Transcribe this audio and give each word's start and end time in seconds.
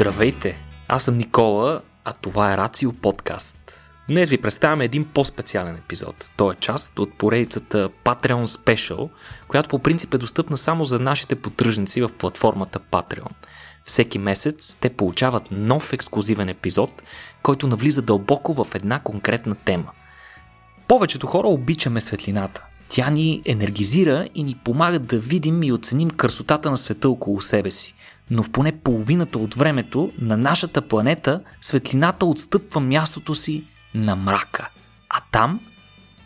Здравейте! 0.00 0.62
Аз 0.88 1.02
съм 1.02 1.16
Никола, 1.16 1.82
а 2.04 2.12
това 2.12 2.52
е 2.52 2.56
Рацио 2.56 2.92
подкаст. 2.92 3.80
Днес 4.08 4.28
ви 4.28 4.38
представяме 4.38 4.84
един 4.84 5.04
по-специален 5.04 5.76
епизод. 5.76 6.30
Той 6.36 6.52
е 6.54 6.56
част 6.60 6.98
от 6.98 7.18
поредицата 7.18 7.90
Patreon 8.04 8.46
Special, 8.46 9.08
която 9.48 9.68
по 9.68 9.78
принцип 9.78 10.14
е 10.14 10.18
достъпна 10.18 10.56
само 10.56 10.84
за 10.84 10.98
нашите 10.98 11.34
поддръжници 11.34 12.02
в 12.02 12.08
платформата 12.18 12.80
Patreon. 12.80 13.32
Всеки 13.84 14.18
месец 14.18 14.76
те 14.80 14.90
получават 14.90 15.50
нов 15.50 15.92
ексклюзивен 15.92 16.48
епизод, 16.48 17.02
който 17.42 17.66
навлиза 17.66 18.02
дълбоко 18.02 18.64
в 18.64 18.74
една 18.74 19.00
конкретна 19.00 19.54
тема. 19.54 19.90
Повечето 20.88 21.26
хора 21.26 21.48
обичаме 21.48 22.00
светлината. 22.00 22.64
Тя 22.88 23.10
ни 23.10 23.42
енергизира 23.44 24.28
и 24.34 24.44
ни 24.44 24.60
помага 24.64 24.98
да 24.98 25.18
видим 25.18 25.62
и 25.62 25.72
оценим 25.72 26.10
красотата 26.10 26.70
на 26.70 26.76
света 26.76 27.08
около 27.08 27.40
себе 27.40 27.70
си 27.70 27.94
но 28.30 28.42
в 28.42 28.50
поне 28.50 28.72
половината 28.72 29.38
от 29.38 29.54
времето 29.54 30.12
на 30.18 30.36
нашата 30.36 30.82
планета 30.82 31.40
светлината 31.60 32.26
отстъпва 32.26 32.80
мястото 32.80 33.34
си 33.34 33.64
на 33.94 34.16
мрака. 34.16 34.70
А 35.08 35.20
там 35.32 35.60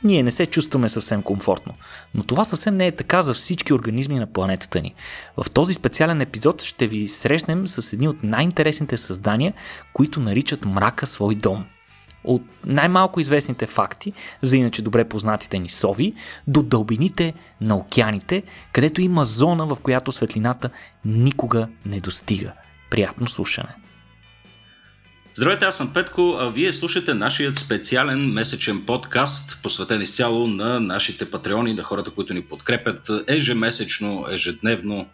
ние 0.04 0.22
не 0.22 0.30
се 0.30 0.46
чувстваме 0.46 0.88
съвсем 0.88 1.22
комфортно. 1.22 1.74
Но 2.14 2.22
това 2.22 2.44
съвсем 2.44 2.76
не 2.76 2.86
е 2.86 2.96
така 2.96 3.22
за 3.22 3.34
всички 3.34 3.74
организми 3.74 4.18
на 4.18 4.32
планетата 4.32 4.80
ни. 4.80 4.94
В 5.36 5.50
този 5.50 5.74
специален 5.74 6.20
епизод 6.20 6.62
ще 6.62 6.86
ви 6.86 7.08
срещнем 7.08 7.68
с 7.68 7.92
едни 7.92 8.08
от 8.08 8.22
най-интересните 8.22 8.96
създания, 8.96 9.52
които 9.92 10.20
наричат 10.20 10.64
мрака 10.64 11.06
свой 11.06 11.34
дом 11.34 11.64
от 12.24 12.42
най-малко 12.66 13.20
известните 13.20 13.66
факти 13.66 14.12
за 14.42 14.56
иначе 14.56 14.82
добре 14.82 15.08
познатите 15.08 15.58
ни 15.58 15.68
сови, 15.68 16.14
до 16.46 16.62
дълбините 16.62 17.34
на 17.60 17.76
океаните, 17.76 18.42
където 18.72 19.00
има 19.00 19.24
зона, 19.24 19.66
в 19.66 19.76
която 19.82 20.12
светлината 20.12 20.70
никога 21.04 21.68
не 21.86 22.00
достига. 22.00 22.52
Приятно 22.90 23.28
слушане! 23.28 23.74
Здравейте, 25.36 25.64
аз 25.64 25.76
съм 25.76 25.92
Петко, 25.94 26.36
а 26.40 26.50
вие 26.50 26.72
слушате 26.72 27.14
нашият 27.14 27.58
специален 27.58 28.32
месечен 28.32 28.86
подкаст, 28.86 29.58
посветен 29.62 30.02
изцяло 30.02 30.46
на 30.46 30.80
нашите 30.80 31.30
патреони, 31.30 31.74
на 31.74 31.82
хората, 31.82 32.10
които 32.10 32.34
ни 32.34 32.42
подкрепят 32.42 33.10
ежемесечно, 33.26 34.26
ежедневно 34.30 35.06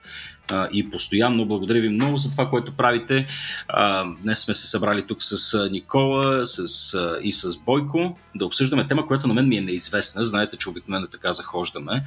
и 0.72 0.90
постоянно. 0.90 1.46
Благодаря 1.46 1.80
ви 1.80 1.88
много 1.88 2.16
за 2.16 2.30
това, 2.30 2.50
което 2.50 2.76
правите. 2.76 3.26
Днес 4.22 4.38
сме 4.38 4.54
се 4.54 4.66
събрали 4.66 5.06
тук 5.06 5.22
с 5.22 5.68
Никола 5.70 6.46
с, 6.46 7.18
и 7.22 7.32
с 7.32 7.58
Бойко 7.64 8.18
да 8.34 8.46
обсъждаме 8.46 8.88
тема, 8.88 9.06
която 9.06 9.28
на 9.28 9.34
мен 9.34 9.48
ми 9.48 9.56
е 9.56 9.60
неизвестна. 9.60 10.26
Знаете, 10.26 10.56
че 10.56 10.68
обикновено 10.68 11.06
така 11.06 11.32
захождаме. 11.32 12.04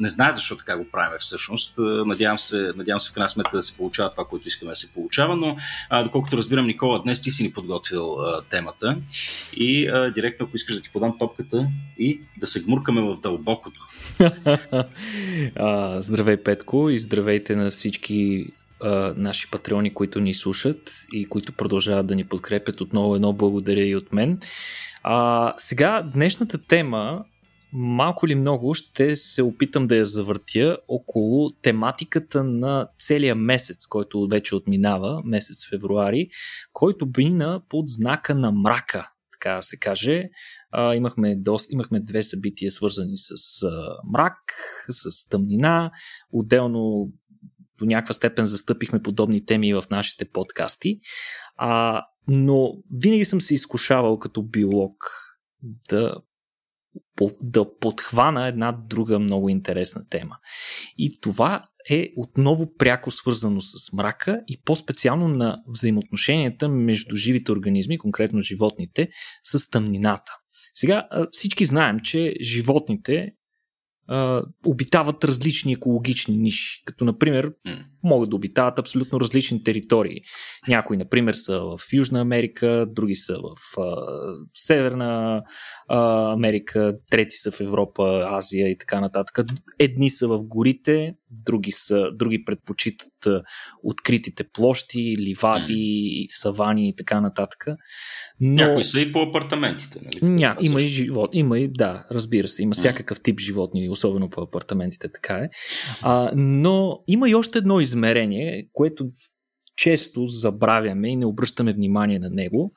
Не 0.00 0.08
знае 0.08 0.32
защо 0.32 0.56
така 0.56 0.76
го 0.76 0.84
правим 0.92 1.18
всъщност. 1.18 1.78
Надявам 2.06 2.38
се, 2.38 2.72
надявам 2.76 3.00
се 3.00 3.10
в 3.10 3.14
крайна 3.14 3.30
сметка 3.30 3.56
да 3.56 3.62
се 3.62 3.76
получава 3.76 4.10
това, 4.10 4.24
което 4.24 4.48
искаме 4.48 4.72
да 4.72 4.76
се 4.76 4.92
получава, 4.94 5.36
но 5.36 5.56
доколкото 6.04 6.36
разбирам, 6.36 6.66
Никола, 6.66 7.02
днес 7.02 7.22
ти 7.22 7.30
си 7.30 7.42
ни 7.42 7.52
подготвил 7.52 8.16
темата 8.50 8.96
и 9.56 9.90
директно, 10.14 10.46
ако 10.46 10.56
искаш 10.56 10.74
да 10.74 10.80
ти 10.82 10.90
подам 10.92 11.18
топката 11.18 11.66
и 11.98 12.20
да 12.36 12.46
се 12.46 12.62
гмуркаме 12.62 13.00
в 13.00 13.20
дълбокото. 13.20 13.80
здравей, 16.00 16.36
Петко, 16.36 16.90
и 16.90 16.98
здравейте 16.98 17.56
на 17.56 17.63
всички 17.70 18.46
а, 18.80 19.14
наши 19.16 19.50
патреони, 19.50 19.94
които 19.94 20.20
ни 20.20 20.34
слушат 20.34 21.06
и 21.12 21.26
които 21.26 21.52
продължават 21.52 22.06
да 22.06 22.14
ни 22.14 22.24
подкрепят. 22.24 22.80
Отново 22.80 23.14
едно 23.14 23.32
благодаря 23.32 23.84
и 23.84 23.96
от 23.96 24.12
мен. 24.12 24.38
А, 25.02 25.54
сега, 25.56 26.02
днешната 26.14 26.58
тема 26.58 27.24
малко 27.74 28.26
или 28.26 28.34
много 28.34 28.74
ще 28.74 29.16
се 29.16 29.42
опитам 29.42 29.86
да 29.86 29.96
я 29.96 30.04
завъртя 30.04 30.78
около 30.88 31.50
тематиката 31.50 32.44
на 32.44 32.88
целия 32.98 33.34
месец, 33.34 33.86
който 33.86 34.28
вече 34.30 34.54
отминава, 34.54 35.22
месец 35.24 35.68
февруари, 35.70 36.28
който 36.72 37.06
бина 37.06 37.62
под 37.68 37.88
знака 37.88 38.34
на 38.34 38.52
мрака, 38.52 39.10
така 39.32 39.56
да 39.56 39.62
се 39.62 39.76
каже. 39.76 40.28
А, 40.70 40.94
имахме, 40.94 41.36
доста, 41.36 41.68
имахме 41.72 42.00
две 42.00 42.22
събития 42.22 42.70
свързани 42.70 43.16
с 43.16 43.62
а, 43.62 43.96
мрак, 44.12 44.38
с 44.90 45.28
тъмнина. 45.28 45.90
Отделно 46.32 47.12
до 47.84 47.90
някаква 47.90 48.14
степен 48.14 48.46
застъпихме 48.46 49.02
подобни 49.02 49.44
теми 49.44 49.74
в 49.74 49.84
нашите 49.90 50.24
подкасти. 50.24 51.00
А, 51.56 52.02
но 52.28 52.72
винаги 52.92 53.24
съм 53.24 53.40
се 53.40 53.54
изкушавал 53.54 54.18
като 54.18 54.42
биолог 54.42 54.96
да, 55.90 56.14
да 57.42 57.78
подхвана 57.78 58.46
една 58.46 58.72
друга 58.72 59.18
много 59.18 59.48
интересна 59.48 60.08
тема. 60.10 60.36
И 60.98 61.20
това 61.20 61.64
е 61.90 62.08
отново 62.16 62.74
пряко 62.74 63.10
свързано 63.10 63.60
с 63.60 63.92
мрака 63.92 64.40
и 64.46 64.62
по-специално 64.64 65.28
на 65.28 65.62
взаимоотношенията 65.68 66.68
между 66.68 67.16
живите 67.16 67.52
организми, 67.52 67.98
конкретно 67.98 68.40
животните, 68.40 69.08
с 69.42 69.70
тъмнината. 69.70 70.32
Сега 70.74 71.08
всички 71.32 71.64
знаем, 71.64 72.00
че 72.00 72.34
животните 72.40 73.32
а, 74.08 74.42
обитават 74.66 75.24
различни 75.24 75.72
екологични 75.72 76.36
ниши. 76.36 76.82
Като, 76.84 77.04
например, 77.04 77.52
могат 78.02 78.30
да 78.30 78.36
обитават 78.36 78.78
абсолютно 78.78 79.20
различни 79.20 79.64
територии. 79.64 80.20
Някои, 80.68 80.96
например, 80.96 81.34
са 81.34 81.60
в 81.60 81.78
Южна 81.92 82.20
Америка, 82.20 82.86
други 82.88 83.14
са 83.14 83.38
в 83.38 83.80
а, 83.80 83.96
Северна 84.54 85.42
а, 85.88 86.32
Америка, 86.32 86.94
трети 87.10 87.36
са 87.36 87.50
в 87.50 87.60
Европа, 87.60 88.26
Азия 88.30 88.70
и 88.70 88.78
така 88.78 89.00
нататък. 89.00 89.38
Едни 89.78 90.10
са 90.10 90.28
в 90.28 90.38
горите, 90.44 91.14
други, 91.46 91.72
са, 91.72 92.10
други 92.14 92.44
предпочитат 92.44 93.44
откритите 93.82 94.44
площи, 94.52 95.16
ливади, 95.18 96.26
савани 96.28 96.88
и 96.88 96.96
така 96.96 97.20
нататък. 97.20 97.66
Но... 98.40 98.64
Някои 98.64 98.84
са 98.84 99.00
и 99.00 99.12
по 99.12 99.22
апартаментите. 99.22 100.00
Нали? 100.04 100.32
Ня... 100.32 100.56
Има 100.60 100.82
и 100.82 100.88
живот, 100.88 101.30
има 101.32 101.58
и, 101.58 101.68
да, 101.68 102.06
разбира 102.10 102.48
се, 102.48 102.62
има 102.62 102.74
всякакъв 102.74 103.22
тип 103.22 103.40
животни, 103.40 103.88
особено 103.88 104.30
по 104.30 104.40
апартаментите, 104.40 105.08
така 105.12 105.34
е. 105.34 105.48
А, 106.02 106.30
но 106.36 106.98
има 107.06 107.30
и 107.30 107.34
още 107.34 107.58
едно 107.58 107.80
измерение, 107.80 108.68
което 108.72 109.06
често 109.76 110.26
забравяме 110.26 111.08
и 111.08 111.16
не 111.16 111.26
обръщаме 111.26 111.72
внимание 111.72 112.18
на 112.18 112.30
него. 112.30 112.72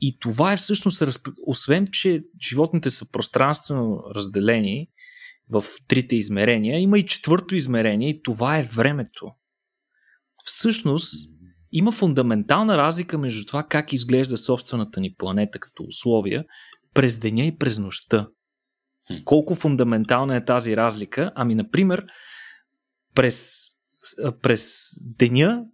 И 0.00 0.18
това 0.20 0.52
е 0.52 0.56
всъщност, 0.56 1.02
освен 1.46 1.86
че 1.92 2.22
животните 2.48 2.90
са 2.90 3.10
пространствено 3.10 4.02
разделени 4.14 4.88
в 5.52 5.64
трите 5.88 6.16
измерения, 6.16 6.80
има 6.80 6.98
и 6.98 7.06
четвърто 7.06 7.54
измерение 7.54 8.08
и 8.08 8.22
това 8.22 8.58
е 8.58 8.62
времето. 8.62 9.30
Всъщност, 10.44 11.14
има 11.72 11.92
фундаментална 11.92 12.78
разлика 12.78 13.18
между 13.18 13.44
това 13.44 13.62
как 13.62 13.92
изглежда 13.92 14.36
собствената 14.36 15.00
ни 15.00 15.14
планета 15.14 15.58
като 15.58 15.82
условия 15.82 16.44
през 16.94 17.18
деня 17.18 17.44
и 17.44 17.56
през 17.56 17.78
нощта. 17.78 18.28
Колко 19.24 19.54
фундаментална 19.54 20.36
е 20.36 20.44
тази 20.44 20.76
разлика? 20.76 21.32
Ами, 21.34 21.54
например, 21.54 22.06
през, 23.14 23.54
през 24.42 24.78
деня 25.18 25.64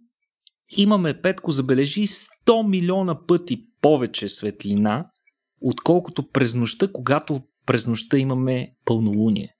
имаме, 0.69 1.21
Петко, 1.21 1.51
забележи 1.51 2.07
100 2.07 2.69
милиона 2.69 3.25
пъти 3.25 3.65
повече 3.81 4.27
светлина, 4.27 5.09
отколкото 5.61 6.29
през 6.29 6.53
нощта, 6.53 6.91
когато 6.93 7.41
през 7.65 7.87
нощта 7.87 8.17
имаме 8.17 8.71
пълнолуние. 8.85 9.56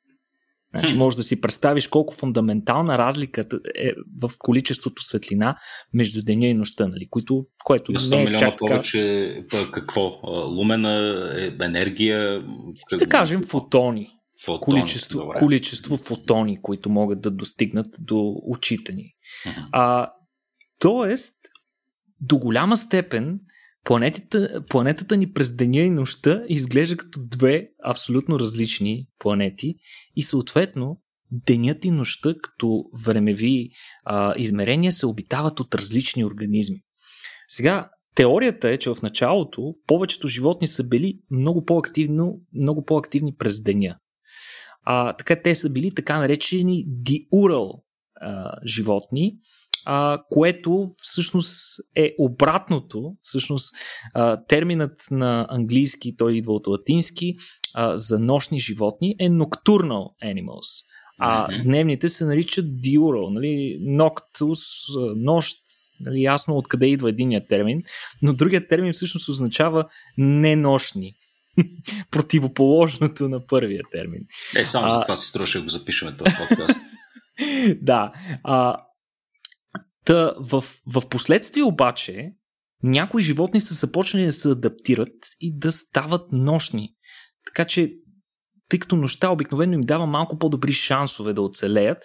Значи 0.80 0.96
може 0.96 1.18
да 1.18 1.24
си 1.24 1.42
представиш 1.42 1.88
колко 1.88 2.14
фундаментална 2.14 2.98
разлика 2.98 3.44
е 3.76 3.92
в 4.22 4.32
количеството 4.40 5.04
светлина 5.04 5.56
между 5.94 6.22
деня 6.22 6.48
и 6.48 6.54
нощта, 6.54 6.88
нали? 6.88 7.08
Които, 7.10 7.46
което 7.64 7.92
не 7.92 8.24
е 8.24 8.38
чак 8.38 8.40
така... 8.40 8.56
повече 8.58 9.34
какво? 9.72 10.20
Лумена, 10.48 11.30
е, 11.38 11.66
енергия? 11.66 12.44
Как... 12.90 13.00
Да 13.00 13.10
кажем 13.10 13.44
фотони. 13.44 14.10
фотони 14.46 14.62
количество, 14.62 15.32
количество 15.36 15.98
фотони, 15.98 16.62
които 16.62 16.90
могат 16.90 17.22
да 17.22 17.32
достигнат 17.32 17.88
до 18.00 18.36
очите 18.44 18.92
ни. 18.92 19.14
Uh-huh. 19.48 19.66
А, 19.72 20.10
тоест, 20.80 21.36
до 22.22 22.38
голяма 22.38 22.78
степен 22.78 23.40
планетата, 23.88 24.64
планетата 24.70 25.18
ни 25.18 25.34
през 25.34 25.56
деня 25.56 25.80
и 25.80 25.90
нощта 25.90 26.44
изглежда 26.50 26.98
като 26.98 27.20
две 27.24 27.70
абсолютно 27.84 28.40
различни 28.40 29.08
планети 29.20 29.76
и 30.16 30.24
съответно 30.24 31.02
денят 31.32 31.86
и 31.86 31.92
нощта 31.92 32.36
като 32.44 32.86
времеви 33.06 33.70
а, 34.06 34.34
измерения 34.38 34.92
се 34.92 35.06
обитават 35.06 35.60
от 35.60 35.76
различни 35.76 36.26
организми. 36.26 36.78
Сега, 37.48 37.90
теорията 38.16 38.70
е, 38.70 38.78
че 38.78 38.90
в 38.90 39.02
началото 39.04 39.76
повечето 39.88 40.28
животни 40.28 40.68
са 40.68 40.84
били 40.84 41.20
много, 41.32 41.66
по-активно, 41.66 42.42
много 42.54 42.86
по-активни 42.86 43.36
през 43.36 43.64
деня. 43.64 43.98
А, 44.84 45.14
така 45.14 45.42
те 45.42 45.56
са 45.56 45.70
били 45.70 45.96
така 45.96 46.20
наречени 46.20 46.84
диурал 46.88 47.84
а, 48.22 48.52
животни, 48.66 49.34
а, 49.86 50.22
което 50.30 50.88
всъщност 50.98 51.54
е 51.96 52.16
обратното. 52.20 53.14
Всъщност 53.22 53.76
а, 54.14 54.44
терминът 54.46 55.08
на 55.12 55.48
английски, 55.50 56.16
той 56.18 56.34
идва 56.34 56.54
от 56.54 56.68
латински, 56.68 57.36
а, 57.74 57.98
за 57.98 58.20
нощни 58.20 58.60
животни 58.60 59.16
е 59.20 59.30
nocturnal 59.30 60.08
animals. 60.24 60.84
А 61.20 61.48
mm-hmm. 61.48 61.64
дневните 61.64 62.10
се 62.10 62.26
наричат 62.26 62.66
diurnal, 62.66 63.34
нали? 63.34 63.80
Noctus, 63.82 64.60
нощ, 65.16 65.58
Нали, 66.00 66.22
ясно 66.22 66.58
откъде 66.58 66.86
идва 66.86 67.10
единият 67.10 67.48
термин, 67.48 67.84
но 68.22 68.34
другият 68.34 68.70
термин 68.70 68.94
всъщност 68.94 69.30
означава 69.30 69.86
ненощни. 70.18 71.14
Противоположното 72.12 73.30
на 73.30 73.46
първия 73.46 73.82
термин. 73.92 74.22
Е, 74.56 74.66
само 74.66 74.90
за 74.90 75.02
това 75.02 75.16
си 75.16 75.28
струваше 75.28 75.58
да 75.58 75.64
го 75.64 75.70
запишеме 75.70 76.18
този 76.18 76.32
подкаст. 76.38 76.80
да. 77.82 78.12
А, 78.44 78.78
та, 80.08 80.34
в, 80.40 80.64
в 80.94 81.10
последствие 81.10 81.64
обаче, 81.64 82.32
някои 82.84 83.22
животни 83.22 83.62
са 83.62 83.74
започнали 83.74 84.26
да 84.26 84.32
се 84.32 84.50
адаптират 84.50 85.14
и 85.40 85.60
да 85.60 85.72
стават 85.72 86.32
нощни. 86.32 86.90
Така 87.46 87.66
че, 87.66 87.94
тъй 88.70 88.80
като 88.80 88.96
нощта 88.96 89.30
обикновено 89.30 89.74
им 89.74 89.82
дава 89.82 90.06
малко 90.06 90.40
по-добри 90.40 90.74
шансове 90.74 91.34
да 91.34 91.42
оцелеят, 91.42 91.98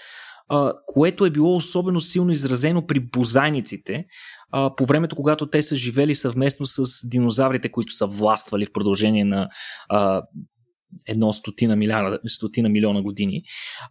а, 0.48 0.72
което 0.86 1.24
е 1.24 1.30
било 1.30 1.56
особено 1.56 2.00
силно 2.00 2.32
изразено 2.32 2.86
при 2.86 3.00
бозайниците, 3.00 4.04
а, 4.52 4.74
по 4.76 4.86
времето, 4.86 5.16
когато 5.16 5.46
те 5.46 5.62
са 5.62 5.76
живели 5.76 6.14
съвместно 6.14 6.66
с 6.66 7.08
динозаврите, 7.08 7.70
които 7.70 7.92
са 7.92 8.06
властвали 8.06 8.66
в 8.66 8.72
продължение 8.72 9.24
на 9.24 9.48
а, 9.88 10.22
едно 11.06 11.32
стотина, 11.32 11.76
милиона, 11.76 12.18
стотина 12.26 12.68
милиона 12.68 13.02
години. 13.02 13.42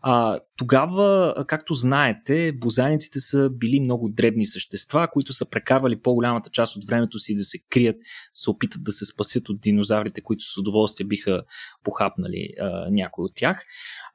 А, 0.01 0.39
тогава, 0.57 1.36
както 1.48 1.74
знаете, 1.74 2.51
бозайниците 2.51 3.19
са 3.19 3.50
били 3.50 3.80
много 3.80 4.09
дребни 4.09 4.45
същества, 4.45 5.07
които 5.12 5.33
са 5.33 5.50
прекарвали 5.50 6.01
по-голямата 6.01 6.50
част 6.50 6.75
от 6.75 6.86
времето 6.86 7.19
си 7.19 7.36
да 7.36 7.44
се 7.44 7.57
крият, 7.69 7.98
се 8.33 8.50
опитат 8.50 8.83
да 8.83 8.92
се 8.92 9.06
спасят 9.06 9.50
от 9.50 9.62
динозаврите, 9.62 10.21
които 10.21 10.44
с 10.44 10.57
удоволствие 10.57 11.07
биха 11.07 11.44
похапнали 11.83 12.50
а, 12.59 12.89
някой 12.92 13.24
от 13.24 13.31
тях. 13.36 13.65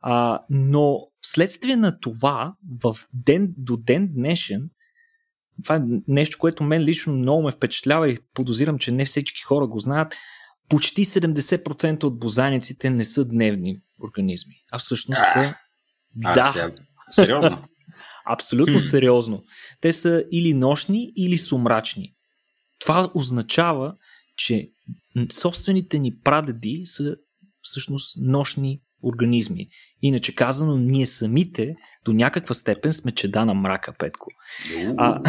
А, 0.01 0.41
но 0.51 1.01
вследствие 1.21 1.77
на 1.77 2.01
това, 2.01 2.55
в 2.83 2.97
ден, 3.15 3.55
до 3.57 3.77
ден 3.77 4.09
днешен, 4.15 4.71
това 5.63 5.77
е 5.77 5.81
нещо, 6.09 6.39
което 6.41 6.63
мен 6.63 6.83
лично 6.83 7.13
много 7.13 7.43
ме 7.43 7.53
впечатлява 7.53 8.11
и 8.11 8.19
подозирам, 8.35 8.79
че 8.79 8.93
не 8.93 9.05
всички 9.05 9.43
хора 9.43 9.67
го 9.67 9.79
знаят 9.79 10.15
почти 10.69 11.05
70% 11.05 12.05
от 12.05 12.19
бозаниците 12.19 12.91
не 12.91 13.05
са 13.05 13.25
дневни 13.25 13.81
организми, 14.05 14.55
а 14.73 14.79
всъщност 14.79 15.21
а, 15.21 15.33
са... 15.33 15.55
А, 16.25 16.35
да. 16.35 16.53
Сега, 16.53 16.73
сериозно? 17.11 17.65
Абсолютно 18.27 18.81
сериозно. 18.81 19.43
Те 19.81 19.93
са 19.93 20.25
или 20.33 20.55
нощни, 20.55 21.13
или 21.17 21.39
сумрачни. 21.39 22.15
Това 22.79 23.11
означава, 23.15 23.95
че 24.37 24.71
собствените 25.33 25.99
ни 25.99 26.19
прадеди 26.19 26.83
са 26.85 27.17
всъщност 27.63 28.17
нощни 28.21 28.81
организми. 29.03 29.69
Иначе 30.03 30.35
казано, 30.35 30.77
ние 30.77 31.07
самите 31.07 31.75
до 32.05 32.13
някаква 32.13 32.55
степен 32.55 32.93
сме 32.93 33.13
чеда 33.13 33.45
на 33.45 33.55
мрака, 33.55 33.93
Петко. 33.99 34.31
А, 34.97 35.21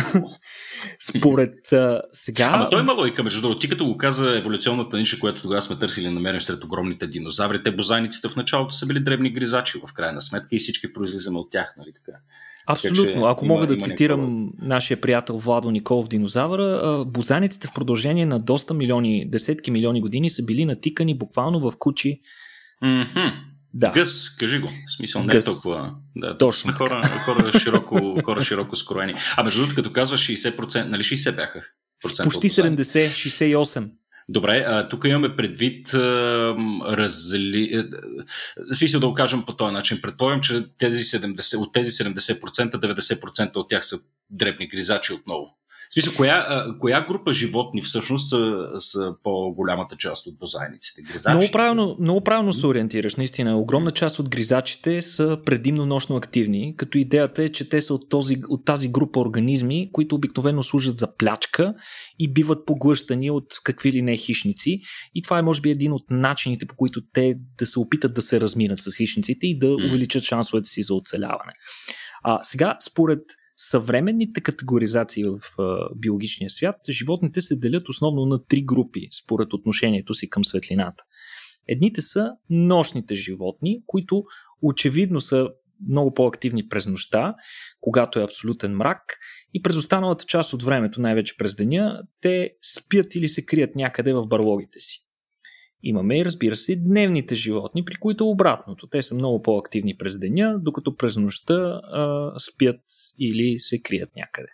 според 0.99 1.73
а, 1.73 2.01
сега... 2.11 2.51
Ама 2.53 2.69
той 2.69 2.81
има 2.81 2.93
логика, 2.93 3.23
между 3.23 3.41
другото. 3.41 3.59
Ти 3.59 3.69
като 3.69 3.85
го 3.85 3.97
каза 3.97 4.37
еволюционната 4.37 4.97
ниша, 4.97 5.19
която 5.19 5.41
тогава 5.41 5.61
сме 5.61 5.79
търсили 5.79 6.09
намерим 6.09 6.41
сред 6.41 6.63
огромните 6.63 7.07
динозаври, 7.07 7.63
те 7.63 7.71
бозайниците 7.71 8.29
в 8.29 8.35
началото 8.35 8.73
са 8.73 8.85
били 8.85 8.99
дребни 8.99 9.33
гризачи 9.33 9.79
в 9.87 9.93
крайна 9.93 10.21
сметка 10.21 10.47
и 10.51 10.59
всички 10.59 10.93
произлизаме 10.93 11.39
от 11.39 11.51
тях, 11.51 11.73
нали 11.77 11.91
така? 11.93 12.17
Абсолютно. 12.69 13.25
Ако 13.25 13.45
има, 13.45 13.53
мога 13.53 13.67
да 13.67 13.77
цитирам 13.77 14.43
някаква... 14.43 14.67
нашия 14.67 15.01
приятел 15.01 15.37
Владо 15.37 15.71
Николов 15.71 16.07
Динозавъра, 16.07 17.03
бозаниците 17.07 17.67
в 17.67 17.73
продължение 17.73 18.25
на 18.25 18.39
доста 18.39 18.73
милиони, 18.73 19.29
десетки 19.29 19.71
милиони 19.71 20.01
години 20.01 20.29
са 20.29 20.45
били 20.45 20.65
натикани 20.65 21.17
буквално 21.17 21.71
в 21.71 21.77
кучи. 21.79 22.21
Mm-hmm. 22.83 23.33
Да. 23.77 23.91
Гъс, 23.91 24.29
кажи 24.29 24.59
го. 24.59 24.67
В 24.67 24.95
смисъл, 24.95 25.23
не 25.23 25.35
е 25.35 25.39
толкова. 25.39 25.93
Да, 26.15 26.37
Точно. 26.37 26.73
Хора, 26.73 27.07
хора, 27.07 27.59
широко, 27.59 28.21
хора 28.25 28.41
широко 28.41 28.75
скроени. 28.75 29.15
А 29.37 29.43
между 29.43 29.59
другото, 29.59 29.75
като 29.75 29.93
казваш 29.93 30.27
60%, 30.27 30.83
нали 30.83 31.03
60 31.03 31.35
бяха? 31.35 31.63
Почти 32.23 32.49
70, 32.49 32.75
68. 33.09 33.89
Добре, 34.29 34.65
а, 34.67 34.89
тук 34.89 35.05
имаме 35.05 35.35
предвид 35.35 35.93
а, 35.93 35.99
разли... 36.87 37.71
А, 37.73 37.79
е, 38.71 38.73
смисъл 38.73 38.99
да 38.99 39.07
го 39.07 39.13
кажем 39.13 39.43
по 39.45 39.55
този 39.55 39.73
начин. 39.73 40.01
Предполагам, 40.01 40.41
че 40.41 40.63
тези 40.77 41.03
70, 41.03 41.57
от 41.57 41.73
тези 41.73 41.91
70%, 41.91 42.75
90% 42.75 43.55
от 43.55 43.69
тях 43.69 43.85
са 43.85 43.99
дребни 44.29 44.67
гризачи 44.67 45.13
отново. 45.13 45.57
В 45.89 45.93
смисъл, 45.93 46.13
коя, 46.17 46.65
коя 46.79 47.05
група 47.07 47.33
животни 47.33 47.81
всъщност 47.81 48.29
са, 48.29 48.67
са 48.79 49.15
по-голямата 49.23 49.95
част 49.97 50.27
от 50.27 50.37
бозайниците? 50.37 51.01
Гризачите? 51.01 51.29
Много 51.29 51.51
правилно, 51.51 51.97
много 51.99 52.21
правилно 52.21 52.53
се 52.53 52.67
ориентираш, 52.67 53.15
наистина. 53.15 53.57
Огромна 53.57 53.91
част 53.91 54.19
от 54.19 54.29
гризачите 54.29 55.01
са 55.01 55.37
предимно 55.45 55.85
нощно 55.85 56.15
активни, 56.15 56.75
като 56.77 56.97
идеята 56.97 57.43
е, 57.43 57.49
че 57.49 57.69
те 57.69 57.81
са 57.81 57.93
от, 57.93 58.09
този, 58.09 58.37
от 58.49 58.65
тази 58.65 58.89
група 58.91 59.19
организми, 59.19 59.89
които 59.93 60.15
обикновено 60.15 60.63
служат 60.63 60.99
за 60.99 61.15
плячка 61.17 61.73
и 62.19 62.33
биват 62.33 62.65
поглъщани 62.65 63.31
от 63.31 63.45
какви 63.63 63.91
ли 63.91 64.01
не 64.01 64.17
хищници. 64.17 64.79
И 65.15 65.21
това 65.21 65.39
е, 65.39 65.41
може 65.41 65.61
би, 65.61 65.69
един 65.69 65.93
от 65.93 66.03
начините, 66.09 66.65
по 66.65 66.75
които 66.75 67.01
те 67.13 67.35
да 67.57 67.65
се 67.65 67.79
опитат 67.79 68.13
да 68.13 68.21
се 68.21 68.41
разминат 68.41 68.81
с 68.81 68.95
хищниците 68.97 69.47
и 69.47 69.59
да 69.59 69.75
увеличат 69.75 70.23
шансовете 70.23 70.69
си 70.69 70.81
за 70.81 70.95
оцеляване. 70.95 71.51
А, 72.23 72.43
сега, 72.43 72.77
според 72.89 73.19
съвременните 73.57 74.41
категоризации 74.41 75.23
в 75.23 75.39
биологичния 75.95 76.49
свят, 76.49 76.75
животните 76.89 77.41
се 77.41 77.55
делят 77.55 77.89
основно 77.89 78.25
на 78.25 78.45
три 78.45 78.61
групи, 78.61 79.07
според 79.23 79.53
отношението 79.53 80.13
си 80.13 80.29
към 80.29 80.45
светлината. 80.45 81.03
Едните 81.67 82.01
са 82.01 82.31
нощните 82.49 83.15
животни, 83.15 83.81
които 83.85 84.23
очевидно 84.61 85.21
са 85.21 85.49
много 85.89 86.13
по-активни 86.13 86.67
през 86.67 86.85
нощта, 86.85 87.35
когато 87.81 88.19
е 88.19 88.23
абсолютен 88.23 88.75
мрак 88.75 89.17
и 89.53 89.61
през 89.61 89.75
останалата 89.75 90.25
част 90.25 90.53
от 90.53 90.63
времето, 90.63 91.01
най-вече 91.01 91.37
през 91.37 91.55
деня, 91.55 92.01
те 92.21 92.51
спят 92.75 93.15
или 93.15 93.27
се 93.27 93.45
крият 93.45 93.75
някъде 93.75 94.13
в 94.13 94.27
барлогите 94.27 94.79
си. 94.79 95.06
Имаме 95.83 96.19
и 96.19 96.25
разбира 96.25 96.55
се 96.55 96.75
дневните 96.75 97.35
животни, 97.35 97.85
при 97.85 97.95
които 97.95 98.23
е 98.23 98.27
обратното. 98.27 98.87
Те 98.87 99.01
са 99.01 99.15
много 99.15 99.41
по-активни 99.41 99.97
през 99.97 100.19
деня, 100.19 100.59
докато 100.61 100.95
през 100.95 101.17
нощта 101.17 101.53
а, 101.53 102.31
спят 102.39 102.81
или 103.19 103.59
се 103.59 103.81
крият 103.81 104.09
някъде. 104.15 104.47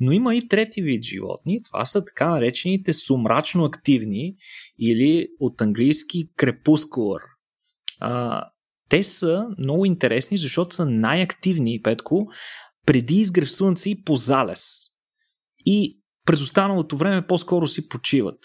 Но 0.00 0.12
има 0.12 0.34
и 0.34 0.48
трети 0.48 0.82
вид 0.82 1.04
животни. 1.04 1.62
Това 1.62 1.84
са 1.84 2.04
така 2.04 2.30
наречените 2.30 2.92
сумрачно 2.92 3.64
активни 3.64 4.36
или 4.78 5.28
от 5.40 5.60
английски 5.60 6.30
крепускулър. 6.36 7.22
А, 8.00 8.44
те 8.88 9.02
са 9.02 9.46
много 9.58 9.84
интересни, 9.84 10.38
защото 10.38 10.74
са 10.74 10.86
най-активни, 10.86 11.82
Петко, 11.82 12.26
преди 12.86 13.14
изгрев 13.14 13.50
слънце 13.50 13.90
и 13.90 14.02
по 14.02 14.16
залез. 14.16 14.68
И 15.66 16.00
през 16.26 16.40
останалото 16.40 16.96
време 16.96 17.26
по-скоро 17.26 17.66
си 17.66 17.88
почиват. 17.88 18.38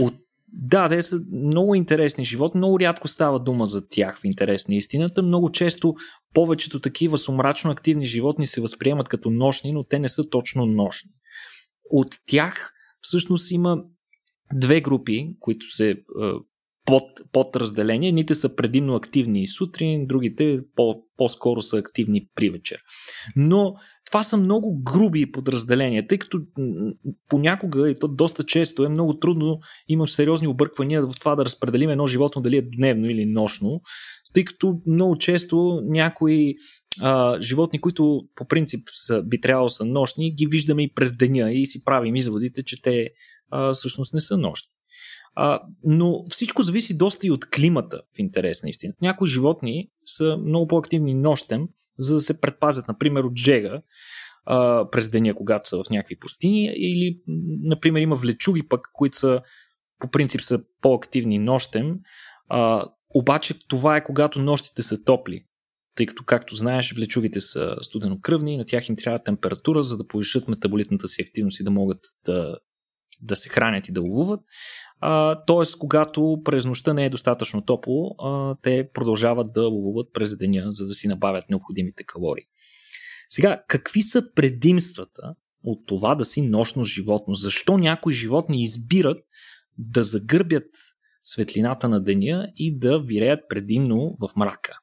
От 0.00 0.14
да, 0.52 0.88
те 0.88 1.02
са 1.02 1.20
много 1.32 1.74
интересни 1.74 2.24
животни. 2.24 2.58
Много 2.58 2.80
рядко 2.80 3.08
става 3.08 3.40
дума 3.40 3.66
за 3.66 3.88
тях 3.88 4.18
в 4.18 4.24
интерес 4.24 4.68
на 4.68 4.74
истината. 4.74 5.22
Много 5.22 5.50
често 5.50 5.94
повечето 6.34 6.80
такива 6.80 7.18
сумрачно 7.18 7.70
активни 7.70 8.06
животни 8.06 8.46
се 8.46 8.60
възприемат 8.60 9.08
като 9.08 9.30
нощни, 9.30 9.72
но 9.72 9.82
те 9.82 9.98
не 9.98 10.08
са 10.08 10.30
точно 10.30 10.66
нощни. 10.66 11.10
От 11.90 12.08
тях 12.26 12.72
всъщност 13.00 13.50
има 13.50 13.82
две 14.54 14.80
групи, 14.80 15.30
които 15.40 15.66
се 15.66 15.96
под, 16.84 17.02
под 17.32 17.56
разделение. 17.56 18.08
Едните 18.08 18.34
са 18.34 18.56
предимно 18.56 18.94
активни 18.94 19.46
сутрин, 19.46 20.06
другите 20.06 20.60
по, 20.76 21.02
по-скоро 21.16 21.60
са 21.60 21.78
активни 21.78 22.28
при 22.34 22.50
вечер. 22.50 22.82
Но 23.36 23.74
това 24.12 24.22
са 24.22 24.36
много 24.36 24.82
груби 24.82 25.32
подразделения, 25.32 26.06
тъй 26.06 26.18
като 26.18 26.40
понякога, 27.28 27.90
и 27.90 27.94
то 27.94 28.08
доста 28.08 28.42
често 28.42 28.84
е 28.84 28.88
много 28.88 29.18
трудно, 29.18 29.58
има 29.88 30.08
сериозни 30.08 30.48
обърквания 30.48 31.06
в 31.06 31.12
това 31.20 31.34
да 31.36 31.44
разпределим 31.44 31.90
едно 31.90 32.06
животно 32.06 32.42
дали 32.42 32.56
е 32.56 32.62
дневно 32.62 33.10
или 33.10 33.26
нощно, 33.26 33.80
тъй 34.34 34.44
като 34.44 34.80
много 34.86 35.18
често 35.18 35.80
някои 35.84 36.54
а, 37.00 37.40
животни, 37.40 37.80
които 37.80 38.22
по 38.34 38.48
принцип 38.48 38.88
са, 38.92 39.22
би 39.22 39.40
трябвало 39.40 39.68
са 39.68 39.84
нощни, 39.84 40.34
ги 40.34 40.46
виждаме 40.46 40.82
и 40.82 40.94
през 40.94 41.16
деня 41.16 41.52
и 41.52 41.66
си 41.66 41.84
правим 41.84 42.16
изводите, 42.16 42.62
че 42.62 42.82
те 42.82 43.10
а, 43.50 43.72
всъщност 43.72 44.14
не 44.14 44.20
са 44.20 44.38
нощни. 44.38 44.72
А, 45.34 45.60
но 45.84 46.24
всичко 46.28 46.62
зависи 46.62 46.96
доста 46.96 47.26
и 47.26 47.30
от 47.30 47.50
климата 47.50 48.02
в 48.16 48.18
интерес 48.18 48.62
на 48.62 48.68
истина. 48.68 48.94
Някои 49.02 49.28
животни 49.28 49.88
са 50.04 50.36
много 50.36 50.66
по-активни 50.66 51.14
нощем, 51.14 51.68
за 51.98 52.14
да 52.14 52.20
се 52.20 52.40
предпазят, 52.40 52.88
например, 52.88 53.24
от 53.24 53.38
жега 53.38 53.82
а, 54.44 54.90
през 54.90 55.10
деня, 55.10 55.34
когато 55.34 55.68
са 55.68 55.82
в 55.82 55.90
някакви 55.90 56.18
пустини, 56.18 56.72
или, 56.76 57.20
например, 57.62 58.00
има 58.00 58.16
влечуги 58.16 58.68
пък, 58.68 58.88
които 58.92 59.18
са 59.18 59.40
по 59.98 60.10
принцип 60.10 60.40
са 60.40 60.62
по-активни 60.80 61.38
нощем, 61.38 61.98
а, 62.48 62.84
обаче 63.14 63.54
това 63.68 63.96
е 63.96 64.04
когато 64.04 64.38
нощите 64.38 64.82
са 64.82 65.04
топли. 65.04 65.44
Тъй 65.96 66.06
като, 66.06 66.24
както 66.24 66.54
знаеш, 66.54 66.92
влечугите 66.92 67.40
са 67.40 67.76
студенокръвни, 67.82 68.56
на 68.56 68.64
тях 68.64 68.88
им 68.88 68.96
трябва 68.96 69.18
температура, 69.18 69.82
за 69.82 69.96
да 69.96 70.06
повишат 70.06 70.48
метаболитната 70.48 71.08
си 71.08 71.22
активност 71.22 71.60
и 71.60 71.64
да 71.64 71.70
могат 71.70 72.00
да, 72.24 72.56
да 73.22 73.36
се 73.36 73.48
хранят 73.48 73.88
и 73.88 73.92
да 73.92 74.00
ловуват. 74.00 74.40
Тоест, 75.46 75.78
когато 75.78 76.40
през 76.44 76.64
нощта 76.64 76.92
не 76.92 77.04
е 77.04 77.10
достатъчно 77.10 77.62
топло, 77.62 78.14
а, 78.18 78.54
те 78.62 78.88
продължават 78.94 79.52
да 79.52 79.62
ловуват 79.62 80.08
през 80.12 80.36
деня, 80.36 80.72
за 80.72 80.86
да 80.86 80.94
си 80.94 81.08
набавят 81.08 81.50
необходимите 81.50 82.04
калории. 82.04 82.44
Сега, 83.28 83.62
какви 83.68 84.02
са 84.02 84.34
предимствата 84.34 85.34
от 85.64 85.86
това 85.86 86.14
да 86.14 86.24
си 86.24 86.42
нощно 86.42 86.84
животно. 86.84 87.34
Защо 87.34 87.78
някои 87.78 88.12
животни 88.12 88.62
избират 88.62 89.18
да 89.78 90.02
загърбят 90.02 90.68
светлината 91.22 91.88
на 91.88 92.02
деня 92.02 92.48
и 92.56 92.78
да 92.78 93.00
виреят 93.00 93.40
предимно 93.48 94.16
в 94.20 94.36
мрака? 94.36 94.78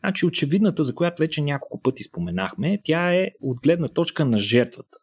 Значи 0.00 0.26
очевидната, 0.26 0.84
за 0.84 0.94
която 0.94 1.20
вече 1.20 1.42
няколко 1.42 1.82
пъти 1.82 2.02
споменахме, 2.04 2.80
тя 2.84 3.14
е 3.14 3.28
от 3.40 3.60
гледна 3.62 3.88
точка 3.88 4.24
на 4.24 4.38
жертвата. 4.38 4.98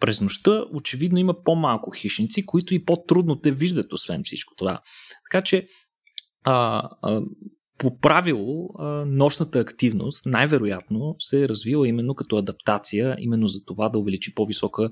През 0.00 0.20
нощта 0.20 0.64
очевидно 0.74 1.18
има 1.18 1.42
по-малко 1.44 1.90
хищници, 1.90 2.46
които 2.46 2.74
и 2.74 2.84
по-трудно 2.84 3.40
те 3.40 3.50
виждат, 3.50 3.92
освен 3.92 4.20
всичко 4.24 4.54
това. 4.56 4.80
Така 5.30 5.42
че 5.42 5.66
а, 6.44 6.82
а, 7.02 7.20
по 7.78 7.98
правило 7.98 8.68
нощната 9.06 9.58
активност 9.58 10.26
най-вероятно 10.26 11.16
се 11.18 11.42
е 11.42 11.48
развила 11.48 11.88
именно 11.88 12.14
като 12.14 12.36
адаптация, 12.36 13.16
именно 13.18 13.48
за 13.48 13.64
това 13.64 13.88
да 13.88 13.98
увеличи 13.98 14.34
по-висока 14.34 14.90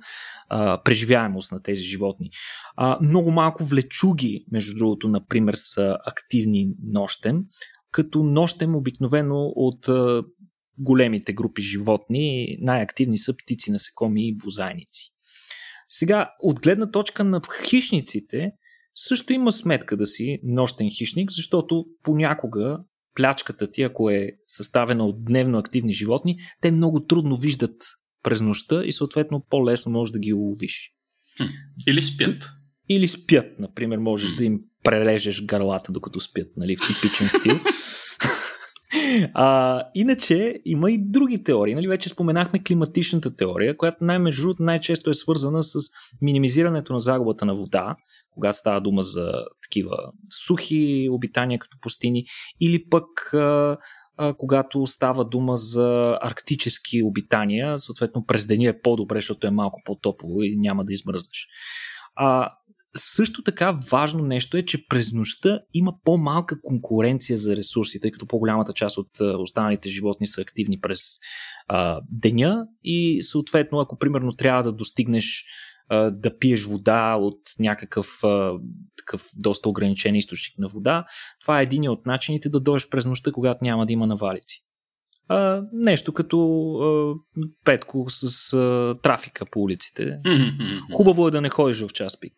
а, 0.49 0.83
преживяемост 0.83 1.53
на 1.53 1.63
тези 1.63 1.83
животни. 1.83 2.31
А, 2.77 2.99
много 3.03 3.31
малко 3.31 3.65
влечуги, 3.65 4.45
между 4.53 4.75
другото, 4.75 5.09
например, 5.09 5.55
са 5.55 5.97
активни 6.07 6.69
нощем, 6.83 7.43
като 7.91 8.23
нощем 8.23 8.77
обикновено 8.77 9.53
от 9.57 9.89
а, 9.89 10.23
големите 10.79 11.33
групи 11.33 11.63
животни 11.63 12.57
най-активни 12.61 13.19
са 13.19 13.37
птици, 13.37 13.71
насекоми 13.71 14.29
и 14.29 14.37
бозайници. 14.37 15.11
Сега, 15.89 16.31
от 16.41 16.61
гледна 16.61 16.91
точка 16.91 17.25
на 17.25 17.41
хищниците, 17.69 18.51
също 18.95 19.33
има 19.33 19.53
сметка 19.53 19.97
да 19.97 20.07
си 20.07 20.41
нощен 20.43 20.91
хищник, 20.91 21.33
защото 21.33 21.87
понякога 22.03 22.79
плячката 23.15 23.71
ти, 23.71 23.83
ако 23.83 24.11
е 24.11 24.31
съставена 24.47 25.07
от 25.07 25.25
дневно 25.25 25.59
активни 25.59 25.93
животни, 25.93 26.39
те 26.61 26.71
много 26.71 27.01
трудно 27.01 27.37
виждат 27.37 27.83
през 28.23 28.41
нощта 28.41 28.85
и 28.85 28.93
съответно 28.93 29.47
по-лесно 29.51 29.93
можеш 29.93 30.13
да 30.13 30.19
ги 30.19 30.33
уловиш. 30.33 30.93
Или 31.89 32.03
спят. 32.03 32.51
Или 32.89 33.09
спят, 33.09 33.59
например, 33.59 33.99
можеш 33.99 34.37
да 34.37 34.45
им 34.45 34.61
прележеш 34.85 35.45
гърлата 35.45 35.93
докато 35.93 36.21
спят, 36.21 36.49
нали, 36.57 36.77
в 36.77 36.81
типичен 36.87 37.29
стил. 37.29 37.61
А, 39.35 39.83
иначе 39.95 40.61
има 40.65 40.91
и 40.91 40.99
други 40.99 41.45
теории. 41.45 41.75
Нали? 41.75 41.89
Вече 41.89 42.09
споменахме 42.09 42.63
климатичната 42.63 43.37
теория, 43.37 43.77
която 43.77 43.97
най-между 44.01 44.55
най-често 44.59 45.11
е 45.11 45.15
свързана 45.15 45.63
с 45.63 45.79
минимизирането 46.23 46.93
на 46.93 47.01
загубата 47.01 47.45
на 47.45 47.55
вода, 47.55 47.97
когато 48.31 48.59
става 48.59 48.81
дума 48.81 49.03
за 49.03 49.33
такива 49.63 49.97
сухи 50.47 51.09
обитания 51.11 51.59
като 51.59 51.77
пустини, 51.81 52.25
или 52.61 52.89
пък 52.91 53.35
а, 53.35 53.77
а, 54.17 54.35
когато 54.35 54.87
става 54.87 55.25
дума 55.25 55.57
за 55.57 56.19
арктически 56.23 57.03
обитания, 57.03 57.79
съответно 57.79 58.27
през 58.27 58.47
деня 58.47 58.69
е 58.69 58.81
по-добре, 58.81 59.17
защото 59.17 59.47
е 59.47 59.51
малко 59.51 59.81
по-топло 59.85 60.43
и 60.43 60.57
няма 60.57 60.85
да 60.85 60.93
измръзнеш. 60.93 61.49
А, 62.15 62.51
също 62.97 63.43
така 63.43 63.79
важно 63.91 64.25
нещо 64.25 64.57
е, 64.57 64.63
че 64.63 64.87
през 64.89 65.13
нощта 65.13 65.61
има 65.75 65.93
по-малка 66.05 66.61
конкуренция 66.63 67.39
за 67.39 67.57
ресурси, 67.57 68.01
тъй 68.01 68.11
като 68.11 68.27
по-голямата 68.27 68.73
част 68.73 68.99
от 68.99 69.21
останалите 69.21 69.89
животни 69.89 70.27
са 70.27 70.41
активни 70.41 70.81
през 70.81 71.01
а, 71.69 72.01
деня 72.11 72.67
и 72.85 73.23
съответно, 73.23 73.81
ако 73.81 73.99
примерно 73.99 74.33
трябва 74.33 74.63
да 74.63 74.73
достигнеш 74.73 75.45
а, 75.89 76.11
да 76.11 76.39
пиеш 76.39 76.65
вода 76.65 77.17
от 77.21 77.41
някакъв 77.59 78.25
а, 78.25 78.53
такъв 78.97 79.23
доста 79.37 79.69
ограничен 79.69 80.15
източник 80.15 80.59
на 80.59 80.69
вода, 80.69 81.05
това 81.41 81.61
е 81.61 81.63
един 81.63 81.89
от 81.89 82.07
начините 82.07 82.49
да 82.49 82.61
дойдеш 82.61 82.89
през 82.89 83.07
нощта, 83.07 83.33
когато 83.33 83.65
няма 83.65 83.87
да 83.87 83.93
има 83.93 84.07
навалици. 84.07 84.66
А, 85.29 85.63
нещо 85.73 86.13
като 86.13 86.39
а, 86.73 87.15
Петко 87.65 88.07
с 88.09 88.53
а, 88.53 88.95
трафика 89.03 89.47
по 89.47 89.61
улиците. 89.61 90.19
Хубаво 90.95 91.29
е 91.29 91.31
да 91.31 91.41
не 91.41 91.49
ходиш 91.49 91.81
в 91.81 91.89
час 91.89 92.21
пик. 92.21 92.33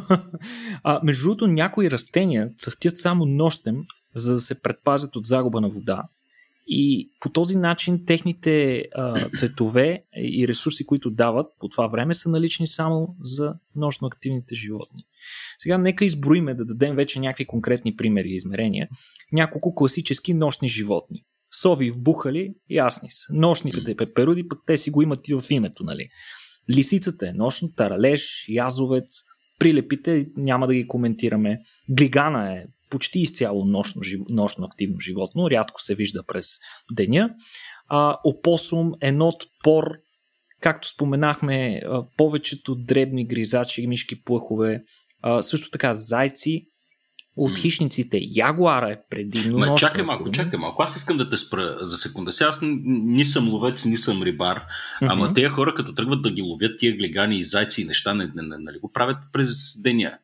а, 0.82 1.00
между 1.04 1.24
другото, 1.24 1.46
някои 1.46 1.90
растения 1.90 2.50
цъфтят 2.58 2.98
само 2.98 3.26
нощем, 3.26 3.76
за 4.14 4.32
да 4.32 4.38
се 4.38 4.62
предпазят 4.62 5.16
от 5.16 5.26
загуба 5.26 5.60
на 5.60 5.68
вода. 5.68 6.02
И 6.66 7.10
по 7.20 7.28
този 7.28 7.56
начин 7.56 8.06
техните 8.06 8.84
а, 8.94 9.28
цветове 9.36 10.04
и 10.16 10.48
ресурси, 10.48 10.86
които 10.86 11.10
дават 11.10 11.46
по 11.60 11.68
това 11.68 11.86
време, 11.86 12.14
са 12.14 12.30
налични 12.30 12.66
само 12.66 13.16
за 13.20 13.54
нощно 13.76 14.06
активните 14.06 14.54
животни. 14.54 15.04
Сега 15.58 15.78
нека 15.78 16.04
изброиме 16.04 16.54
да 16.54 16.64
дадем 16.64 16.96
вече 16.96 17.20
някакви 17.20 17.46
конкретни 17.46 17.96
примери 17.96 18.28
и 18.28 18.36
измерения. 18.36 18.88
Няколко 19.32 19.74
класически 19.74 20.34
нощни 20.34 20.68
животни 20.68 21.24
сови 21.64 21.90
в 21.90 22.02
бухали, 22.02 22.54
ясни 22.70 23.10
са. 23.10 23.26
Нощните 23.30 23.96
пеперуди, 23.96 24.48
пък 24.48 24.58
те 24.66 24.76
си 24.76 24.90
го 24.90 25.02
имат 25.02 25.28
и 25.28 25.34
в 25.34 25.42
името, 25.50 25.84
нали. 25.84 26.08
Лисицата 26.70 27.28
е 27.28 27.32
нощна, 27.32 27.74
таралеж, 27.76 28.44
язовец, 28.48 29.22
прилепите 29.58 30.26
няма 30.36 30.66
да 30.66 30.74
ги 30.74 30.88
коментираме. 30.88 31.60
Глигана 31.88 32.52
е 32.52 32.64
почти 32.90 33.20
изцяло 33.20 33.64
нощно, 33.64 34.02
нощно 34.30 34.64
активно 34.64 35.00
животно, 35.00 35.50
рядко 35.50 35.82
се 35.82 35.94
вижда 35.94 36.22
през 36.26 36.46
деня. 36.92 37.30
А, 37.88 38.16
опосум, 38.24 38.92
енот, 39.00 39.44
пор, 39.62 39.84
както 40.60 40.88
споменахме, 40.88 41.82
повечето 42.16 42.74
дребни 42.74 43.26
гризачи, 43.26 43.86
мишки, 43.86 44.22
плъхове, 44.22 44.82
също 45.40 45.70
така 45.70 45.94
зайци, 45.94 46.66
от 47.36 47.58
хищниците. 47.58 48.20
Ягуара 48.22 48.90
е 48.90 48.96
предимно 49.10 49.58
Ма, 49.58 49.74
Чакай 49.74 50.04
малко, 50.04 50.30
чакай 50.30 50.58
малко. 50.58 50.82
Аз 50.82 50.96
искам 50.96 51.16
да 51.16 51.30
те 51.30 51.36
спра 51.36 51.78
за 51.80 51.96
секунда. 51.96 52.32
Сега 52.32 52.48
аз 52.48 52.60
ни 52.62 53.24
съм 53.24 53.48
ловец, 53.48 53.84
ни 53.84 53.96
съм 53.96 54.22
рибар, 54.22 54.56
mm-hmm. 54.56 55.12
ама 55.12 55.34
тези 55.34 55.48
хора 55.48 55.74
като 55.74 55.94
тръгват 55.94 56.22
да 56.22 56.30
ги 56.30 56.42
ловят 56.42 56.78
тия 56.78 56.96
глегани 56.96 57.38
и 57.38 57.44
зайци 57.44 57.82
и 57.82 57.84
неща, 57.84 58.14
не, 58.14 58.24
не, 58.34 58.42
не, 58.42 58.56
не 58.58 58.78
го 58.78 58.92
правят 58.92 59.18
през 59.32 59.82
деня. 59.82 60.18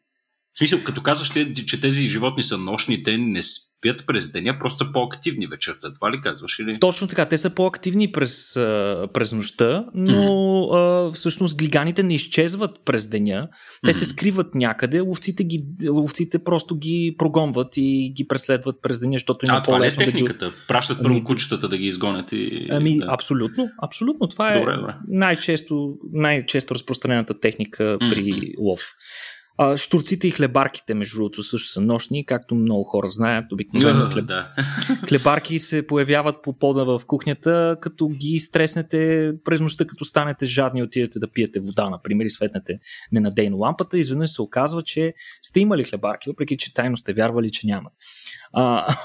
В 0.55 0.59
смисъл, 0.59 0.79
като 0.85 1.03
казваш, 1.03 1.33
че 1.67 1.81
тези 1.81 2.07
животни 2.07 2.43
са 2.43 2.59
нощни, 2.59 3.03
те 3.03 3.19
не 3.19 3.43
спят 3.43 4.07
през 4.07 4.33
деня, 4.33 4.59
просто 4.61 4.85
са 4.85 4.93
по-активни 4.93 5.47
вечерта. 5.47 5.93
Това 5.93 6.13
ли 6.13 6.21
казваш? 6.21 6.59
Или? 6.59 6.81
Точно 6.81 7.09
така, 7.09 7.27
те 7.27 7.39
са 7.39 7.51
по-активни 7.51 8.13
през, 8.13 8.53
през 9.13 9.33
нощта, 9.33 9.87
но 9.95 10.13
mm-hmm. 10.13 11.13
всъщност 11.13 11.57
глиганите 11.57 12.03
не 12.03 12.15
изчезват 12.15 12.71
през 12.85 13.09
деня. 13.09 13.49
Те 13.85 13.91
mm-hmm. 13.91 13.99
се 13.99 14.05
скриват 14.05 14.55
някъде, 14.55 15.01
ловците, 15.01 15.45
ги, 15.45 15.65
ловците 15.89 16.39
просто 16.39 16.77
ги 16.77 17.15
прогонват 17.19 17.77
и 17.77 18.13
ги 18.17 18.29
преследват 18.29 18.77
през 18.83 19.01
деня, 19.01 19.13
защото 19.13 19.47
има 19.47 19.59
а, 19.59 19.63
по-лесно 19.63 20.01
това 20.01 20.03
е 20.03 20.13
техниката? 20.13 20.45
Да 20.45 20.51
ги... 20.51 20.57
Пращат 20.69 20.99
първо 21.03 21.15
ами, 21.15 21.25
кучетата 21.25 21.69
да 21.69 21.79
ги 21.79 21.87
изгонят 21.87 22.33
и... 22.33 22.67
Ами, 22.71 22.99
да. 22.99 23.07
абсолютно, 23.09 23.69
абсолютно. 23.83 24.29
Това 24.29 24.53
е 24.53 24.59
добре, 24.59 24.77
добре. 24.77 24.95
Най-често, 25.09 25.95
най-често 26.13 26.75
разпространената 26.75 27.41
техника 27.41 27.83
mm-hmm. 27.83 28.11
при 28.11 28.55
лов. 28.59 28.81
А, 29.63 29.77
штурците 29.77 30.29
и 30.29 30.31
хлебарките, 30.31 30.95
между 30.95 31.17
другото, 31.17 31.43
също 31.43 31.69
са 31.69 31.81
нощни, 31.81 32.27
както 32.27 32.55
много 32.55 32.85
хора 32.85 33.09
знаят. 33.09 33.53
Обикновено 33.53 34.11
хлеб... 34.11 34.27
да. 34.27 34.53
хлебарки 35.09 35.59
се 35.59 35.87
появяват 35.87 36.43
по 36.43 36.59
пода 36.59 36.85
в 36.85 37.03
кухнята, 37.07 37.77
като 37.81 38.09
ги 38.09 38.39
стреснете 38.39 39.33
през 39.45 39.61
нощта, 39.61 39.87
като 39.87 40.05
станете 40.05 40.47
жадни, 40.47 40.83
отидете 40.83 41.19
да 41.19 41.31
пиете 41.31 41.61
вода, 41.61 41.91
например, 41.91 42.25
и 42.25 42.31
светнете 42.31 42.79
ненадейно 43.13 43.59
лампата. 43.59 43.97
И 43.97 44.01
изведнъж 44.01 44.31
се 44.31 44.43
оказва, 44.43 44.83
че 44.83 45.15
сте 45.43 45.61
имали 45.61 45.85
хлебарки, 45.85 46.31
въпреки 46.31 46.57
че 46.57 46.75
тайно 46.75 46.97
сте 46.97 47.13
вярвали, 47.13 47.51
че 47.51 47.67
нямат. 47.67 47.93
А, 48.53 48.97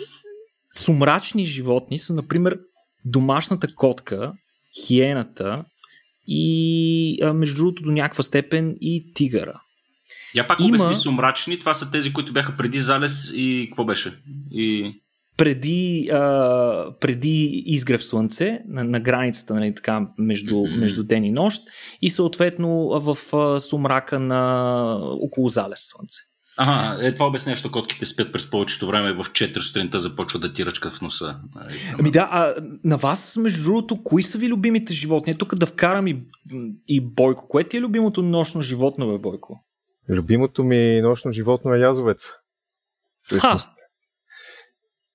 сумрачни 0.74 1.46
животни 1.46 1.98
са, 1.98 2.14
например, 2.14 2.58
домашната 3.04 3.74
котка, 3.74 4.32
хиената 4.86 5.64
и 6.26 7.20
между 7.34 7.56
другото 7.56 7.82
до 7.82 7.90
някаква 7.90 8.22
степен 8.22 8.76
и 8.80 9.12
тигъра. 9.14 9.60
Я 10.34 10.46
пак 10.46 10.60
Има... 10.60 10.68
обясни 10.68 10.94
сумрачни, 10.94 11.58
това 11.58 11.74
са 11.74 11.90
тези, 11.90 12.12
които 12.12 12.32
бяха 12.32 12.56
преди 12.56 12.80
залез 12.80 13.32
и 13.34 13.66
какво 13.70 13.84
беше? 13.84 14.12
И... 14.50 14.94
Преди, 15.36 16.08
а, 16.12 16.18
преди 17.00 17.62
изгрев 17.66 18.04
слънце, 18.04 18.60
на, 18.68 18.84
на 18.84 19.00
границата 19.00 19.54
нали, 19.54 19.74
така, 19.74 20.06
между, 20.18 20.54
mm-hmm. 20.54 20.78
между 20.78 21.04
ден 21.04 21.24
и 21.24 21.30
нощ 21.30 21.62
и 22.02 22.10
съответно 22.10 23.00
в 23.00 23.36
а, 23.36 23.60
сумрака 23.60 24.20
на 24.20 24.94
около 25.02 25.48
залез 25.48 25.78
слънце. 25.88 26.20
Ага, 26.58 27.06
е 27.06 27.14
това 27.14 27.26
обясня, 27.26 27.52
защото 27.52 27.72
котките 27.72 28.06
спят 28.06 28.32
през 28.32 28.50
повечето 28.50 28.86
време 28.86 29.12
в 29.12 29.18
4 29.18 29.58
сутринта 29.58 30.00
започва 30.00 30.40
да 30.40 30.52
ти 30.52 30.66
ръчка 30.66 30.90
в 30.90 31.00
носа. 31.00 31.40
Ами 31.98 32.10
да, 32.10 32.28
а 32.32 32.54
на 32.84 32.96
вас, 32.96 33.36
между 33.36 33.64
другото, 33.64 34.02
кои 34.02 34.22
са 34.22 34.38
ви 34.38 34.48
любимите 34.48 34.92
животни? 34.94 35.34
Тук 35.34 35.54
да 35.54 35.66
вкарам 35.66 36.06
и, 36.06 36.22
и 36.88 37.00
Бойко. 37.00 37.48
Кое 37.48 37.64
ти 37.64 37.76
е 37.76 37.80
любимото 37.80 38.22
нощно 38.22 38.62
животно, 38.62 39.12
бе, 39.12 39.18
Бойко? 39.18 39.58
Любимото 40.08 40.64
ми 40.64 41.00
нощно 41.00 41.32
животно 41.32 41.74
е 41.74 41.78
язовец. 41.78 42.32
Всъщност. 43.22 43.68
Ха! 43.68 43.74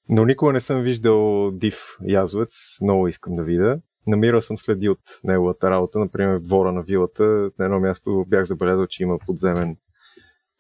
Но 0.10 0.26
никога 0.26 0.54
не 0.54 0.60
съм 0.60 0.82
виждал 0.82 1.52
див 1.52 1.98
язовец. 2.08 2.54
Много 2.82 3.08
искам 3.08 3.36
да 3.36 3.44
видя. 3.44 3.80
Намирал 4.08 4.42
съм 4.42 4.58
следи 4.58 4.90
от 4.90 5.02
неговата 5.24 5.70
работа. 5.70 6.00
Например, 6.00 6.38
в 6.38 6.42
двора 6.42 6.72
на 6.72 6.82
вилата 6.82 7.24
на 7.60 7.66
едно 7.66 7.80
място 7.80 8.26
бях 8.28 8.44
забелязал, 8.44 8.88
че 8.88 9.04
има 9.04 9.20
подземен 9.26 9.78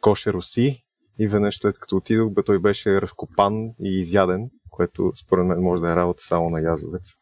кошер 0.01 0.33
оси 0.33 0.85
и 1.19 1.27
веднъж 1.27 1.57
след 1.57 1.79
като 1.79 1.97
отидох, 1.97 2.31
бе, 2.31 2.43
той 2.43 2.59
беше 2.59 3.01
разкопан 3.01 3.53
и 3.83 3.99
изяден, 3.99 4.49
което 4.69 5.11
според 5.15 5.45
мен 5.45 5.59
може 5.59 5.81
да 5.81 5.91
е 5.91 5.95
работа 5.95 6.23
само 6.23 6.49
на 6.49 6.61
язовец. 6.61 7.15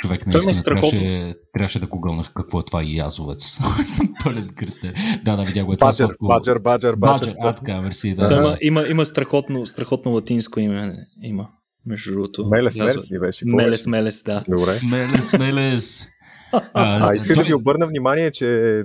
Човек 0.00 0.26
наистина 0.26 0.62
трябваше, 0.62 1.34
трябваше 1.52 1.80
да 1.80 1.86
гугълнах 1.86 2.32
какво 2.32 2.60
е 2.60 2.64
това 2.64 2.82
и 2.82 2.96
язовец. 2.96 3.42
съм 3.84 4.14
пълен 4.24 4.48
кръте. 4.56 4.94
Да, 5.24 5.36
да, 5.36 5.44
видя 5.44 5.64
го 5.64 5.72
е 5.72 5.76
това 5.76 5.88
баджер, 5.88 6.08
баджер, 6.22 6.58
баджер, 6.58 6.94
баджер. 6.96 7.34
А, 7.40 7.54
така, 7.54 7.80
мерси, 7.80 8.14
да. 8.14 8.28
да. 8.28 8.34
Има, 8.34 8.58
има, 8.60 8.88
има 8.88 9.06
страхотно, 9.06 9.66
страхотно 9.66 10.12
латинско 10.12 10.60
име. 10.60 10.96
Има, 11.22 11.48
между 11.86 12.12
другото. 12.12 12.46
Мелес, 12.46 12.76
Мелес 12.76 13.10
ли 13.10 13.18
беше? 13.18 13.44
Мелес, 13.46 13.86
Мелес, 13.86 14.22
да. 14.22 14.44
Добре. 14.48 14.80
Мелес, 14.90 15.32
Мелес. 15.32 16.08
А, 16.52 17.10
а 17.10 17.14
исках 17.14 17.36
да 17.36 17.42
ви 17.42 17.54
обърна 17.54 17.86
внимание, 17.86 18.30
че 18.30 18.82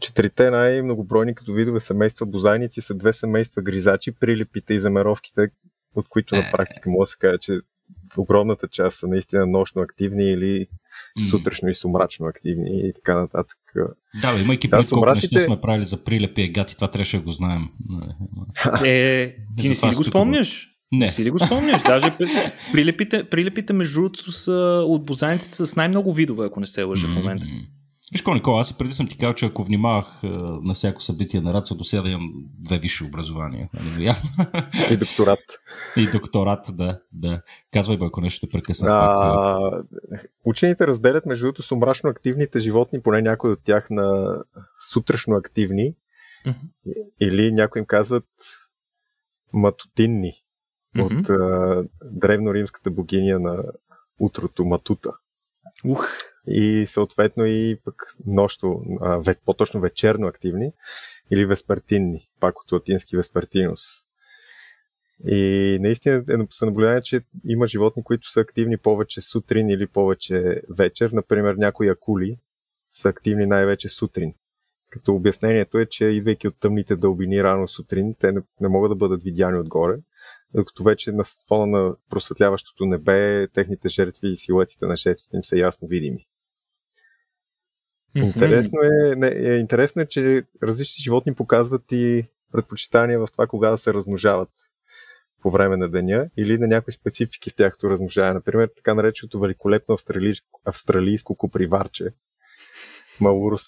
четирите 0.00 0.50
най-многобройни 0.50 1.34
като 1.34 1.52
видове 1.52 1.80
семейства 1.80 2.26
бозайници 2.26 2.80
са 2.80 2.94
две 2.94 3.12
семейства 3.12 3.62
гризачи, 3.62 4.12
прилепите 4.12 4.74
и 4.74 4.78
замеровките, 4.78 5.48
от 5.94 6.08
които 6.08 6.34
на 6.34 6.40
е. 6.40 6.50
практика 6.52 6.90
може 6.90 7.08
да 7.08 7.10
се 7.10 7.18
каже, 7.18 7.38
че 7.40 7.60
огромната 8.16 8.68
част 8.68 8.98
са 8.98 9.06
наистина 9.06 9.46
нощно 9.46 9.82
активни 9.82 10.32
или 10.32 10.66
сутрешно 11.30 11.68
и 11.68 11.74
сумрачно 11.74 12.26
активни 12.26 12.88
и 12.88 12.92
така 12.92 13.20
нататък. 13.20 13.58
Да, 14.22 14.40
имайки 14.42 14.68
да, 14.68 14.82
сумрачните... 14.82 15.34
неща 15.34 15.46
сме 15.46 15.60
правили 15.60 15.84
за 15.84 16.04
прилепи 16.04 16.42
и 16.42 16.48
гати, 16.48 16.74
това 16.76 16.88
трябваше 16.88 17.16
да 17.16 17.22
го 17.22 17.32
знаем. 17.32 17.62
Е, 18.84 19.36
ти 19.56 19.68
не 19.68 19.74
си 19.74 19.86
ли 19.86 19.94
го 19.94 20.04
спомняш? 20.04 20.72
Не. 20.92 21.08
Си 21.08 21.24
ли 21.24 21.30
го 21.30 21.38
спомняш? 21.38 21.82
Даже 21.82 22.12
прилепите, 22.72 23.24
прилепите 23.24 23.72
между 23.72 24.00
другото 24.00 24.32
са 24.32 24.82
от 24.86 25.04
бозайниците 25.04 25.66
с 25.66 25.76
най-много 25.76 26.12
видове, 26.12 26.46
ако 26.46 26.60
не 26.60 26.66
се 26.66 26.82
лъжа 26.82 27.08
в 27.08 27.14
момента. 27.14 27.46
Виж 28.12 28.20
какво, 28.20 28.34
Никола, 28.34 28.60
аз 28.60 28.78
преди 28.78 28.92
съм 28.92 29.08
ти 29.08 29.18
казал, 29.18 29.34
че 29.34 29.46
ако 29.46 29.64
внимавах 29.64 30.20
е, 30.22 30.26
на 30.62 30.74
всяко 30.74 31.02
събитие 31.02 31.40
на 31.40 31.54
Рацио, 31.54 31.76
до 31.76 31.84
сега 31.84 32.08
имам 32.08 32.32
две 32.58 32.78
висши 32.78 33.04
образования. 33.04 33.68
Нали, 33.74 34.12
и 34.90 34.96
докторат. 34.96 35.40
И 35.96 36.10
докторат, 36.10 36.66
да. 36.72 37.00
да. 37.12 37.42
Казвай, 37.72 37.96
бе, 37.96 38.04
ако 38.04 38.20
нещо 38.20 38.46
те 38.46 38.52
прекъсна. 38.52 38.88
А, 38.90 39.58
учените 40.44 40.86
разделят 40.86 41.26
между 41.26 41.46
другото 41.46 41.62
сумрачно 41.62 42.10
активните 42.10 42.60
животни, 42.60 43.02
поне 43.02 43.22
някои 43.22 43.50
от 43.50 43.64
тях 43.64 43.90
на 43.90 44.36
сутрешно 44.90 45.36
активни. 45.36 45.94
Mm-hmm. 46.46 47.10
Или 47.20 47.52
някои 47.52 47.78
им 47.78 47.86
казват 47.86 48.28
матутинни. 49.52 50.32
Mm-hmm. 50.96 51.20
От 51.20 51.30
а, 51.30 51.88
древноримската 52.04 52.90
богиня 52.90 53.38
на 53.38 53.62
утрото 54.20 54.64
Матута. 54.64 55.10
Ух! 55.84 56.08
И 56.46 56.86
съответно 56.86 57.44
и 57.46 57.78
пък 57.84 57.94
нощо, 58.26 58.82
а, 59.00 59.34
по-точно 59.44 59.80
вечерно 59.80 60.26
активни 60.26 60.72
или 61.30 61.46
веспертинни, 61.46 62.28
пак 62.40 62.60
от 62.60 62.72
латински 62.72 63.16
веспертинус. 63.16 63.80
И 65.24 65.78
наистина 65.80 66.24
се 66.50 66.66
наблюдава, 66.66 67.02
че 67.02 67.20
има 67.44 67.66
животни, 67.66 68.04
които 68.04 68.30
са 68.30 68.40
активни 68.40 68.76
повече 68.76 69.20
сутрин 69.20 69.68
или 69.68 69.86
повече 69.86 70.62
вечер. 70.76 71.10
Например, 71.10 71.54
някои 71.54 71.88
акули 71.88 72.38
са 72.92 73.08
активни 73.08 73.46
най-вече 73.46 73.88
сутрин. 73.88 74.34
Като 74.90 75.14
обяснението 75.14 75.78
е, 75.78 75.86
че 75.86 76.04
идвайки 76.04 76.48
от 76.48 76.60
тъмните 76.60 76.96
дълбини 76.96 77.42
рано 77.42 77.68
сутрин, 77.68 78.14
те 78.18 78.32
не, 78.32 78.40
не 78.60 78.68
могат 78.68 78.90
да 78.90 78.96
бъдат 78.96 79.22
видяни 79.22 79.58
отгоре, 79.58 79.96
докато 80.54 80.82
вече 80.82 81.12
на 81.12 81.24
фона 81.48 81.78
на 81.78 81.94
просветляващото 82.10 82.86
небе, 82.86 83.48
техните 83.48 83.88
жертви 83.88 84.28
и 84.28 84.36
силуетите 84.36 84.86
на 84.86 84.96
жертвите 84.96 85.36
им 85.36 85.44
са 85.44 85.56
ясно 85.56 85.88
видими. 85.88 86.26
Интересно 88.16 88.80
е, 88.82 89.16
не, 89.16 89.26
е, 89.26 89.58
интересно 89.58 90.02
е, 90.02 90.06
че 90.06 90.42
различни 90.62 91.02
животни 91.02 91.34
показват 91.34 91.82
и 91.92 92.24
предпочитания 92.52 93.18
в 93.18 93.28
това 93.32 93.46
кога 93.46 93.70
да 93.70 93.78
се 93.78 93.94
размножават 93.94 94.50
по 95.42 95.50
време 95.50 95.76
на 95.76 95.88
деня 95.88 96.28
или 96.36 96.58
на 96.58 96.66
някои 96.66 96.92
специфики 96.92 97.50
в 97.50 97.54
тяхното 97.54 97.90
размножаване. 97.90 98.34
Например, 98.34 98.70
така 98.76 98.94
нареченото 98.94 99.40
великолепно 99.40 99.94
австралийско, 99.94 100.60
австралийско 100.64 101.34
коприварче, 101.34 102.12
Малурус 103.20 103.62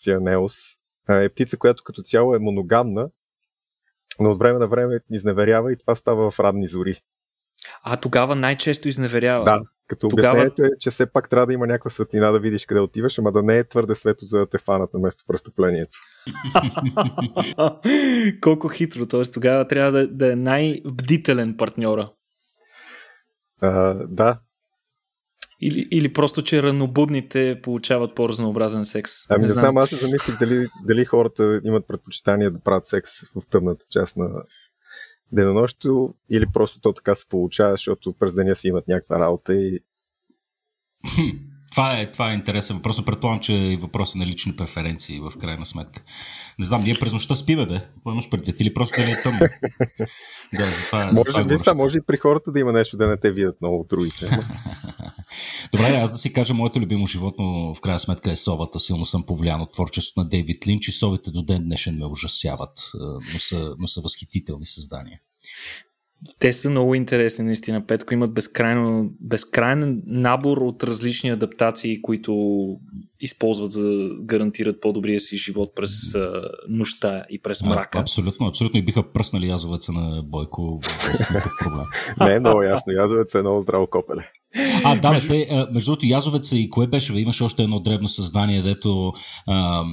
е 1.08 1.28
птица, 1.28 1.56
която 1.56 1.84
като 1.84 2.02
цяло 2.02 2.34
е 2.34 2.38
моногамна, 2.38 3.10
но 4.20 4.30
от 4.30 4.38
време 4.38 4.58
на 4.58 4.66
време 4.66 5.00
изневерява 5.10 5.72
и 5.72 5.76
това 5.76 5.94
става 5.94 6.30
в 6.30 6.40
радни 6.40 6.68
зори. 6.68 7.02
А 7.82 7.96
тогава 7.96 8.34
най-често 8.34 8.88
изневерява. 8.88 9.44
Да, 9.44 9.60
като 9.88 10.08
Тогава... 10.08 10.32
обяснението 10.32 10.62
е, 10.62 10.68
че 10.80 10.90
все 10.90 11.06
пак 11.06 11.28
трябва 11.28 11.46
да 11.46 11.52
има 11.52 11.66
някаква 11.66 11.90
светлина 11.90 12.30
да 12.30 12.40
видиш 12.40 12.66
къде 12.66 12.80
отиваш, 12.80 13.18
ама 13.18 13.32
да 13.32 13.42
не 13.42 13.58
е 13.58 13.68
твърде 13.68 13.94
свето 13.94 14.24
за 14.24 14.38
да 14.38 14.46
те 14.46 14.58
фанат 14.58 14.94
на 14.94 15.00
место 15.00 15.24
престъплението. 15.28 15.98
Колко 18.40 18.68
хитро, 18.68 19.06
т.е. 19.06 19.22
тогава 19.22 19.68
трябва 19.68 19.92
да, 19.92 20.08
да 20.08 20.32
е 20.32 20.36
най-бдителен 20.36 21.56
партньора. 21.56 22.10
А, 23.60 23.94
да. 24.08 24.40
Или, 25.60 25.88
или 25.90 26.12
просто, 26.12 26.42
че 26.42 26.62
ранобудните 26.62 27.60
получават 27.62 28.14
по-разнообразен 28.14 28.84
секс. 28.84 29.12
Ами 29.30 29.42
не, 29.42 29.48
знам, 29.48 29.76
аз 29.76 29.88
се 29.88 29.96
замислих 29.96 30.38
дали, 30.38 30.68
дали 30.86 31.04
хората 31.04 31.60
имат 31.64 31.86
предпочитание 31.88 32.50
да 32.50 32.60
правят 32.60 32.86
секс 32.86 33.10
в 33.20 33.46
тъмната 33.50 33.84
част 33.90 34.16
на, 34.16 34.28
денонощието 35.32 36.14
или 36.30 36.46
просто 36.52 36.80
то 36.80 36.92
така 36.92 37.14
се 37.14 37.28
получава, 37.28 37.72
защото 37.72 38.12
през 38.12 38.34
деня 38.34 38.56
си 38.56 38.68
имат 38.68 38.88
някаква 38.88 39.18
работа 39.18 39.54
и... 39.54 39.80
Това 41.78 42.00
е, 42.00 42.12
това 42.12 42.30
е 42.30 42.34
интересен 42.34 42.76
въпрос. 42.76 43.04
Предполагам, 43.04 43.40
че 43.40 43.72
е 43.72 43.76
въпрос 43.76 44.14
на 44.14 44.26
лични 44.26 44.56
преференции 44.56 45.20
в 45.20 45.32
крайна 45.40 45.66
сметка. 45.66 46.02
Не 46.58 46.66
знам, 46.66 46.82
ние 46.84 46.94
през 46.94 47.12
нощта 47.12 47.34
спиме, 47.34 47.66
бе. 47.66 47.80
Какво 47.94 48.12
имаш 48.12 48.30
предвид? 48.30 48.60
Или 48.60 48.74
просто 48.74 49.00
да 49.00 49.06
не 49.06 49.12
е 49.12 49.22
тъмно? 49.22 49.38
да, 50.54 50.64
за 50.64 50.86
това, 50.86 51.04
може, 51.04 51.14
за 51.14 51.24
това 51.24 51.44
би, 51.44 51.58
са, 51.58 51.74
може 51.74 51.98
и 51.98 52.00
при 52.06 52.16
хората 52.16 52.52
да 52.52 52.60
има 52.60 52.72
нещо 52.72 52.96
да 52.96 53.06
не 53.06 53.16
те 53.16 53.30
видят 53.30 53.60
много 53.60 53.86
другите. 53.90 54.26
Добре, 55.72 55.86
аз 55.86 56.12
да 56.12 56.18
си 56.18 56.32
кажа, 56.32 56.54
моето 56.54 56.80
любимо 56.80 57.06
животно 57.06 57.74
в 57.74 57.80
крайна 57.80 57.98
сметка 57.98 58.30
е 58.30 58.36
совата. 58.36 58.80
Силно 58.80 59.06
съм 59.06 59.26
повлиян 59.26 59.60
от 59.60 59.72
творчеството 59.72 60.20
на 60.20 60.28
Дейвид 60.28 60.66
Линч 60.66 60.88
и 60.88 60.92
совите 60.92 61.30
до 61.30 61.42
ден 61.42 61.64
днешен 61.64 61.96
ме 61.98 62.06
ужасяват, 62.06 62.90
но 63.32 63.40
са, 63.40 63.74
но 63.78 63.88
са 63.88 64.00
възхитителни 64.00 64.66
създания. 64.66 65.20
Те 66.38 66.52
са 66.52 66.70
много 66.70 66.94
интересни, 66.94 67.44
наистина. 67.44 67.86
Петко 67.86 68.14
имат 68.14 68.34
безкрайно, 68.34 69.10
безкрайен 69.20 70.02
набор 70.06 70.56
от 70.56 70.84
различни 70.84 71.30
адаптации, 71.30 72.02
които 72.02 72.32
използват 73.20 73.72
за 73.72 73.88
да 73.88 74.10
гарантират 74.20 74.80
по-добрия 74.80 75.20
си 75.20 75.36
живот 75.36 75.72
през 75.76 76.14
а, 76.14 76.50
нощта 76.68 77.24
и 77.30 77.42
през 77.42 77.62
мрака. 77.62 77.98
А, 77.98 78.00
абсолютно, 78.00 78.46
абсолютно. 78.46 78.80
И 78.80 78.84
биха 78.84 79.12
пръснали 79.12 79.48
язовеца 79.48 79.92
на 79.92 80.22
Бойко 80.22 80.80
без 81.06 81.30
никакъв 81.30 81.52
проблем. 81.60 81.86
Не, 82.20 82.34
е 82.34 82.40
много 82.40 82.62
ясно. 82.62 82.92
Язовеца 82.92 83.38
е 83.38 83.42
много 83.42 83.60
здраво 83.60 83.86
копеле. 83.86 84.30
А, 84.84 85.00
да, 85.00 85.10
между... 85.10 85.28
Те, 85.28 85.66
между 85.72 85.90
другото, 85.90 86.06
Язовеца 86.06 86.56
и 86.56 86.68
кое 86.68 86.86
беше? 86.86 87.12
Бе? 87.12 87.18
Имаше 87.18 87.44
още 87.44 87.62
едно 87.62 87.80
дребно 87.80 88.08
създание, 88.08 88.62
дето 88.62 89.12
ам, 89.48 89.92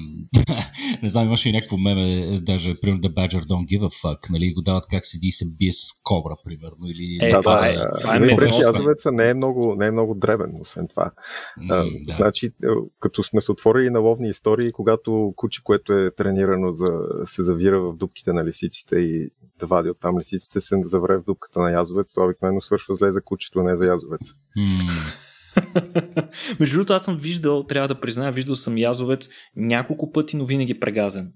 не 1.04 1.10
знам, 1.10 1.26
имаше 1.26 1.50
и 1.50 1.52
някакво 1.52 1.78
меме, 1.78 2.40
даже, 2.42 2.76
примерно, 2.82 3.02
The 3.02 3.14
Badger 3.14 3.42
Don't 3.42 3.66
Give 3.66 3.82
a 3.82 4.04
Fuck, 4.04 4.30
нали, 4.32 4.54
го 4.54 4.62
дават 4.62 4.88
как 4.90 5.06
седи 5.06 5.28
и 5.28 5.32
се 5.32 5.46
бие 5.60 5.74
с 5.74 6.02
кобра, 6.04 6.36
примерно. 6.44 6.88
Или... 6.88 7.18
Е, 7.22 7.32
да, 7.32 7.42
това, 7.42 7.68
е, 7.68 7.76
това 8.02 8.16
е, 8.16 8.18
е 8.18 8.36
Преч, 8.36 8.56
Язовеца 8.62 9.12
не 9.12 9.30
е, 9.30 9.34
много, 9.34 9.76
не 9.76 9.88
е 9.88 9.92
много 9.92 10.16
дребен, 10.16 10.58
освен 10.62 10.88
това. 10.88 11.12
Mm, 11.60 11.72
а, 11.72 11.84
да. 12.06 12.14
Значи, 12.14 12.52
като 13.00 13.24
сме 13.24 13.42
се 13.42 13.52
отворили 13.52 13.90
на 13.90 14.00
ловни 14.00 14.30
истории, 14.30 14.72
когато 14.72 15.34
куче, 15.36 15.64
което 15.64 15.94
е 15.94 16.12
тренирано 16.12 16.74
за 16.74 16.88
се 17.26 17.44
завира 17.44 17.82
в 17.82 17.96
дубките 17.96 18.34
на 18.34 18.46
лисиците 18.46 18.96
и 18.96 19.30
да 19.60 19.66
вади 19.66 19.90
от 19.90 20.00
там 20.00 20.20
лисиците, 20.20 20.62
се 20.62 20.76
завре 20.84 21.18
в 21.18 21.24
дупката 21.24 21.60
на 21.60 21.72
язовец, 21.72 22.14
това 22.14 22.26
обикновено 22.26 22.62
свършва 22.62 22.96
зле 22.96 23.12
за 23.12 23.22
кучето, 23.22 23.64
не 23.64 23.76
за 23.76 23.86
язовец. 23.86 24.22
Между 26.60 26.76
другото, 26.76 26.94
аз 26.94 27.04
съм 27.04 27.18
виждал, 27.18 27.64
трябва 27.64 27.88
да 27.88 28.00
призная, 28.00 28.32
виждал 28.32 28.56
съм 28.56 28.78
язовец 28.78 29.30
няколко 29.56 30.12
пъти, 30.12 30.38
но 30.38 30.46
винаги 30.46 30.80
прегазен. 30.80 31.34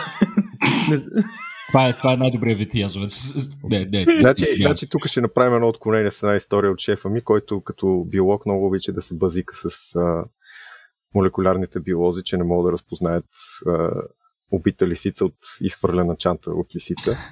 Това 1.68 1.88
е, 1.88 1.94
това 1.94 2.14
е 2.14 2.18
най-добрият 2.18 2.60
вид 2.60 2.76
язовец. 2.76 3.34
Не, 3.64 3.86
не, 3.86 4.06
значи, 4.20 4.44
значи 4.58 4.90
тук 4.90 5.08
ще 5.08 5.22
направим 5.22 5.56
едно 5.56 5.68
отклонение 5.68 6.12
с 6.12 6.24
една 6.24 6.36
история 6.36 6.72
от 6.72 6.80
шефа 6.80 7.10
ми, 7.10 7.24
който 7.24 7.62
като 7.62 8.06
биолог 8.08 8.46
много 8.46 8.68
обича 8.68 8.94
да 8.94 9.02
се 9.02 9.16
базика 9.16 9.56
с 9.56 9.96
а, 9.96 10.26
молекулярните 11.16 11.80
биолози, 11.80 12.24
че 12.24 12.38
не 12.38 12.44
могат 12.44 12.70
да 12.70 12.72
разпознаят 12.72 13.26
а, 13.68 13.92
убита 14.52 14.88
лисица 14.88 15.26
от 15.26 15.36
изхвърлена 15.62 16.16
чанта 16.16 16.52
от 16.52 16.76
лисица. 16.76 17.18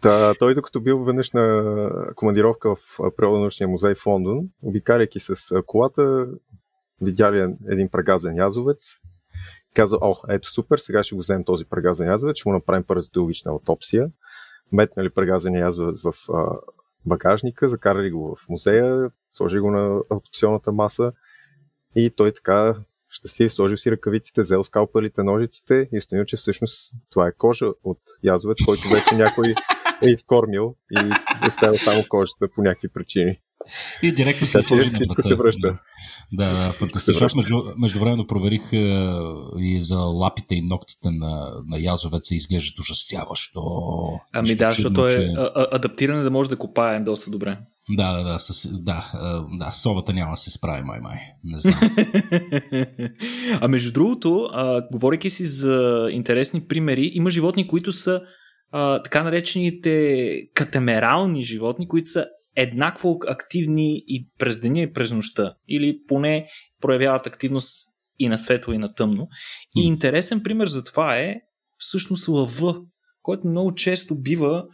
Та, 0.00 0.34
той 0.34 0.54
докато 0.54 0.80
бил 0.80 1.04
веднъж 1.04 1.30
на 1.30 1.74
командировка 2.16 2.74
в 2.76 3.12
Природонаучния 3.16 3.68
музей 3.68 3.94
в 3.94 4.06
Лондон, 4.06 4.38
обикаляйки 4.62 5.20
с 5.20 5.62
колата, 5.66 6.26
видяли 7.02 7.54
един 7.68 7.88
прегазен 7.88 8.36
язовец, 8.36 8.96
каза, 9.74 9.98
о, 10.00 10.14
ето 10.28 10.50
супер, 10.50 10.78
сега 10.78 11.02
ще 11.02 11.14
го 11.14 11.20
вземем 11.20 11.44
този 11.44 11.64
прегазен 11.64 12.08
язовец, 12.08 12.36
ще 12.36 12.48
му 12.48 12.52
направим 12.52 12.84
паразитологична 12.84 13.50
аутопсия. 13.50 14.10
Метнали 14.72 15.10
прегазен 15.10 15.54
язовец 15.54 16.02
в 16.02 16.12
а, 16.32 16.56
багажника, 17.06 17.68
закарали 17.68 18.10
го 18.10 18.36
в 18.36 18.48
музея, 18.48 19.10
сложи 19.32 19.58
го 19.58 19.70
на 19.70 20.00
аутопсионната 20.10 20.72
маса 20.72 21.12
и 21.96 22.10
той 22.10 22.32
така 22.32 22.74
щастлив, 23.10 23.52
сложил 23.52 23.76
си 23.76 23.90
ръкавиците, 23.90 24.40
взел 24.40 24.64
скалпелите, 24.64 25.22
ножиците 25.22 25.88
и 25.92 25.98
установил, 25.98 26.24
че 26.24 26.36
всъщност 26.36 26.94
това 27.10 27.26
е 27.26 27.32
кожа 27.38 27.66
от 27.84 27.98
язовец, 28.22 28.58
който 28.64 28.88
вече 28.88 29.14
някой 29.14 29.54
е 30.02 30.10
изкормил 30.10 30.76
и 30.90 31.10
оставил 31.46 31.78
само 31.78 32.04
кожата 32.08 32.48
по 32.54 32.62
някакви 32.62 32.88
причини. 32.88 33.40
И 34.02 34.12
директно 34.12 34.46
се 34.46 34.62
сложи 34.62 34.86
на 34.86 34.92
всичко 34.92 35.22
се 35.22 35.34
връща. 35.34 35.78
Да, 36.32 36.52
да, 36.52 36.72
фантастично. 36.72 37.26
Аз 37.26 37.34
между, 37.34 37.62
междувременно 37.76 38.26
проверих 38.26 38.72
е, 38.72 39.10
и 39.58 39.80
за 39.80 39.98
лапите 39.98 40.54
и 40.54 40.62
ногтите 40.62 41.08
на, 41.10 41.52
на 41.66 41.78
язовеца 41.78 42.34
изглеждат 42.34 42.78
ужасяващо. 42.78 43.62
Ами 44.32 44.54
да, 44.54 44.70
защото 44.70 45.06
е 45.06 45.10
че... 45.10 45.34
адаптиране 45.54 46.22
да 46.22 46.30
може 46.30 46.50
да 46.50 46.56
копаем 46.56 47.04
доста 47.04 47.30
добре. 47.30 47.58
Да, 47.96 48.12
да, 48.12 48.32
да, 48.32 48.38
с, 48.38 48.82
да, 48.82 49.10
да, 49.58 49.72
совата 49.72 50.12
няма 50.12 50.30
да 50.30 50.36
се 50.36 50.50
справи, 50.50 50.82
май, 50.82 51.00
май. 51.00 51.18
Не 51.44 51.58
знам. 51.58 51.96
а 53.60 53.68
между 53.68 53.92
другото, 53.92 54.48
а, 54.52 54.88
говорейки 54.92 55.30
си 55.30 55.46
за 55.46 56.08
интересни 56.10 56.66
примери, 56.66 57.10
има 57.14 57.30
животни, 57.30 57.68
които 57.68 57.92
са 57.92 58.22
а, 58.72 59.02
така 59.02 59.22
наречените 59.22 60.32
катемерални 60.54 61.44
животни, 61.44 61.88
които 61.88 62.10
са 62.10 62.26
еднакво 62.56 63.18
активни 63.28 64.02
и 64.06 64.28
през 64.38 64.60
деня 64.60 64.80
и 64.80 64.92
през 64.92 65.12
нощта. 65.12 65.54
Или 65.68 65.98
поне 66.08 66.46
проявяват 66.80 67.26
активност 67.26 67.74
и 68.18 68.28
на 68.28 68.38
светло 68.38 68.72
и 68.72 68.78
на 68.78 68.94
тъмно. 68.94 69.28
И 69.76 69.86
интересен 69.86 70.42
пример 70.42 70.68
за 70.68 70.84
това 70.84 71.16
е 71.16 71.34
всъщност 71.76 72.28
лъва, 72.28 72.80
който 73.22 73.48
много 73.48 73.74
често 73.74 74.22
бива 74.22 74.64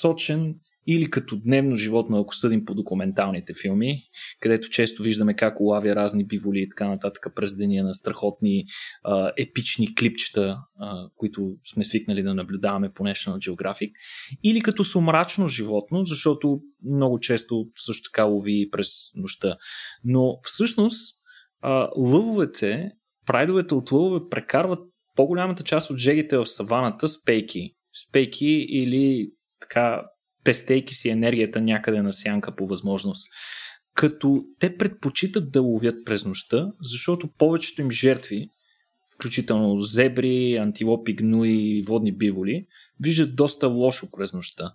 сочен 0.00 0.54
или 0.86 1.10
като 1.10 1.36
дневно 1.36 1.76
животно, 1.76 2.20
ако 2.20 2.34
съдим 2.34 2.64
по 2.64 2.74
документалните 2.74 3.54
филми, 3.62 4.02
където 4.40 4.70
често 4.70 5.02
виждаме 5.02 5.36
как 5.36 5.60
улавя 5.60 5.96
разни 5.96 6.24
биволи 6.24 6.60
и 6.60 6.68
така 6.68 6.88
нататък 6.88 7.26
през 7.34 7.56
деня 7.56 7.82
на 7.82 7.94
страхотни 7.94 8.64
а, 9.04 9.32
епични 9.36 9.94
клипчета, 9.94 10.58
а, 10.78 11.08
които 11.16 11.56
сме 11.72 11.84
свикнали 11.84 12.22
да 12.22 12.34
наблюдаваме 12.34 12.90
по 12.94 13.02
National 13.02 13.50
Geographic, 13.50 13.90
или 14.44 14.60
като 14.60 14.84
сумрачно 14.84 15.48
животно, 15.48 16.04
защото 16.04 16.60
много 16.84 17.20
често 17.20 17.66
също 17.76 18.10
така 18.10 18.24
лови 18.24 18.68
през 18.72 18.88
нощта. 19.16 19.56
Но 20.04 20.38
всъщност 20.42 21.16
а, 21.60 21.88
лъвовете, 21.96 22.90
прайдовете 23.26 23.74
от 23.74 23.92
лъвове 23.92 24.20
прекарват 24.30 24.80
по-голямата 25.16 25.64
част 25.64 25.90
от 25.90 25.98
жегите 25.98 26.36
в 26.36 26.46
саваната 26.46 27.08
с 27.08 27.24
пейки. 27.24 27.74
С 27.92 28.12
пейки 28.12 28.66
или 28.68 29.30
така 29.60 30.02
пестейки 30.44 30.94
си 30.94 31.08
енергията 31.08 31.60
някъде 31.60 32.02
на 32.02 32.12
сянка 32.12 32.54
по 32.54 32.66
възможност. 32.66 33.28
Като 33.94 34.44
те 34.58 34.76
предпочитат 34.76 35.52
да 35.52 35.62
ловят 35.62 36.04
през 36.04 36.24
нощта, 36.24 36.72
защото 36.80 37.28
повечето 37.38 37.82
им 37.82 37.90
жертви, 37.90 38.48
включително 39.14 39.78
зебри, 39.78 40.56
антилопи, 40.56 41.14
гнуи, 41.14 41.82
водни 41.82 42.12
биволи, 42.12 42.66
виждат 43.00 43.36
доста 43.36 43.68
лошо 43.68 44.06
през 44.16 44.32
нощта. 44.32 44.74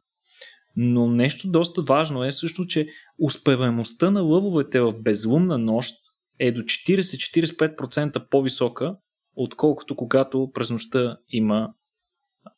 Но 0.76 1.08
нещо 1.08 1.52
доста 1.52 1.82
важно 1.82 2.24
е 2.24 2.32
също, 2.32 2.66
че 2.66 2.88
успеваемостта 3.20 4.12
на 4.12 4.22
лъвовете 4.22 4.80
в 4.80 4.94
безлунна 5.02 5.58
нощ 5.58 5.96
е 6.40 6.52
до 6.52 6.62
40-45% 6.62 8.30
по-висока, 8.30 8.96
отколкото 9.36 9.96
когато 9.96 10.52
през 10.54 10.70
нощта 10.70 11.18
има 11.30 11.74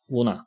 луна. 0.09 0.45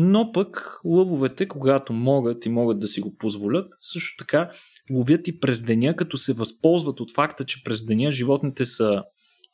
Но 0.00 0.32
пък 0.32 0.80
лъвовете, 0.84 1.48
когато 1.48 1.92
могат 1.92 2.46
и 2.46 2.48
могат 2.48 2.80
да 2.80 2.88
си 2.88 3.00
го 3.00 3.16
позволят, 3.16 3.74
също 3.78 4.24
така 4.24 4.50
ловят 4.92 5.28
и 5.28 5.40
през 5.40 5.62
деня, 5.62 5.96
като 5.96 6.16
се 6.16 6.32
възползват 6.32 7.00
от 7.00 7.14
факта, 7.14 7.44
че 7.44 7.64
през 7.64 7.86
деня 7.86 8.10
животните 8.10 8.64
са 8.64 9.02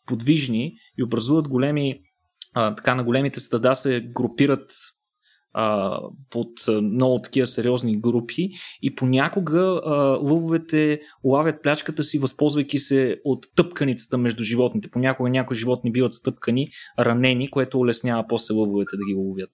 подвижни 0.06 0.76
и 0.98 1.02
образуват 1.02 1.48
големи, 1.48 2.00
а, 2.54 2.74
така 2.74 2.94
на 2.94 3.04
големите 3.04 3.40
стада 3.40 3.74
се 3.74 4.00
групират 4.00 4.72
а, 5.52 5.98
под 6.30 6.48
много 6.82 7.22
такива 7.22 7.46
сериозни 7.46 8.00
групи 8.00 8.50
и 8.82 8.94
понякога 8.94 9.60
а, 9.84 9.94
лъвовете 10.22 11.00
лавят 11.24 11.62
плячката 11.62 12.02
си, 12.02 12.18
възползвайки 12.18 12.78
се 12.78 13.20
от 13.24 13.46
тъпканицата 13.56 14.18
между 14.18 14.42
животните. 14.42 14.90
Понякога 14.90 15.30
някои 15.30 15.56
животни 15.56 15.92
биват 15.92 16.14
стъпкани, 16.14 16.68
ранени, 16.98 17.50
което 17.50 17.78
улеснява 17.78 18.24
после 18.28 18.54
лъвовете 18.54 18.96
да 18.96 19.04
ги 19.04 19.14
ловят. 19.14 19.50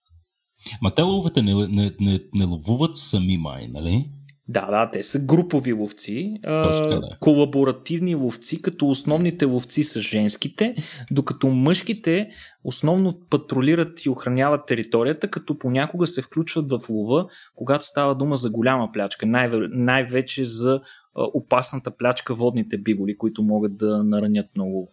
Ма 0.82 0.94
те 0.94 1.02
ловете 1.02 1.42
не, 1.42 1.54
не, 1.54 1.92
не, 2.00 2.20
не 2.34 2.44
ловуват 2.44 2.96
сами 2.96 3.36
май, 3.36 3.66
нали? 3.68 4.10
Да, 4.48 4.66
да, 4.66 4.90
те 4.90 5.02
са 5.02 5.18
групови 5.18 5.72
ловци, 5.72 6.40
Точно, 6.62 6.86
да. 6.88 7.16
колаборативни 7.20 8.14
ловци, 8.14 8.62
като 8.62 8.88
основните 8.88 9.44
ловци 9.44 9.84
са 9.84 10.00
женските, 10.00 10.74
докато 11.10 11.48
мъжките 11.48 12.28
основно 12.64 13.14
патрулират 13.30 14.04
и 14.04 14.08
охраняват 14.08 14.66
територията, 14.66 15.30
като 15.30 15.58
понякога 15.58 16.06
се 16.06 16.22
включват 16.22 16.70
в 16.70 16.88
лова, 16.88 17.26
когато 17.54 17.84
става 17.84 18.14
дума 18.14 18.36
за 18.36 18.50
голяма 18.50 18.92
плячка, 18.92 19.26
най- 19.26 19.50
най-вече 19.70 20.44
за 20.44 20.80
опасната 21.14 21.96
плячка 21.96 22.34
водните 22.34 22.78
биволи, 22.78 23.18
които 23.18 23.42
могат 23.42 23.76
да 23.76 24.04
наранят 24.04 24.46
много 24.56 24.88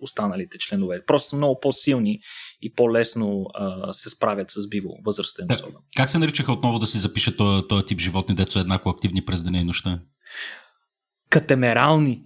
останалите 0.00 0.58
членове. 0.58 1.04
Просто 1.06 1.28
са 1.28 1.36
много 1.36 1.60
по-силни 1.60 2.20
и 2.62 2.74
по-лесно 2.74 3.46
а, 3.54 3.92
се 3.92 4.08
справят 4.08 4.50
с 4.50 4.68
биво, 4.68 4.90
възрастен 5.06 5.46
особено. 5.50 5.78
Как 5.96 6.10
се 6.10 6.18
наричаха 6.18 6.52
отново 6.52 6.78
да 6.78 6.86
си 6.86 6.98
запише 6.98 7.36
този, 7.36 7.68
този 7.68 7.86
тип 7.86 8.00
животни, 8.00 8.34
дето 8.34 8.58
еднакво 8.58 8.90
активни 8.90 9.24
през 9.24 9.42
деня 9.42 9.58
и 9.58 9.64
нощта? 9.64 9.98
Катемерални. 11.30 12.22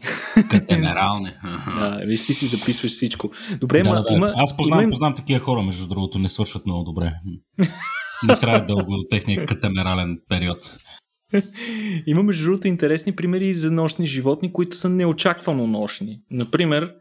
Катемерални. 0.50 1.30
да, 1.78 2.00
виж, 2.06 2.26
ти 2.26 2.35
си 2.35 2.46
записваш 2.46 2.92
всичко. 2.92 3.30
Добре, 3.61 3.82
да, 3.82 3.88
ма, 3.88 3.94
да, 3.94 4.02
да. 4.02 4.14
има... 4.14 4.32
Аз 4.37 4.56
познавам, 4.56 4.82
има... 4.82 4.90
познавам 4.90 5.16
такива 5.16 5.40
хора, 5.40 5.62
между 5.62 5.87
другото, 5.87 6.18
не 6.18 6.28
свършват 6.28 6.66
много 6.66 6.85
добре. 6.85 7.12
Не 8.26 8.37
трябва 8.40 8.64
дълго 8.64 9.04
техния 9.11 9.46
катемерален 9.46 10.18
период. 10.28 10.78
Има 12.06 12.22
между 12.22 12.44
другото 12.44 12.68
интересни 12.68 13.14
примери 13.14 13.54
за 13.54 13.70
нощни 13.70 14.06
животни, 14.06 14.52
които 14.52 14.76
са 14.76 14.88
неочаквано 14.88 15.66
нощни. 15.66 16.20
Например, 16.30 16.94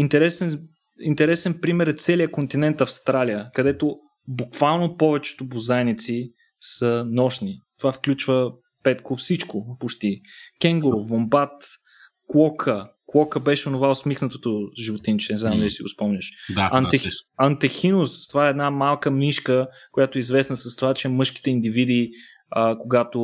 интересен, 0.00 0.60
интересен 1.00 1.58
пример 1.60 1.86
е 1.86 1.92
целият 1.92 2.30
континент 2.30 2.80
Австралия, 2.80 3.50
където 3.54 3.96
буквално 4.28 4.96
повечето 4.96 5.44
бозайници 5.44 6.32
са 6.60 7.04
нощни. 7.08 7.54
Това 7.78 7.92
включва 7.92 8.52
петко 8.82 9.16
всичко, 9.16 9.76
почти. 9.80 10.20
Кенгуру, 10.60 11.02
вомбат, 11.02 11.64
клока. 12.26 12.90
Клока 13.06 13.40
беше 13.40 13.68
онова 13.68 13.90
усмихнатото 13.90 14.68
животинче, 14.80 15.32
не 15.32 15.38
знам 15.38 15.58
дали 15.58 15.70
си 15.70 15.82
го 15.82 15.88
спомняш. 15.88 16.30
Да, 16.54 16.70
Антех... 16.72 17.02
да, 17.02 17.10
Антехинус, 17.36 18.28
това 18.28 18.46
е 18.46 18.50
една 18.50 18.70
малка 18.70 19.10
мишка, 19.10 19.68
която 19.92 20.18
е 20.18 20.20
известна 20.20 20.56
с 20.56 20.76
това, 20.76 20.94
че 20.94 21.08
мъжките 21.08 21.50
индивиди 21.50 22.10
а, 22.50 22.78
когато 22.78 23.18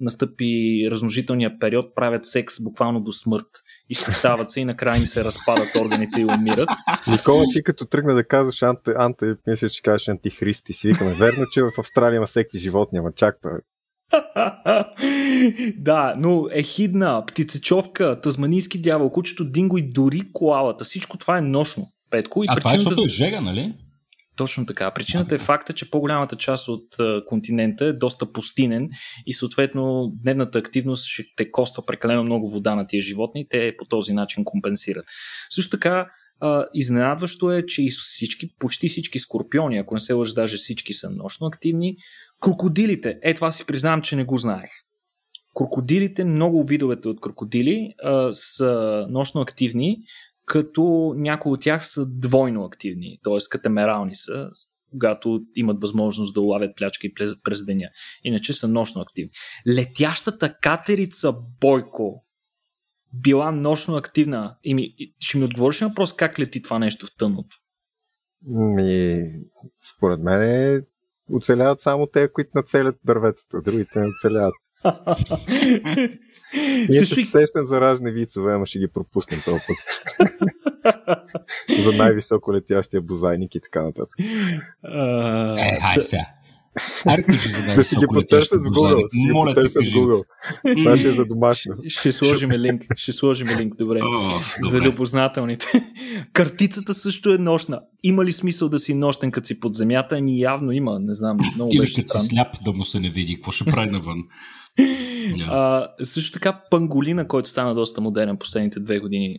настъпи 0.00 0.88
размножителния 0.90 1.58
период, 1.58 1.94
правят 1.94 2.26
секс 2.26 2.62
буквално 2.62 3.00
до 3.00 3.12
смърт. 3.12 3.46
Изтощават 3.88 4.50
се 4.50 4.60
и 4.60 4.64
накрая 4.64 4.98
им 4.98 5.06
се 5.06 5.24
разпадат 5.24 5.74
органите 5.74 6.20
и 6.20 6.24
умират. 6.24 6.68
Никола, 7.10 7.44
ти 7.52 7.62
като 7.62 7.84
тръгна 7.84 8.14
да 8.14 8.24
казваш 8.24 8.62
анте, 8.62 8.92
анте 8.96 9.34
мисля, 9.46 9.68
че 9.68 9.82
кажеш 9.82 10.08
антихрист 10.08 10.68
и 10.68 10.72
си 10.72 10.88
викаме. 10.88 11.14
Верно, 11.14 11.44
че 11.52 11.62
в 11.62 11.70
Австралия 11.78 12.16
има 12.16 12.26
всеки 12.26 12.58
животни, 12.58 12.98
ама 12.98 13.12
чак 13.12 13.38
бе. 13.42 13.50
да, 15.76 16.14
но 16.18 16.46
ехидна, 16.50 17.24
птицечовка, 17.26 18.20
тазманийски 18.20 18.82
дявол, 18.82 19.10
кучето 19.10 19.44
динго 19.44 19.78
и 19.78 19.82
дори 19.82 20.20
коалата. 20.32 20.84
Всичко 20.84 21.18
това 21.18 21.38
е 21.38 21.40
нощно. 21.42 21.84
Петко. 22.10 22.42
И 22.42 22.46
а 22.50 22.56
това 22.56 22.74
е, 22.74 22.78
защото 22.78 23.02
е 23.06 23.08
жега, 23.08 23.40
нали? 23.40 23.74
Точно 24.36 24.66
така. 24.66 24.90
Причината 24.90 25.34
е 25.34 25.38
факта, 25.38 25.72
че 25.72 25.90
по-голямата 25.90 26.36
част 26.36 26.68
от 26.68 26.96
континента 27.26 27.84
е 27.84 27.92
доста 27.92 28.32
пустинен 28.32 28.88
и 29.26 29.32
съответно 29.32 30.12
дневната 30.22 30.58
активност 30.58 31.04
ще 31.04 31.22
те 31.36 31.50
коства 31.50 31.82
прекалено 31.86 32.24
много 32.24 32.50
вода 32.50 32.74
на 32.74 32.86
тия 32.86 33.00
животни 33.00 33.48
те 33.48 33.74
по 33.78 33.84
този 33.84 34.12
начин 34.12 34.44
компенсират. 34.44 35.04
Също 35.50 35.70
така, 35.70 36.10
изненадващо 36.74 37.52
е, 37.52 37.66
че 37.66 37.82
и 37.82 37.90
всички, 37.90 38.48
почти 38.58 38.88
всички 38.88 39.18
скорпиони, 39.18 39.78
ако 39.78 39.94
не 39.94 40.00
се 40.00 40.12
лъжа, 40.12 40.34
даже 40.34 40.56
всички 40.56 40.92
са 40.92 41.10
нощно 41.10 41.46
активни. 41.46 41.96
Крокодилите, 42.40 43.18
е 43.22 43.34
това 43.34 43.52
си 43.52 43.66
признавам, 43.66 44.02
че 44.02 44.16
не 44.16 44.24
го 44.24 44.36
знаех. 44.36 44.70
Крокодилите, 45.54 46.24
много 46.24 46.64
видовете 46.64 47.08
от 47.08 47.20
крокодили 47.20 47.94
а, 48.04 48.32
са 48.32 49.06
нощно 49.10 49.40
активни, 49.40 49.98
като 50.46 51.14
някои 51.16 51.52
от 51.52 51.60
тях 51.60 51.86
са 51.86 52.06
двойно 52.06 52.64
активни, 52.64 53.18
т.е. 53.24 53.36
катамерални 53.50 54.14
са, 54.14 54.50
когато 54.90 55.40
имат 55.56 55.82
възможност 55.82 56.34
да 56.34 56.40
улавят 56.40 56.76
плячки 56.76 57.14
през 57.44 57.64
деня. 57.64 57.88
Иначе 58.24 58.52
са 58.52 58.68
нощно 58.68 59.00
активни. 59.00 59.30
Летящата 59.68 60.54
катерица 60.62 61.32
Бойко 61.60 62.24
била 63.12 63.50
нощно 63.50 63.96
активна. 63.96 64.56
И 64.64 64.74
ми, 64.74 64.94
ще 65.18 65.38
ми 65.38 65.44
отговориш 65.44 65.80
на 65.80 65.88
въпрос 65.88 66.16
как 66.16 66.38
лети 66.38 66.62
това 66.62 66.78
нещо 66.78 67.06
в 67.06 67.16
тъмното? 67.18 67.56
Ми, 68.48 69.22
според 69.96 70.20
мен 70.20 70.42
е, 70.42 70.80
оцеляват 71.32 71.80
само 71.80 72.06
те, 72.06 72.32
които 72.32 72.50
нацелят 72.54 72.96
дърветата. 73.04 73.60
Другите 73.64 74.00
не 74.00 74.06
оцеляват. 74.06 74.54
Ние 76.88 77.04
ще 77.04 77.14
се 77.14 77.26
сещам 77.26 77.64
за 77.64 77.80
разни 77.80 78.10
вицове, 78.10 78.52
ама 78.52 78.66
ще 78.66 78.78
ги 78.78 78.88
пропуснем 78.88 79.40
този 79.44 79.60
път. 79.66 79.76
за 81.82 81.92
най-високо 81.92 82.52
летящия 82.52 83.00
бозайник 83.00 83.54
и 83.54 83.60
така 83.60 83.82
нататък. 83.82 84.18
Е, 84.20 85.80
хай 85.80 86.00
сега. 86.00 86.22
Да 87.76 87.84
си 87.84 87.96
ги 87.96 88.06
потърсят 88.14 88.62
в 88.62 88.66
Google. 88.66 89.08
Си 89.10 89.26
ги 89.26 89.32
потърсят 89.32 89.82
в 89.82 89.86
Google. 89.86 90.22
Това 90.76 90.96
ще 90.96 91.08
е 91.08 91.12
за 91.12 91.24
домашно. 91.24 91.74
Ще 91.88 92.12
сложим 92.12 92.50
линк. 92.50 92.82
Ще 92.96 93.12
сложим 93.12 93.48
линк, 93.48 93.76
добре. 93.76 94.00
за 94.60 94.80
любознателните. 94.80 95.66
Картицата 96.32 96.94
също 96.94 97.34
е 97.34 97.38
нощна. 97.38 97.78
Има 98.02 98.24
ли 98.24 98.32
смисъл 98.32 98.68
да 98.68 98.78
си 98.78 98.94
нощен, 98.94 99.30
като 99.30 99.46
си 99.46 99.60
под 99.60 99.74
земята? 99.74 100.16
Ами 100.16 100.40
явно 100.40 100.72
има. 100.72 100.98
Не 101.00 101.14
знам. 101.14 101.36
Много 101.54 101.70
Или 101.72 101.94
като 101.94 102.20
си 102.20 102.28
сляп 102.28 102.48
да 102.64 102.72
му 102.72 102.84
се 102.84 103.00
не 103.00 103.10
види. 103.10 103.34
Какво 103.34 103.52
ще 103.52 103.64
прави 103.64 103.90
навън? 103.90 104.18
Yeah. 105.26 105.48
А, 105.50 105.88
също 106.04 106.32
така 106.32 106.60
панголина, 106.70 107.28
който 107.28 107.48
стана 107.48 107.74
доста 107.74 108.00
модерен 108.00 108.36
последните 108.36 108.80
две 108.80 108.98
години, 108.98 109.38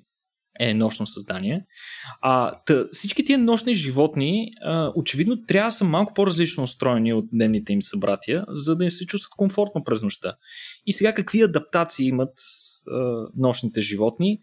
е 0.60 0.74
нощно 0.74 1.08
създание. 1.08 1.66
А, 2.22 2.62
тъ, 2.66 2.88
всички 2.92 3.26
тия 3.26 3.38
нощни 3.38 3.74
животни 3.74 4.52
а, 4.62 4.92
очевидно 4.96 5.46
трябва 5.46 5.68
да 5.68 5.72
са 5.72 5.86
малко 5.86 6.14
по-различно 6.14 6.64
устроени 6.64 7.14
от 7.14 7.26
дневните 7.34 7.74
им 7.74 7.82
събратия, 7.82 8.46
за 8.50 8.76
да 8.76 8.92
се 8.92 9.06
чувстват 9.06 9.38
комфортно 9.38 9.84
през 9.84 10.02
нощта. 10.02 10.34
И 10.86 10.94
сега 10.94 11.14
какви 11.14 11.42
адаптации 11.42 12.08
имат 12.08 12.34
а, 12.88 13.28
нощните 13.36 13.82
животни? 13.82 14.40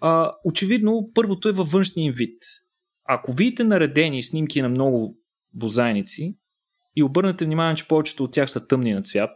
А, 0.00 0.32
очевидно, 0.44 1.10
първото 1.14 1.48
е 1.48 1.52
във 1.52 1.70
външния 1.70 2.06
им 2.06 2.12
вид. 2.12 2.42
Ако 3.04 3.32
видите 3.32 3.64
наредени 3.64 4.22
снимки 4.22 4.62
на 4.62 4.68
много 4.68 5.18
бозайници 5.54 6.38
и 6.96 7.02
обърнете 7.02 7.44
внимание, 7.44 7.76
че 7.76 7.88
повечето 7.88 8.24
от 8.24 8.32
тях 8.32 8.50
са 8.50 8.66
тъмни 8.66 8.92
на 8.92 9.02
цвят, 9.02 9.30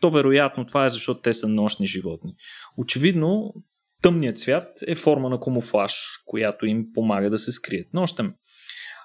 то 0.00 0.10
вероятно 0.10 0.66
това 0.66 0.86
е 0.86 0.90
защото 0.90 1.20
те 1.20 1.34
са 1.34 1.48
нощни 1.48 1.86
животни. 1.86 2.34
Очевидно, 2.78 3.54
тъмният 4.02 4.38
цвят 4.38 4.68
е 4.86 4.94
форма 4.94 5.28
на 5.28 5.40
камуфлаж, 5.40 5.94
която 6.26 6.66
им 6.66 6.86
помага 6.94 7.30
да 7.30 7.38
се 7.38 7.52
скрият 7.52 7.94
нощем. 7.94 8.34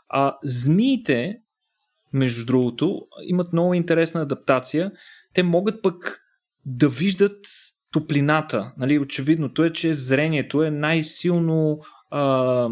А 0.10 0.38
змиите, 0.44 1.38
между 2.14 2.46
другото, 2.46 3.02
имат 3.24 3.54
много 3.54 3.74
интересна 3.74 4.22
адаптация. 4.22 4.92
Те 5.34 5.44
могат 5.44 5.82
пък 5.82 6.22
да 6.66 6.90
виждат 6.90 7.46
топлината. 7.92 8.74
Нали, 8.78 9.00
очевидното 9.00 9.64
е, 9.64 9.74
че 9.74 9.94
зрението 9.94 10.64
е 10.64 10.72
най-силно, 10.72 11.80
а, 12.12 12.70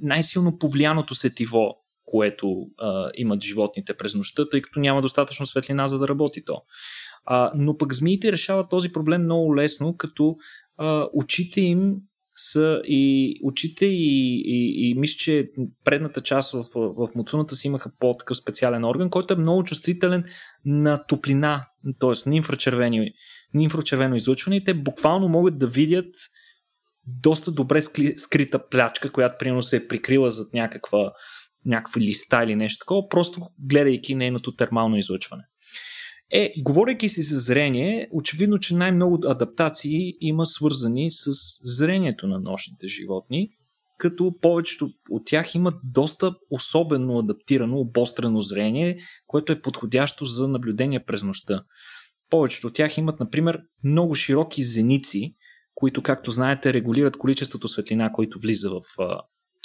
най-силно 0.00 0.58
повлияното 0.58 1.14
сетиво, 1.14 1.74
което 2.04 2.66
а, 2.78 3.10
имат 3.14 3.42
животните 3.42 3.94
през 3.94 4.14
нощта, 4.14 4.48
тъй 4.48 4.62
като 4.62 4.80
няма 4.80 5.00
достатъчно 5.00 5.46
светлина 5.46 5.88
за 5.88 5.98
да 5.98 6.08
работи 6.08 6.44
то. 6.44 6.62
А, 7.24 7.52
но 7.54 7.76
пък 7.76 7.94
змиите 7.94 8.32
решават 8.32 8.70
този 8.70 8.92
проблем 8.92 9.22
много 9.22 9.56
лесно, 9.56 9.96
като 9.96 10.36
а, 10.76 11.08
очите 11.12 11.60
им 11.60 11.94
са 12.36 12.82
и 12.84 13.34
очите 13.42 13.86
и, 13.86 14.42
и, 14.46 14.90
и 14.90 14.94
мисля, 14.94 15.16
че 15.18 15.50
предната 15.84 16.20
част 16.20 16.52
в, 16.52 16.64
в 16.74 17.08
муцуната 17.14 17.56
си 17.56 17.66
имаха 17.66 17.92
по-такъв 17.98 18.36
специален 18.36 18.84
орган, 18.84 19.10
който 19.10 19.34
е 19.34 19.36
много 19.36 19.64
чувствителен 19.64 20.24
на 20.64 21.06
топлина, 21.06 21.66
т.е. 21.98 22.28
на 22.28 22.36
инфрачервено, 22.36 23.04
на 23.54 23.62
инфрачервено 23.62 24.16
излъчване 24.16 24.56
и 24.56 24.64
те 24.64 24.74
буквално 24.74 25.28
могат 25.28 25.58
да 25.58 25.66
видят 25.66 26.14
доста 27.06 27.52
добре 27.52 27.82
скрита 28.16 28.68
плячка, 28.68 29.12
която 29.12 29.36
примерно 29.38 29.62
се 29.62 29.76
е 29.76 29.88
прикрила 29.88 30.30
зад 30.30 30.52
някаква, 30.54 31.12
някаква 31.66 32.00
листа 32.00 32.44
или 32.44 32.56
нещо 32.56 32.78
такова, 32.78 33.08
просто 33.08 33.40
гледайки 33.58 34.14
нейното 34.14 34.56
термално 34.56 34.96
излъчване. 34.96 35.42
Е, 36.34 36.52
говорейки 36.58 37.08
си 37.08 37.22
за 37.22 37.38
зрение, 37.38 38.08
очевидно, 38.12 38.58
че 38.58 38.74
най-много 38.74 39.18
адаптации 39.26 40.14
има 40.20 40.46
свързани 40.46 41.10
с 41.10 41.30
зрението 41.78 42.26
на 42.26 42.40
нощните 42.40 42.88
животни, 42.88 43.50
като 43.98 44.34
повечето 44.40 44.88
от 45.10 45.22
тях 45.26 45.54
имат 45.54 45.74
доста 45.84 46.34
особено 46.50 47.18
адаптирано, 47.18 47.78
обострено 47.78 48.40
зрение, 48.40 48.98
което 49.26 49.52
е 49.52 49.60
подходящо 49.60 50.24
за 50.24 50.48
наблюдение 50.48 51.04
през 51.04 51.22
нощта. 51.22 51.64
Повечето 52.30 52.66
от 52.66 52.74
тях 52.74 52.98
имат, 52.98 53.20
например, 53.20 53.60
много 53.84 54.14
широки 54.14 54.62
зеници, 54.62 55.24
които, 55.74 56.02
както 56.02 56.30
знаете, 56.30 56.72
регулират 56.72 57.16
количеството 57.16 57.68
светлина, 57.68 58.12
който 58.12 58.38
влиза 58.38 58.70
в 58.70 58.80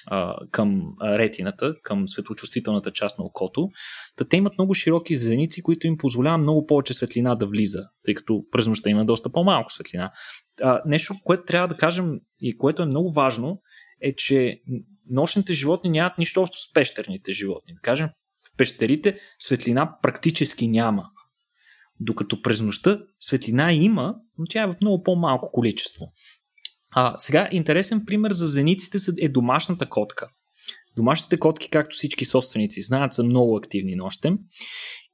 а, 0.09 0.35
към 0.51 0.93
ретината, 1.03 1.75
към 1.83 2.07
светлочувствителната 2.07 2.91
част 2.91 3.19
на 3.19 3.25
окото. 3.25 3.69
Та 4.17 4.25
те 4.25 4.37
имат 4.37 4.53
много 4.57 4.73
широки 4.73 5.17
зеници, 5.17 5.61
които 5.61 5.87
им 5.87 5.97
позволяват 5.97 6.41
много 6.41 6.65
повече 6.65 6.93
светлина 6.93 7.35
да 7.35 7.45
влиза, 7.45 7.83
тъй 8.03 8.13
като 8.13 8.43
през 8.51 8.67
нощта 8.67 8.89
има 8.89 9.05
доста 9.05 9.31
по-малко 9.31 9.71
светлина. 9.71 10.11
А, 10.61 10.81
нещо, 10.85 11.15
което 11.23 11.43
трябва 11.43 11.67
да 11.67 11.77
кажем 11.77 12.19
и 12.41 12.57
което 12.57 12.81
е 12.81 12.85
много 12.85 13.11
важно, 13.11 13.61
е, 14.01 14.15
че 14.15 14.61
нощните 15.09 15.53
животни 15.53 15.89
нямат 15.89 16.17
нищо 16.17 16.41
общо 16.41 16.57
с 16.57 16.73
пещерните 16.73 17.31
животни. 17.31 17.73
Да 17.73 17.81
кажем, 17.81 18.09
в 18.53 18.57
пещерите 18.57 19.19
светлина 19.39 19.97
практически 20.01 20.67
няма. 20.67 21.03
Докато 21.99 22.41
през 22.41 22.61
нощта 22.61 22.99
светлина 23.19 23.73
има, 23.73 24.15
но 24.37 24.45
тя 24.49 24.63
е 24.63 24.67
в 24.67 24.75
много 24.81 25.03
по-малко 25.03 25.51
количество. 25.51 26.05
А, 26.99 27.15
сега, 27.17 27.47
интересен 27.51 28.05
пример 28.05 28.31
за 28.31 28.47
зениците 28.47 28.97
е 29.19 29.29
домашната 29.29 29.89
котка. 29.89 30.29
Домашните 30.95 31.37
котки, 31.37 31.69
както 31.69 31.95
всички 31.95 32.25
собственици 32.25 32.81
знаят, 32.81 33.13
са 33.13 33.23
много 33.23 33.57
активни 33.57 33.95
нощем. 33.95 34.37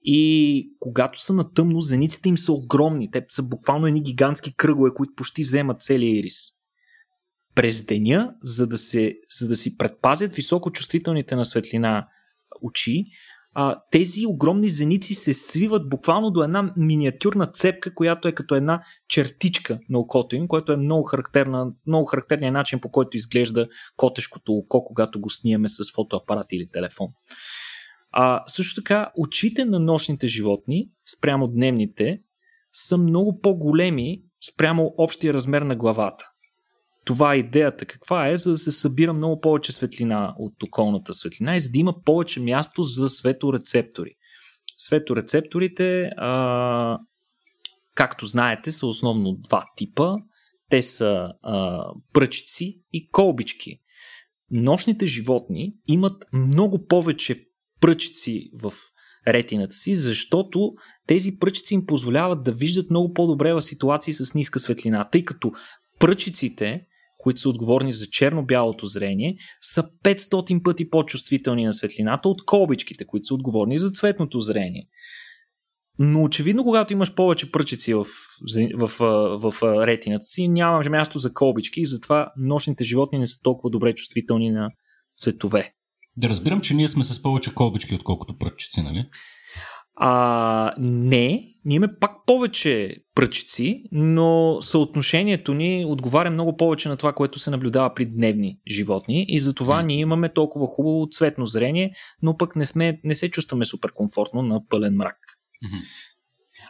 И 0.03 0.69
когато 0.79 1.21
са 1.21 1.33
на 1.33 1.53
тъмно, 1.53 1.79
зениците 1.79 2.29
им 2.29 2.37
са 2.37 2.53
огромни. 2.53 3.11
Те 3.11 3.25
са 3.29 3.43
буквално 3.43 3.87
едни 3.87 4.03
гигантски 4.03 4.53
кръгове, 4.53 4.89
които 4.95 5.13
почти 5.15 5.43
вземат 5.43 5.81
целия 5.81 6.19
ирис. 6.19 6.35
През 7.55 7.85
деня, 7.85 8.33
за 8.43 8.67
да, 8.67 8.77
се, 8.77 9.15
за 9.39 9.47
да 9.47 9.55
си 9.55 9.77
предпазят 9.77 10.33
високочувствителните 10.33 11.35
на 11.35 11.45
светлина 11.45 12.07
очи, 12.61 13.05
а, 13.53 13.81
тези 13.91 14.25
огромни 14.25 14.69
зеници 14.69 15.13
се 15.13 15.33
свиват 15.33 15.89
буквално 15.89 16.31
до 16.31 16.43
една 16.43 16.73
миниатюрна 16.77 17.47
цепка, 17.47 17.93
която 17.93 18.27
е 18.27 18.31
като 18.31 18.55
една 18.55 18.83
чертичка 19.07 19.79
на 19.89 19.99
окото 19.99 20.35
им, 20.35 20.47
което 20.47 20.71
е 20.71 20.77
много, 20.77 21.03
характерна, 21.03 21.71
много 21.87 22.05
характерният 22.05 22.53
начин 22.53 22.79
по 22.79 22.91
който 22.91 23.17
изглежда 23.17 23.67
котешкото 23.97 24.53
око, 24.53 24.83
когато 24.83 25.21
го 25.21 25.29
снимаме 25.29 25.69
с 25.69 25.93
фотоапарат 25.95 26.51
или 26.51 26.69
телефон. 26.69 27.07
А, 28.11 28.43
също 28.47 28.81
така, 28.81 29.11
очите 29.17 29.65
на 29.65 29.79
нощните 29.79 30.27
животни, 30.27 30.89
спрямо 31.17 31.47
дневните, 31.47 32.19
са 32.71 32.97
много 32.97 33.41
по-големи 33.41 34.21
спрямо 34.53 34.93
общия 34.97 35.33
размер 35.33 35.61
на 35.61 35.75
главата 35.75 36.32
това 37.05 37.33
е 37.33 37.37
идеята. 37.37 37.85
Каква 37.85 38.27
е? 38.27 38.37
За 38.37 38.51
да 38.51 38.57
се 38.57 38.71
събира 38.71 39.13
много 39.13 39.41
повече 39.41 39.71
светлина 39.71 40.35
от 40.37 40.63
околната 40.63 41.13
светлина 41.13 41.55
и 41.55 41.59
за 41.59 41.69
да 41.69 41.79
има 41.79 41.95
повече 42.05 42.39
място 42.39 42.83
за 42.83 43.09
светорецептори. 43.09 44.11
Светорецепторите, 44.77 46.09
а, 46.17 46.99
както 47.95 48.25
знаете, 48.25 48.71
са 48.71 48.87
основно 48.87 49.33
два 49.33 49.65
типа. 49.77 50.15
Те 50.69 50.81
са 50.81 51.33
а, 51.41 51.85
пръчици 52.13 52.81
и 52.93 53.09
колбички. 53.09 53.79
Нощните 54.51 55.05
животни 55.05 55.73
имат 55.87 56.25
много 56.33 56.85
повече 56.85 57.45
пръчици 57.81 58.49
в 58.61 58.73
ретината 59.27 59.75
си, 59.75 59.95
защото 59.95 60.73
тези 61.07 61.39
пръчици 61.39 61.73
им 61.73 61.85
позволяват 61.85 62.43
да 62.43 62.51
виждат 62.51 62.89
много 62.89 63.13
по-добре 63.13 63.53
в 63.53 63.61
ситуации 63.61 64.13
с 64.13 64.33
ниска 64.33 64.59
светлина, 64.59 65.09
тъй 65.11 65.25
като 65.25 65.51
пръчиците 65.99 66.85
които 67.23 67.39
са 67.39 67.49
отговорни 67.49 67.91
за 67.91 68.05
черно-бялото 68.05 68.85
зрение, 68.85 69.37
са 69.61 69.83
500 70.03 70.63
пъти 70.63 70.89
по-чувствителни 70.89 71.65
на 71.65 71.73
светлината 71.73 72.29
от 72.29 72.45
колбичките, 72.45 73.05
които 73.05 73.25
са 73.25 73.33
отговорни 73.33 73.79
за 73.79 73.89
цветното 73.89 74.39
зрение. 74.39 74.87
Но 75.99 76.23
очевидно, 76.23 76.63
когато 76.63 76.93
имаш 76.93 77.15
повече 77.15 77.51
пръчици 77.51 77.93
в, 77.93 78.05
в, 78.75 78.91
в, 78.99 79.51
в 79.51 79.85
ретината 79.87 80.25
си, 80.25 80.47
няма 80.47 80.89
място 80.89 81.19
за 81.19 81.33
колбички 81.33 81.81
и 81.81 81.85
затова 81.85 82.31
нощните 82.37 82.83
животни 82.83 83.19
не 83.19 83.27
са 83.27 83.39
толкова 83.43 83.69
добре 83.69 83.95
чувствителни 83.95 84.51
на 84.51 84.69
цветове. 85.21 85.73
Да 86.17 86.29
разбирам, 86.29 86.61
че 86.61 86.73
ние 86.73 86.87
сме 86.87 87.03
с 87.03 87.21
повече 87.21 87.53
колбички, 87.53 87.95
отколкото 87.95 88.37
пръчици, 88.37 88.81
нали? 88.81 89.05
А, 89.95 90.73
не, 90.77 91.53
ние 91.65 91.75
имаме 91.75 91.95
пак 91.99 92.11
повече 92.25 92.95
пръчици, 93.15 93.83
но 93.91 94.57
съотношението 94.61 95.53
ни 95.53 95.85
отговаря 95.87 96.31
много 96.31 96.57
повече 96.57 96.89
на 96.89 96.97
това, 96.97 97.13
което 97.13 97.39
се 97.39 97.51
наблюдава 97.51 97.93
при 97.93 98.05
дневни 98.05 98.59
животни 98.71 99.25
и 99.27 99.39
затова 99.39 99.81
mm. 99.81 99.85
ние 99.85 99.99
имаме 99.99 100.29
толкова 100.29 100.67
хубаво 100.67 101.07
цветно 101.11 101.45
зрение, 101.45 101.93
но 102.21 102.37
пък 102.37 102.55
не, 102.55 102.65
сме, 102.65 102.99
не 103.03 103.15
се 103.15 103.31
чувстваме 103.31 103.65
супер 103.65 103.91
комфортно 103.93 104.41
на 104.41 104.67
пълен 104.69 104.95
мрак. 104.95 105.17
Mm-hmm. 105.17 105.81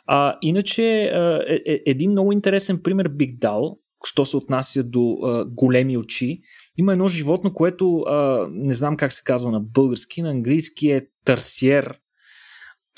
А, 0.05 0.33
иначе, 0.41 1.11
е, 1.47 1.53
е, 1.65 1.81
един 1.85 2.11
много 2.11 2.31
интересен 2.31 2.81
пример 2.83 3.07
бих 3.07 3.37
дал, 3.37 3.77
що 4.05 4.25
се 4.25 4.37
отнася 4.37 4.83
до 4.83 5.17
а, 5.23 5.45
големи 5.45 5.97
очи. 5.97 6.41
Има 6.77 6.91
едно 6.91 7.07
животно, 7.07 7.53
което 7.53 7.99
а, 7.99 8.47
не 8.51 8.73
знам 8.73 8.97
как 8.97 9.13
се 9.13 9.23
казва 9.25 9.51
на 9.51 9.59
български, 9.59 10.21
на 10.21 10.29
английски 10.29 10.87
е 10.87 11.01
търсиер 11.25 11.99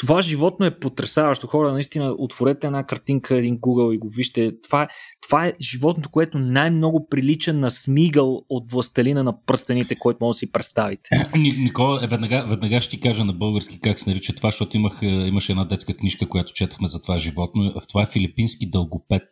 това 0.06 0.22
животно 0.22 0.66
е 0.66 0.80
потрясаващо. 0.80 1.48
Хора, 1.48 1.74
наистина, 1.74 2.16
отворете 2.18 2.68
една 2.68 2.84
картинка, 2.84 3.38
един 3.38 3.58
Google 3.58 3.94
и 3.96 3.98
го 3.98 4.10
вижте. 4.10 4.52
Това, 4.62 4.88
това 5.22 5.48
е 5.48 5.54
животното, 5.62 6.10
което 6.10 6.38
най-много 6.38 7.08
прилича 7.10 7.54
на 7.54 7.72
смигъл 7.72 8.42
от 8.50 8.72
властелина 8.72 9.24
на 9.24 9.46
пръстените, 9.46 9.96
който 9.96 10.18
може 10.22 10.36
да 10.36 10.40
си 10.40 10.52
представите. 10.52 11.10
Никола, 11.38 12.04
е, 12.04 12.08
веднага, 12.08 12.46
веднага 12.50 12.82
ще 12.82 12.90
ти 12.90 13.00
кажа 13.00 13.26
на 13.26 13.34
български 13.34 13.80
как 13.80 14.00
се 14.00 14.10
нарича 14.10 14.36
това, 14.36 14.48
защото 14.52 14.78
имах, 14.78 15.00
е, 15.02 15.06
имаше 15.06 15.52
една 15.52 15.66
детска 15.66 15.94
книжка, 15.94 16.30
която 16.30 16.54
четахме 16.54 16.88
за 16.88 17.02
това 17.02 17.20
животно. 17.20 17.74
Това 17.90 18.02
е 18.02 18.06
филипински 18.06 18.70
дългопет. 18.70 19.24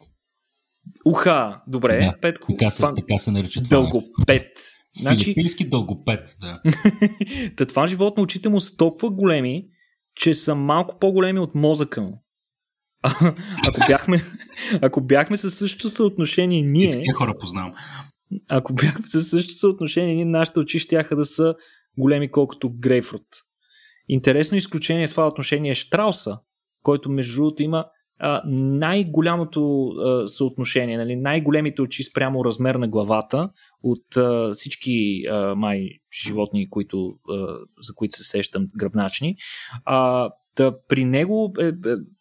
Уха, 1.05 1.61
добре, 1.67 1.99
да, 1.99 2.13
Петко. 2.21 2.47
Така 2.47 2.69
се, 2.69 2.77
това... 2.77 2.93
така 2.93 3.17
се 3.17 3.31
нарича 3.31 3.63
това. 3.63 3.77
Дългопет. 3.77 4.51
Значи... 4.97 5.23
Филипински 5.23 5.69
дългопет, 5.69 6.37
да. 6.41 6.61
Та 7.55 7.65
това 7.65 7.87
животно 7.87 8.23
очите 8.23 8.49
му 8.49 8.59
са 8.59 8.77
толкова 8.77 9.09
големи, 9.09 9.65
че 10.15 10.33
са 10.33 10.55
малко 10.55 10.99
по-големи 10.99 11.39
от 11.39 11.55
мозъка 11.55 12.01
му. 12.01 12.23
ако, 13.67 13.79
бяхме, 13.87 14.21
ако 14.81 15.01
бяхме 15.01 15.37
със 15.37 15.57
същото 15.57 15.89
съотношение 15.89 16.61
ние... 16.61 17.03
И 17.03 17.13
хора 17.13 17.33
познавам. 17.39 17.73
Ако 18.49 18.73
бяхме 18.73 19.07
със 19.07 19.29
същото 19.29 19.57
съотношение 19.57 20.15
ние, 20.15 20.25
нашите 20.25 20.59
очи 20.59 20.79
ще 20.79 20.95
да 21.15 21.25
са 21.25 21.55
големи 21.97 22.31
колкото 22.31 22.73
грейфрут. 22.79 23.25
Интересно 24.09 24.57
изключение 24.57 25.07
в 25.07 25.11
това 25.11 25.27
отношение 25.27 25.71
е 25.71 25.75
Штрауса, 25.75 26.39
който 26.83 27.09
между 27.09 27.35
другото 27.35 27.63
има 27.63 27.77
а, 27.77 27.85
най-голямото 28.45 29.91
съотношение, 30.27 30.97
нали, 30.97 31.15
най-големите 31.15 31.81
очи 31.81 32.03
спрямо 32.03 32.45
размер 32.45 32.75
на 32.75 32.87
главата 32.87 33.49
от 33.83 34.05
всички 34.53 35.23
май 35.55 35.89
животни, 36.25 36.69
които, 36.69 37.13
за 37.81 37.93
които 37.95 38.17
се 38.17 38.23
сещам, 38.23 38.67
гръбначни. 38.77 39.35
А, 39.85 40.29
да, 40.55 40.77
при 40.87 41.05
него 41.05 41.53
е, 41.59 41.67
е 41.67 41.71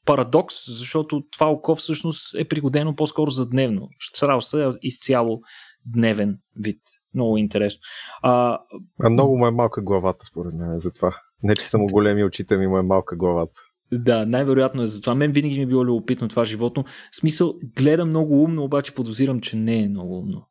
парадокс, 0.06 0.54
защото 0.78 1.22
това 1.32 1.50
око 1.50 1.74
всъщност 1.74 2.34
е 2.38 2.44
пригодено 2.44 2.96
по-скоро 2.96 3.30
за 3.30 3.48
дневно. 3.48 3.88
Штрауса 3.98 4.64
е 4.64 4.78
изцяло 4.82 5.40
дневен 5.86 6.38
вид. 6.56 6.80
Много 7.14 7.36
интересно. 7.36 7.80
А, 8.22 8.58
а 9.02 9.10
много 9.10 9.38
му 9.38 9.46
е 9.46 9.50
малка 9.50 9.82
главата, 9.82 10.26
според 10.26 10.54
мен, 10.54 10.78
за 10.78 10.92
това. 10.92 11.16
Не, 11.42 11.54
че 11.54 11.66
са 11.66 11.78
му 11.78 11.86
големи 11.86 12.24
очите 12.24 12.56
ми, 12.56 12.66
му 12.66 12.78
е 12.78 12.82
малка 12.82 13.16
главата. 13.16 13.60
Да, 13.92 14.26
най-вероятно 14.26 14.82
е 14.82 14.86
за 14.86 15.00
това. 15.00 15.14
Мен 15.14 15.32
винаги 15.32 15.56
ми 15.56 15.62
е 15.62 15.66
било 15.66 15.84
любопитно 15.84 16.28
това 16.28 16.44
животно. 16.44 16.84
В 17.12 17.16
смисъл, 17.16 17.54
гледам 17.76 18.08
много 18.08 18.42
умно, 18.42 18.64
обаче 18.64 18.94
подозирам, 18.94 19.40
че 19.40 19.56
не 19.56 19.82
е 19.82 19.88
много 19.88 20.18
умно. 20.18 20.48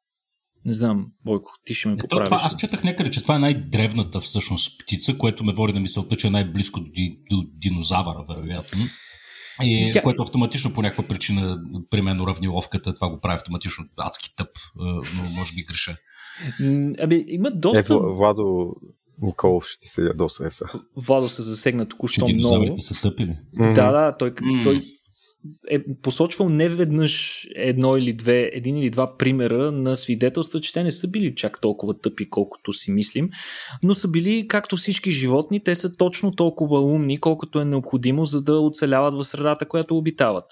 Не 0.65 0.73
знам, 0.73 1.07
Бойко, 1.25 1.51
ти 1.65 1.73
ще 1.73 1.89
ме 1.89 1.97
поправиш. 1.97 2.25
Това, 2.25 2.39
аз 2.43 2.57
четах 2.57 2.83
някъде, 2.83 3.09
че 3.09 3.21
това 3.21 3.35
е 3.35 3.39
най-древната 3.39 4.19
всъщност 4.19 4.79
птица, 4.79 5.17
което 5.17 5.43
ме 5.43 5.53
води 5.53 5.73
на 5.73 5.79
мисълта, 5.79 6.17
че 6.17 6.27
е 6.27 6.29
най-близко 6.29 6.79
до, 6.79 6.87
до 7.29 7.43
динозавъра, 7.53 8.25
вероятно. 8.29 8.79
И, 9.63 9.89
Тя... 9.93 10.01
Което 10.01 10.21
автоматично 10.21 10.73
по 10.73 10.81
някаква 10.81 11.07
причина, 11.07 11.57
примерно 11.89 12.27
равниловката, 12.27 12.93
това 12.93 13.09
го 13.09 13.19
прави 13.19 13.35
автоматично 13.35 13.85
адски 13.97 14.35
тъп, 14.35 14.49
но 15.17 15.29
може 15.29 15.53
би 15.53 15.63
греша. 15.63 15.95
Ами, 16.99 17.25
има 17.27 17.51
доста... 17.51 17.93
Е, 17.93 17.97
Владо, 17.97 18.75
Николов 19.21 19.65
ще 19.65 19.79
ти 19.79 19.87
се 19.87 20.01
ядоса 20.01 20.45
еса. 20.45 20.65
Владо 20.95 21.29
се 21.29 21.41
засегна 21.41 21.85
току-що 21.85 22.27
много. 22.27 22.81
са 22.81 23.01
тъпили. 23.01 23.37
Mm-hmm. 23.57 23.73
Да, 23.73 23.91
да, 23.91 24.17
той, 24.17 24.31
mm-hmm. 24.31 24.63
той 24.63 24.81
е 25.69 25.79
посочвал 26.01 26.49
не 26.49 26.69
веднъж 26.69 27.43
едно 27.55 27.97
или 27.97 28.13
две, 28.13 28.49
един 28.53 28.77
или 28.77 28.89
два 28.89 29.17
примера 29.17 29.71
на 29.71 29.95
свидетелства, 29.95 30.61
че 30.61 30.73
те 30.73 30.83
не 30.83 30.91
са 30.91 31.07
били 31.07 31.35
чак 31.35 31.61
толкова 31.61 31.99
тъпи, 31.99 32.29
колкото 32.29 32.73
си 32.73 32.91
мислим, 32.91 33.29
но 33.83 33.93
са 33.93 34.07
били, 34.07 34.47
както 34.47 34.77
всички 34.77 35.11
животни, 35.11 35.63
те 35.63 35.75
са 35.75 35.95
точно 35.95 36.35
толкова 36.35 36.79
умни, 36.79 37.19
колкото 37.19 37.59
е 37.59 37.65
необходимо, 37.65 38.25
за 38.25 38.41
да 38.41 38.59
оцеляват 38.59 39.13
в 39.13 39.23
средата, 39.23 39.67
която 39.67 39.97
обитават. 39.97 40.45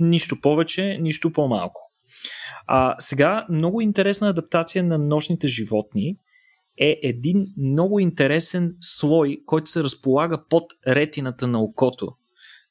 Нищо 0.00 0.40
повече, 0.40 0.98
нищо 1.00 1.32
по-малко. 1.32 1.80
А 2.66 2.94
сега 2.98 3.46
много 3.50 3.80
интересна 3.80 4.28
адаптация 4.28 4.84
на 4.84 4.98
нощните 4.98 5.48
животни 5.48 6.16
е 6.78 6.98
един 7.02 7.46
много 7.58 8.00
интересен 8.00 8.76
слой, 8.80 9.38
който 9.46 9.70
се 9.70 9.82
разполага 9.82 10.44
под 10.48 10.64
ретината 10.86 11.46
на 11.46 11.60
окото. 11.60 12.12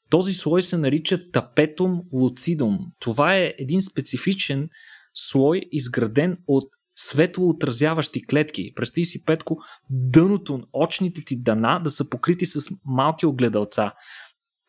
Този 0.10 0.34
слой 0.34 0.62
се 0.62 0.78
нарича 0.78 1.32
тапетум 1.32 2.02
луцидум. 2.14 2.80
Това 3.00 3.36
е 3.38 3.54
един 3.58 3.82
специфичен 3.82 4.70
слой, 5.14 5.62
изграден 5.72 6.38
от 6.48 6.70
светло 6.96 7.50
отразяващи 7.50 8.28
клетки. 8.28 8.74
Представи 8.76 9.06
си, 9.06 9.26
Петко, 9.26 9.58
дъното, 9.90 10.62
очните 10.74 11.26
ти 11.26 11.42
дана 11.42 11.80
да 11.84 11.90
са 11.90 12.10
покрити 12.10 12.46
с 12.46 12.70
малки 12.86 13.26
огледалца 13.26 13.92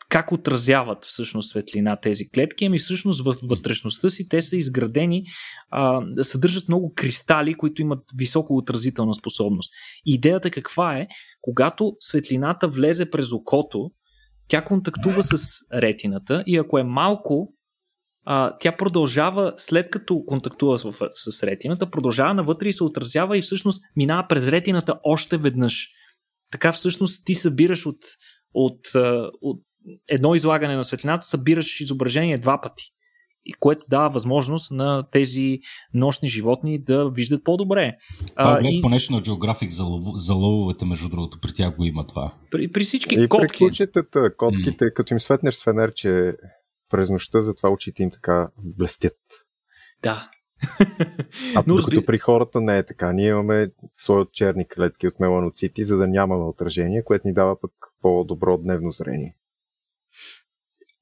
как 0.09 0.33
отразяват 0.33 1.05
всъщност 1.05 1.51
светлина 1.51 1.97
тези 1.97 2.31
клетки, 2.31 2.65
ами 2.65 2.79
всъщност 2.79 3.25
във 3.25 3.37
вътрешността 3.43 4.11
си 4.11 4.29
те 4.29 4.43
са 4.43 4.57
изградени, 4.57 5.25
а, 5.71 6.03
съдържат 6.23 6.69
много 6.69 6.93
кристали, 6.97 7.55
които 7.55 7.83
имат 7.83 8.03
високо 8.17 8.57
отразителна 8.57 9.15
способност. 9.15 9.73
Идеята 10.05 10.51
каква 10.51 10.99
е? 10.99 11.07
Когато 11.41 11.97
светлината 12.01 12.69
влезе 12.69 13.11
през 13.11 13.33
окото, 13.33 13.91
тя 14.49 14.65
контактува 14.65 15.23
с 15.23 15.47
ретината 15.73 16.45
и 16.47 16.57
ако 16.57 16.79
е 16.79 16.85
малко, 16.85 17.53
а, 18.25 18.57
тя 18.61 18.77
продължава, 18.77 19.53
след 19.57 19.91
като 19.91 20.23
контактува 20.27 20.79
с, 20.79 20.93
с 21.13 21.43
ретината, 21.43 21.91
продължава 21.91 22.35
навътре 22.35 22.69
и 22.69 22.73
се 22.73 22.85
отразява 22.85 23.39
и 23.39 23.43
всъщност 23.43 23.83
минава 23.97 24.27
през 24.29 24.49
ретината 24.49 24.95
още 25.05 25.37
веднъж. 25.39 25.89
Така 26.53 26.73
всъщност 26.73 27.23
ти 27.25 27.35
събираш 27.35 27.87
от, 27.87 27.99
от, 28.55 28.81
от 29.41 29.66
едно 30.09 30.35
излагане 30.35 30.77
на 30.77 30.85
светлината 30.85 31.27
събираш 31.27 31.81
изображение 31.81 32.39
два 32.39 32.61
пъти. 32.61 32.93
И 33.49 33.53
което 33.53 33.85
дава 33.89 34.11
възможност 34.11 34.71
на 34.71 35.11
тези 35.11 35.61
нощни 35.95 36.29
животни 36.29 36.79
да 36.79 37.11
виждат 37.11 37.45
по-добре. 37.45 37.97
Това 38.39 38.61
е 38.65 38.69
и... 38.69 38.83
по 38.83 38.89
на 38.89 38.97
Geographic 38.97 39.71
за, 39.71 39.85
лов... 39.85 40.03
за 40.15 40.35
лововете, 40.35 40.85
между 40.85 41.09
другото, 41.09 41.41
при 41.41 41.53
тях 41.53 41.77
го 41.77 41.85
има 41.85 42.07
това. 42.07 42.35
При, 42.51 42.73
при 42.73 42.85
всички 42.85 43.15
и 43.15 43.29
котки. 43.29 43.59
при 43.59 43.67
кучетата, 43.67 44.37
котките, 44.37 44.85
mm. 44.85 44.93
като 44.93 45.15
им 45.15 45.21
светнеш 45.21 45.55
с 45.55 45.65
фенерче 45.65 46.33
през 46.91 47.11
нощта, 47.11 47.41
затова 47.41 47.71
очите 47.71 48.03
им 48.03 48.11
така 48.11 48.49
блестят. 48.59 49.19
Да. 50.03 50.31
А 51.55 51.63
Но, 51.67 51.75
докато 51.75 51.97
разби... 51.97 52.07
при 52.07 52.19
хората 52.19 52.61
не 52.61 52.79
е 52.79 52.87
така. 52.87 53.13
Ние 53.13 53.29
имаме 53.29 53.71
слой 53.97 54.21
от 54.21 54.33
черни 54.33 54.69
клетки 54.69 55.09
от 55.09 55.21
меланоцити, 55.21 55.85
за 55.85 55.97
да 55.97 56.07
нямаме 56.07 56.45
отражение, 56.45 57.05
което 57.05 57.29
ни 57.29 57.35
дава 57.35 57.61
пък 57.61 57.73
по-добро 58.03 58.59
дневно 58.59 58.91
зрение. 58.91 59.37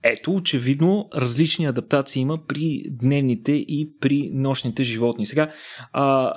Ето, 0.05 0.35
очевидно, 0.35 1.09
различни 1.15 1.67
адаптации 1.67 2.21
има 2.21 2.47
при 2.47 2.83
дневните 2.91 3.53
и 3.53 3.91
при 4.01 4.31
нощните 4.33 4.83
животни. 4.83 5.27
Сега, 5.27 5.53
а, 5.93 6.33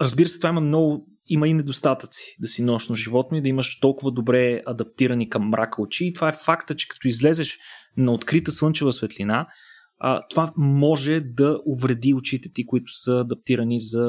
разбира 0.00 0.28
се, 0.28 0.38
това 0.38 0.48
има 0.48 0.60
много 0.60 1.08
има 1.26 1.48
и 1.48 1.54
недостатъци 1.54 2.36
да 2.40 2.48
си 2.48 2.62
нощно 2.62 2.94
животно 2.94 3.36
и 3.38 3.42
да 3.42 3.48
имаш 3.48 3.80
толкова 3.80 4.12
добре 4.12 4.62
адаптирани 4.66 5.28
към 5.28 5.48
мрака 5.48 5.82
очи. 5.82 6.06
И 6.06 6.12
това 6.12 6.28
е 6.28 6.32
факта, 6.44 6.76
че 6.76 6.88
като 6.88 7.08
излезеш 7.08 7.58
на 7.96 8.12
открита 8.12 8.52
слънчева 8.52 8.92
светлина, 8.92 9.46
а, 9.98 10.22
това 10.30 10.52
може 10.56 11.20
да 11.20 11.58
увреди 11.66 12.14
очите 12.14 12.52
ти, 12.54 12.66
които 12.66 12.92
са 12.92 13.20
адаптирани 13.20 13.80
за 13.80 14.06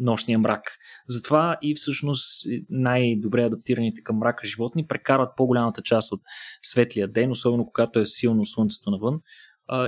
нощния 0.00 0.38
мрак. 0.38 0.62
Затова 1.08 1.56
и 1.62 1.74
всъщност 1.74 2.46
най-добре 2.70 3.42
адаптираните 3.42 4.02
към 4.02 4.16
мрака 4.16 4.46
животни 4.46 4.86
прекарват 4.86 5.36
по-голямата 5.36 5.82
част 5.82 6.12
от 6.12 6.20
светлия 6.62 7.08
ден, 7.08 7.30
особено 7.30 7.66
когато 7.66 8.00
е 8.00 8.06
силно 8.06 8.44
слънцето 8.44 8.90
навън, 8.90 9.20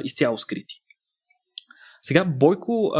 изцяло 0.04 0.38
скрити. 0.38 0.74
Сега, 2.02 2.24
Бойко, 2.24 2.92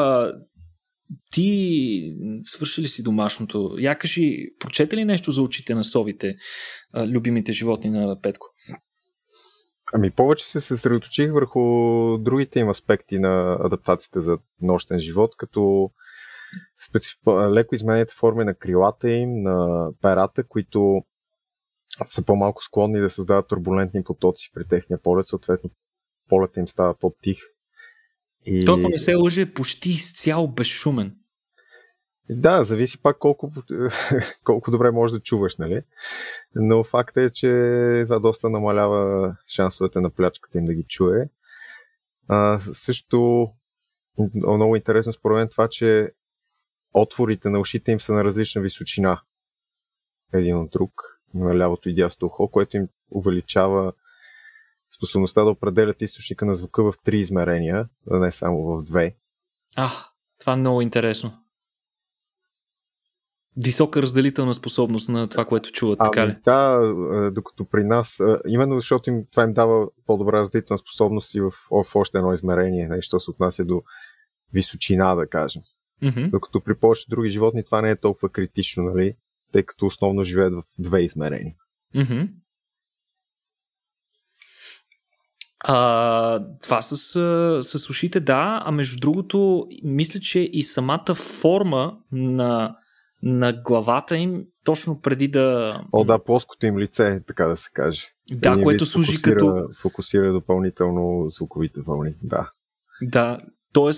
ти 1.31 2.15
свърши 2.45 2.83
ли 2.83 2.87
си 2.87 3.03
домашното? 3.03 3.75
Я 3.79 3.99
кажи, 3.99 4.51
прочете 4.59 4.97
ли 4.97 5.05
нещо 5.05 5.31
за 5.31 5.43
очите 5.43 5.75
на 5.75 5.85
совите, 5.85 6.35
любимите 6.97 7.53
животни 7.53 7.91
на 7.91 8.21
Петко? 8.21 8.47
Ами 9.93 10.11
повече 10.11 10.47
се 10.47 10.61
съсредоточих 10.61 11.33
върху 11.33 11.61
другите 12.19 12.59
им 12.61 12.69
аспекти 12.69 13.19
на 13.19 13.59
адаптацията 13.61 14.21
за 14.21 14.39
нощен 14.61 14.99
живот, 14.99 15.31
като 15.37 15.91
специф... 16.89 17.17
леко 17.27 17.75
изменените 17.75 18.15
форми 18.15 18.45
на 18.45 18.55
крилата 18.55 19.11
им, 19.11 19.43
на 19.43 19.89
перата, 20.03 20.45
които 20.45 21.03
са 22.07 22.23
по-малко 22.23 22.63
склонни 22.63 23.01
да 23.01 23.11
създават 23.11 23.49
турбулентни 23.49 24.05
потоци 24.05 24.51
при 24.55 24.69
техния 24.69 24.99
полет, 25.03 25.27
съответно 25.27 25.71
полета 26.29 26.61
им 26.61 26.69
става 26.69 26.95
по-тих. 26.95 27.39
И... 28.47 28.65
То, 28.65 28.77
не 28.77 28.99
се 28.99 29.15
лъже, 29.15 29.53
почти 29.53 29.91
изцяло 29.91 30.49
безшумен. 30.49 31.17
Да, 32.31 32.65
зависи 32.65 33.03
пак 33.03 33.19
колко, 33.19 33.53
колко 34.45 34.71
добре 34.71 34.91
можеш 34.91 35.15
да 35.15 35.21
чуваш, 35.21 35.57
нали? 35.57 35.83
Но 36.55 36.85
факт 36.85 37.17
е, 37.17 37.31
че 37.31 37.49
това 38.07 38.19
доста 38.19 38.51
намалява 38.51 39.37
шансовете 39.49 40.01
на 40.01 40.11
плячката 40.11 40.59
им 40.59 40.65
да 40.65 40.75
ги 40.75 40.85
чуе. 40.89 41.29
А, 42.29 42.61
също 42.61 43.49
много 44.35 44.77
интересно 44.77 45.13
според 45.13 45.37
мен 45.37 45.49
това, 45.49 45.69
че 45.69 46.13
отворите 46.95 47.51
на 47.51 47.61
ушите 47.61 47.93
им 47.93 48.01
са 48.01 48.13
на 48.13 48.25
различна 48.25 48.63
височина 48.63 49.21
един 50.33 50.57
от 50.57 50.71
друг, 50.71 51.21
на 51.35 51.59
лявото 51.59 51.89
и 51.89 51.95
дясното 51.95 52.27
ухо, 52.27 52.49
което 52.49 52.77
им 52.77 52.89
увеличава 53.11 53.93
способността 54.97 55.45
да 55.45 55.51
определят 55.51 56.03
източника 56.03 56.45
на 56.45 56.55
звука 56.55 56.93
в 56.93 56.95
три 57.05 57.19
измерения, 57.19 57.89
а 58.11 58.19
не 58.19 58.33
само 58.33 58.63
в 58.63 58.83
две. 58.83 59.17
А, 59.77 59.91
това 60.41 60.53
е 60.53 60.57
много 60.57 60.81
интересно. 60.81 61.41
Висока 63.57 64.03
разделителна 64.03 64.55
способност 64.55 65.09
на 65.09 65.29
това, 65.29 65.45
което 65.45 65.73
чуват, 65.73 65.99
така 66.05 66.23
ами, 66.23 66.33
ли? 66.33 66.37
Да, 66.45 67.31
докато 67.33 67.65
при 67.65 67.85
нас, 67.85 68.21
именно 68.49 68.75
защото 68.75 69.11
им, 69.11 69.25
това 69.31 69.43
им 69.43 69.53
дава 69.53 69.89
по-добра 70.07 70.41
разделителна 70.41 70.79
способност 70.79 71.35
и 71.35 71.41
в, 71.41 71.51
в 71.85 71.97
още 71.97 72.19
едно 72.19 72.33
измерение, 72.33 72.89
нещо 72.89 73.21
се 73.21 73.31
отнася 73.31 73.65
до 73.65 73.83
височина, 74.53 75.15
да 75.15 75.27
кажем. 75.27 75.63
Mm-hmm. 76.05 76.31
Докато 76.31 76.61
при 76.61 76.75
повечето 76.75 77.11
други 77.11 77.29
животни 77.29 77.65
това 77.65 77.83
не 77.83 77.91
е 77.91 77.97
толкова 77.97 78.29
критично, 78.29 78.83
нали? 78.83 79.15
тъй 79.53 79.63
като 79.63 79.87
основно 79.87 80.23
живеят 80.23 80.55
в 80.55 80.63
две 80.79 81.03
измерения. 81.03 81.55
Mm-hmm. 81.97 82.29
А, 85.67 86.45
това 86.63 86.83
с, 86.83 86.97
с 87.63 87.91
ушите, 87.91 88.21
да, 88.21 88.63
а 88.67 88.71
между 88.71 89.01
другото, 89.01 89.69
мисля, 89.85 90.21
че 90.21 90.41
и 90.41 90.63
самата 90.63 91.15
форма 91.15 91.99
на, 92.13 92.77
на 93.23 93.53
главата 93.53 94.17
им, 94.17 94.45
точно 94.65 95.01
преди 95.01 95.29
да. 95.29 95.81
О, 95.93 96.05
да, 96.05 96.25
плоското 96.25 96.67
им 96.67 96.79
лице, 96.79 97.23
така 97.27 97.47
да 97.47 97.57
се 97.57 97.71
каже. 97.73 98.07
Да, 98.33 98.51
Един 98.51 98.63
което 98.65 98.87
служи 98.87 99.17
фокусира, 99.17 99.37
като. 99.37 99.69
Фокусира 99.81 100.33
допълнително 100.33 101.31
звуковите 101.31 101.81
вълни, 101.81 102.15
да. 102.23 102.51
Да, 103.03 103.39
т.е. 103.73 103.93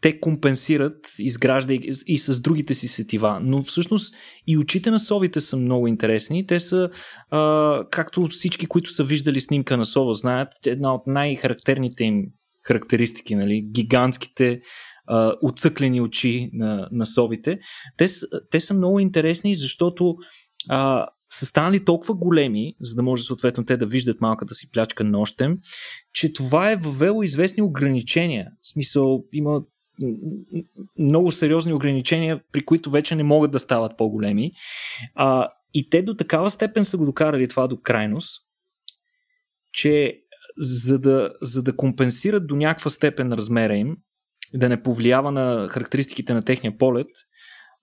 те 0.00 0.20
компенсират, 0.20 1.14
изграждайки 1.18 1.90
и 2.06 2.18
с 2.18 2.40
другите 2.40 2.74
си 2.74 2.88
сетива. 2.88 3.40
Но 3.42 3.62
всъщност 3.62 4.14
и 4.46 4.58
очите 4.58 4.90
на 4.90 4.98
совите 4.98 5.40
са 5.40 5.56
много 5.56 5.86
интересни. 5.86 6.46
Те 6.46 6.58
са, 6.58 6.90
а, 7.30 7.84
както 7.90 8.26
всички, 8.26 8.66
които 8.66 8.90
са 8.90 9.04
виждали 9.04 9.40
снимка 9.40 9.76
на 9.76 9.84
сова, 9.84 10.14
знаят, 10.14 10.48
една 10.66 10.94
от 10.94 11.02
най-характерните 11.06 12.04
им 12.04 12.24
характеристики, 12.62 13.34
нали? 13.34 13.68
гигантските 13.72 14.60
а, 15.06 15.32
отцъклени 15.42 16.00
очи 16.00 16.50
на, 16.52 16.88
на 16.92 17.06
совите. 17.06 17.58
Те, 17.96 18.08
те 18.50 18.60
са 18.60 18.74
много 18.74 19.00
интересни, 19.00 19.54
защото 19.54 20.16
а, 20.68 21.06
са 21.28 21.46
станали 21.46 21.84
толкова 21.84 22.14
големи, 22.14 22.74
за 22.80 22.94
да 22.94 23.02
може 23.02 23.22
съответно 23.22 23.64
те 23.64 23.76
да 23.76 23.86
виждат 23.86 24.20
малката 24.20 24.54
си 24.54 24.70
плячка 24.70 25.04
нощем, 25.04 25.58
че 26.12 26.32
това 26.32 26.70
е 26.70 26.76
въвело 26.76 27.22
известни 27.22 27.62
ограничения. 27.62 28.46
В 28.62 28.68
смисъл, 28.68 29.24
има 29.32 29.62
много 30.98 31.32
сериозни 31.32 31.72
ограничения, 31.72 32.40
при 32.52 32.64
които 32.64 32.90
вече 32.90 33.14
не 33.14 33.22
могат 33.22 33.50
да 33.50 33.58
стават 33.58 33.96
по-големи. 33.96 34.52
А, 35.14 35.48
и 35.74 35.90
те 35.90 36.02
до 36.02 36.14
такава 36.14 36.50
степен 36.50 36.84
са 36.84 36.96
го 36.96 37.06
докарали 37.06 37.48
това 37.48 37.68
до 37.68 37.80
крайност, 37.80 38.42
че 39.72 40.20
за 40.58 40.98
да, 40.98 41.32
за 41.42 41.62
да 41.62 41.76
компенсират 41.76 42.46
до 42.46 42.56
някаква 42.56 42.90
степен 42.90 43.32
размера 43.32 43.76
им, 43.76 43.96
да 44.54 44.68
не 44.68 44.82
повлиява 44.82 45.32
на 45.32 45.68
характеристиките 45.68 46.34
на 46.34 46.42
техния 46.42 46.78
полет, 46.78 47.08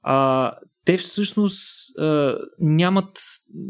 а, 0.01 0.51
те 0.85 0.97
всъщност 0.97 1.59
а, 1.99 2.37
нямат, 2.59 3.19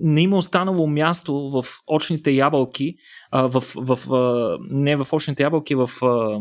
не 0.02 0.22
има 0.22 0.38
останало 0.38 0.88
място 0.88 1.34
в 1.34 1.66
очните 1.88 2.32
ябълки, 2.32 2.96
а, 3.32 3.48
в, 3.48 3.64
в, 3.76 4.14
а, 4.14 4.58
не 4.70 4.96
в 4.96 5.08
очните 5.14 5.44
ябълки, 5.44 5.76
в 5.76 5.89
а, 6.02 6.39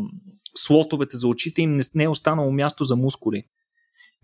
слотовете 0.63 1.17
за 1.17 1.27
очите 1.27 1.61
им 1.61 1.71
не, 1.71 1.83
не 1.95 2.03
е 2.03 2.09
останало 2.09 2.51
място 2.51 2.83
за 2.83 2.95
мускули. 2.95 3.43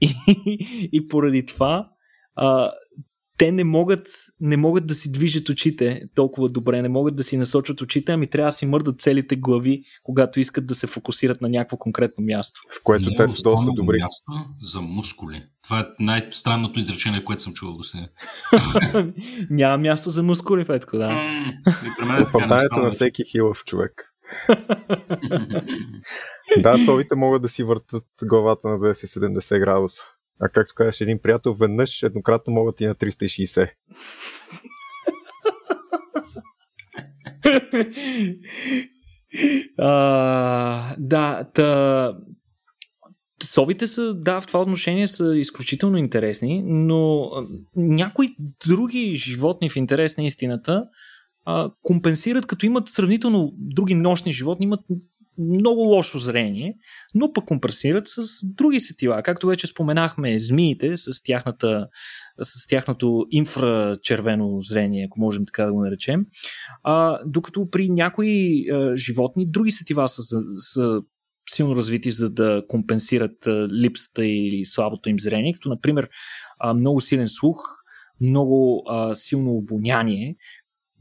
И, 0.01 0.15
и 0.91 1.07
поради 1.07 1.45
това 1.45 1.89
а, 2.35 2.71
те 3.39 3.51
не 3.51 3.63
могат, 3.63 4.07
не 4.39 4.57
могат 4.57 4.87
да 4.87 4.93
си 4.93 5.11
движат 5.11 5.49
очите 5.49 6.01
толкова 6.15 6.49
добре, 6.49 6.81
не 6.81 6.89
могат 6.89 7.15
да 7.15 7.23
си 7.23 7.37
насочат 7.37 7.81
очите, 7.81 8.11
ами 8.11 8.27
трябва 8.27 8.47
да 8.47 8.51
си 8.51 8.65
мърдат 8.65 9.01
целите 9.01 9.35
глави, 9.35 9.83
когато 10.03 10.39
искат 10.39 10.65
да 10.65 10.75
се 10.75 10.87
фокусират 10.87 11.41
на 11.41 11.49
някакво 11.49 11.77
конкретно 11.77 12.23
място. 12.23 12.61
В 12.79 12.83
което 12.83 13.09
Не 13.09 13.13
е 13.13 13.17
те 13.17 13.27
са 13.27 13.41
доста 13.43 13.71
добри. 13.75 13.97
Място 14.01 14.49
за 14.61 14.81
мускули. 14.81 15.43
Това 15.63 15.79
е 15.79 15.85
най-странното 15.99 16.79
изречение, 16.79 17.23
което 17.23 17.43
съм 17.43 17.53
чувал 17.53 17.77
до 17.77 17.83
сега. 17.83 18.07
Няма 19.49 19.77
място 19.77 20.09
за 20.09 20.23
мускули, 20.23 20.65
Петко, 20.65 20.97
да. 20.97 21.31
Оправданието 22.27 22.79
на 22.79 22.89
всеки 22.89 23.23
хилав 23.31 23.63
човек. 23.65 24.13
Да, 26.57 26.77
совите 26.77 27.15
могат 27.15 27.41
да 27.41 27.49
си 27.49 27.63
въртат 27.63 28.05
главата 28.23 28.67
на 28.67 28.79
270 28.79 29.59
градуса. 29.59 30.03
А 30.41 30.49
както 30.49 30.73
казаш 30.75 31.01
един 31.01 31.19
приятел, 31.19 31.53
веднъж 31.53 32.03
еднократно 32.03 32.53
могат 32.53 32.81
и 32.81 32.85
на 32.85 32.95
360. 32.95 33.69
а, 39.77 40.95
да, 40.97 41.43
та, 41.53 42.13
совите 43.43 43.87
са, 43.87 44.13
да, 44.13 44.41
в 44.41 44.47
това 44.47 44.61
отношение 44.61 45.07
са 45.07 45.37
изключително 45.37 45.97
интересни, 45.97 46.63
но 46.65 47.31
някои 47.75 48.29
други 48.67 49.15
животни 49.15 49.69
в 49.69 49.75
интерес 49.75 50.17
на 50.17 50.23
истината 50.23 50.85
а, 51.45 51.71
компенсират, 51.81 52.45
като 52.45 52.65
имат 52.65 52.89
сравнително 52.89 53.53
други 53.57 53.95
нощни 53.95 54.33
животни, 54.33 54.63
имат 54.63 54.81
много 55.39 55.81
лошо 55.81 56.19
зрение, 56.19 56.77
но 57.15 57.33
пък 57.33 57.45
компенсират 57.45 58.07
с 58.07 58.21
други 58.43 58.79
сетила. 58.79 59.23
Както 59.23 59.47
вече 59.47 59.67
споменахме, 59.67 60.39
змиите 60.39 60.97
с, 60.97 61.23
тяхната, 61.23 61.87
с 62.41 62.67
тяхното 62.67 63.25
инфрачервено 63.31 64.61
зрение, 64.61 65.05
ако 65.05 65.19
можем 65.19 65.45
така 65.45 65.65
да 65.65 65.73
го 65.73 65.83
наречем, 65.83 66.25
а, 66.83 67.19
докато 67.25 67.69
при 67.69 67.89
някои 67.89 68.65
а, 68.71 68.95
животни 68.95 69.51
други 69.51 69.71
сетива 69.71 70.09
са, 70.09 70.21
са, 70.21 70.39
са 70.59 71.01
силно 71.49 71.75
развити, 71.75 72.11
за 72.11 72.29
да 72.29 72.63
компенсират 72.67 73.47
а, 73.47 73.67
липсата 73.71 74.25
или 74.25 74.65
слабото 74.65 75.09
им 75.09 75.19
зрение, 75.19 75.53
като 75.53 75.69
например 75.69 76.09
а, 76.59 76.73
много 76.73 77.01
силен 77.01 77.27
слух, 77.27 77.59
много 78.21 78.83
а, 78.87 79.15
силно 79.15 79.51
обоняние, 79.51 80.35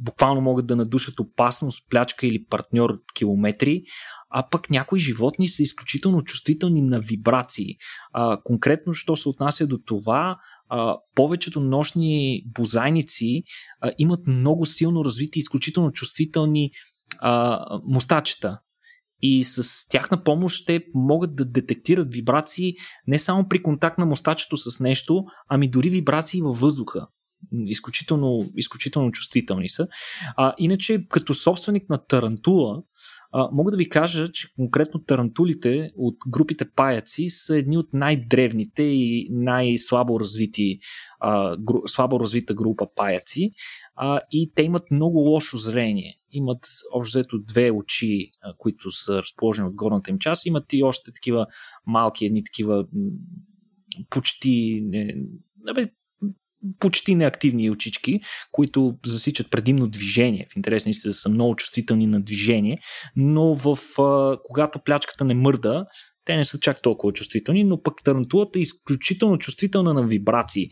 буквално 0.00 0.40
могат 0.40 0.66
да 0.66 0.76
надушат 0.76 1.20
опасност, 1.20 1.90
плячка 1.90 2.26
или 2.26 2.44
партньор 2.44 2.90
от 2.90 3.12
километри, 3.14 3.82
а 4.30 4.48
пък 4.50 4.70
някои 4.70 4.98
животни 4.98 5.48
са 5.48 5.62
изключително 5.62 6.22
чувствителни 6.22 6.82
на 6.82 7.00
вибрации. 7.00 7.76
А, 8.12 8.38
конкретно, 8.44 8.94
що 8.94 9.16
се 9.16 9.28
отнася 9.28 9.66
до 9.66 9.78
това, 9.86 10.38
а, 10.68 10.96
повечето 11.14 11.60
нощни 11.60 12.42
бозайници 12.46 13.42
а, 13.80 13.92
имат 13.98 14.26
много 14.26 14.66
силно 14.66 15.04
развити, 15.04 15.38
изключително 15.38 15.92
чувствителни 15.92 16.70
а, 17.18 17.64
мустачета. 17.84 18.58
И 19.22 19.44
с 19.44 19.88
тяхна 19.88 20.24
помощ 20.24 20.66
те 20.66 20.84
могат 20.94 21.36
да 21.36 21.44
детектират 21.44 22.14
вибрации 22.14 22.74
не 23.06 23.18
само 23.18 23.48
при 23.48 23.62
контакт 23.62 23.98
на 23.98 24.06
мустачето 24.06 24.56
с 24.56 24.80
нещо, 24.80 25.24
ами 25.48 25.70
дори 25.70 25.90
вибрации 25.90 26.42
във 26.42 26.60
въздуха 26.60 27.06
изключително, 27.66 28.50
изключително 28.56 29.12
чувствителни 29.12 29.68
са. 29.68 29.88
А, 30.36 30.54
иначе, 30.58 31.06
като 31.08 31.34
собственик 31.34 31.88
на 31.90 31.98
Тарантула, 31.98 32.82
а, 33.32 33.48
мога 33.52 33.70
да 33.70 33.76
ви 33.76 33.88
кажа, 33.88 34.32
че 34.32 34.54
конкретно 34.54 35.04
тарантулите 35.04 35.90
от 35.96 36.16
групите 36.28 36.70
паяци 36.70 37.28
са 37.28 37.56
едни 37.56 37.78
от 37.78 37.92
най-древните 37.92 38.82
и 38.82 39.28
най-слабо 39.30 40.20
развити, 40.20 40.78
а, 41.20 41.56
гру, 41.56 41.82
слабо 41.86 42.20
развита 42.20 42.54
група 42.54 42.86
паяци 42.96 43.50
а, 43.96 44.20
и 44.30 44.52
те 44.54 44.62
имат 44.62 44.90
много 44.90 45.18
лошо 45.18 45.56
зрение. 45.56 46.14
Имат 46.30 46.66
общо 46.92 47.18
взето 47.18 47.38
две 47.38 47.70
очи, 47.70 48.30
а, 48.42 48.54
които 48.58 48.90
са 48.90 49.22
разположени 49.22 49.68
от 49.68 49.74
горната 49.74 50.10
им 50.10 50.18
част, 50.18 50.46
имат 50.46 50.72
и 50.72 50.82
още 50.82 51.12
такива 51.12 51.46
малки, 51.86 52.26
едни 52.26 52.44
такива 52.44 52.86
почти 54.10 54.82
не, 54.84 55.16
абе, 55.68 55.90
почти 56.78 57.14
неактивни 57.14 57.70
очички, 57.70 58.20
които 58.52 58.98
засичат 59.06 59.50
предимно 59.50 59.88
движение. 59.88 60.46
В 60.52 60.56
интерес 60.56 60.86
на 60.86 60.90
истина 60.90 61.14
са 61.14 61.28
много 61.28 61.56
чувствителни 61.56 62.06
на 62.06 62.20
движение, 62.20 62.78
но 63.16 63.54
в, 63.54 63.78
а, 64.02 64.38
когато 64.44 64.78
плячката 64.78 65.24
не 65.24 65.34
мърда, 65.34 65.86
те 66.24 66.36
не 66.36 66.44
са 66.44 66.60
чак 66.60 66.82
толкова 66.82 67.12
чувствителни, 67.12 67.64
но 67.64 67.82
пък 67.82 67.94
тарантулата 68.04 68.58
е 68.58 68.62
изключително 68.62 69.38
чувствителна 69.38 69.94
на 69.94 70.06
вибрации. 70.06 70.68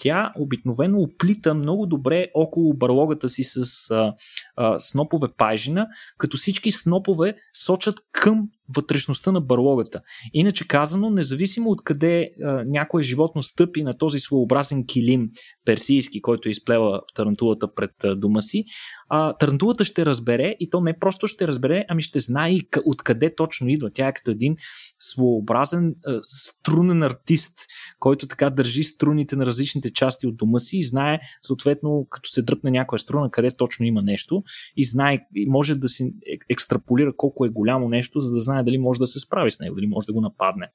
Тя 0.00 0.32
обикновено 0.38 0.98
оплита 0.98 1.54
много 1.54 1.86
добре 1.86 2.26
около 2.34 2.74
барлогата 2.74 3.28
си 3.28 3.44
с 3.44 3.90
а, 3.90 4.14
а, 4.56 4.80
снопове 4.80 5.28
пайжина, 5.36 5.86
като 6.18 6.36
всички 6.36 6.72
снопове 6.72 7.34
сочат 7.54 7.94
към 8.12 8.48
вътрешността 8.74 9.32
на 9.32 9.40
барлогата. 9.40 10.00
Иначе 10.32 10.68
казано, 10.68 11.10
независимо 11.10 11.70
от 11.70 11.84
къде 11.84 12.30
а, 12.44 12.64
някое 12.66 13.02
животно 13.02 13.42
стъпи 13.42 13.82
на 13.82 13.98
този 13.98 14.18
своеобразен 14.18 14.86
килим 14.86 15.30
персийски, 15.64 16.22
който 16.22 16.48
е 16.48 16.50
изплела 16.50 17.00
тарантулата 17.14 17.74
пред 17.74 18.04
а, 18.04 18.16
дома 18.16 18.42
си, 18.42 18.64
а, 19.08 19.32
тарантулата 19.32 19.84
ще 19.84 20.06
разбере 20.06 20.56
и 20.60 20.70
то 20.70 20.80
не 20.80 20.98
просто 20.98 21.26
ще 21.26 21.48
разбере, 21.48 21.84
ами 21.88 22.02
ще 22.02 22.20
знае 22.20 22.50
и 22.50 22.68
откъде 22.84 23.34
точно 23.34 23.68
идва. 23.68 23.90
Тя 23.94 24.08
е 24.08 24.12
като 24.12 24.30
един 24.30 24.56
своеобразен 24.98 25.94
а, 26.06 26.20
струнен 26.22 27.02
артист, 27.02 27.58
който 27.98 28.26
така 28.26 28.50
държи 28.50 28.82
струните 28.82 29.36
на 29.36 29.46
различните 29.46 29.92
части 29.92 30.26
от 30.26 30.36
дома 30.36 30.58
си 30.58 30.78
и 30.78 30.84
знае 30.84 31.20
съответно, 31.42 32.06
като 32.10 32.30
се 32.30 32.42
дръпне 32.42 32.70
някоя 32.70 32.98
струна, 32.98 33.30
къде 33.30 33.48
точно 33.58 33.86
има 33.86 34.02
нещо 34.02 34.42
и 34.76 34.84
знае, 34.84 35.18
и 35.34 35.46
може 35.46 35.74
да 35.74 35.88
си 35.88 36.14
екстраполира 36.50 37.16
колко 37.16 37.44
е 37.44 37.48
голямо 37.48 37.88
нещо, 37.88 38.20
за 38.20 38.32
да 38.32 38.40
знае 38.40 38.55
дали 38.64 38.78
може 38.78 38.98
да 38.98 39.06
се 39.06 39.18
справи 39.18 39.50
с 39.50 39.60
него, 39.60 39.74
дали 39.74 39.86
може 39.86 40.06
да 40.06 40.12
го 40.12 40.20
нападне. 40.20 40.70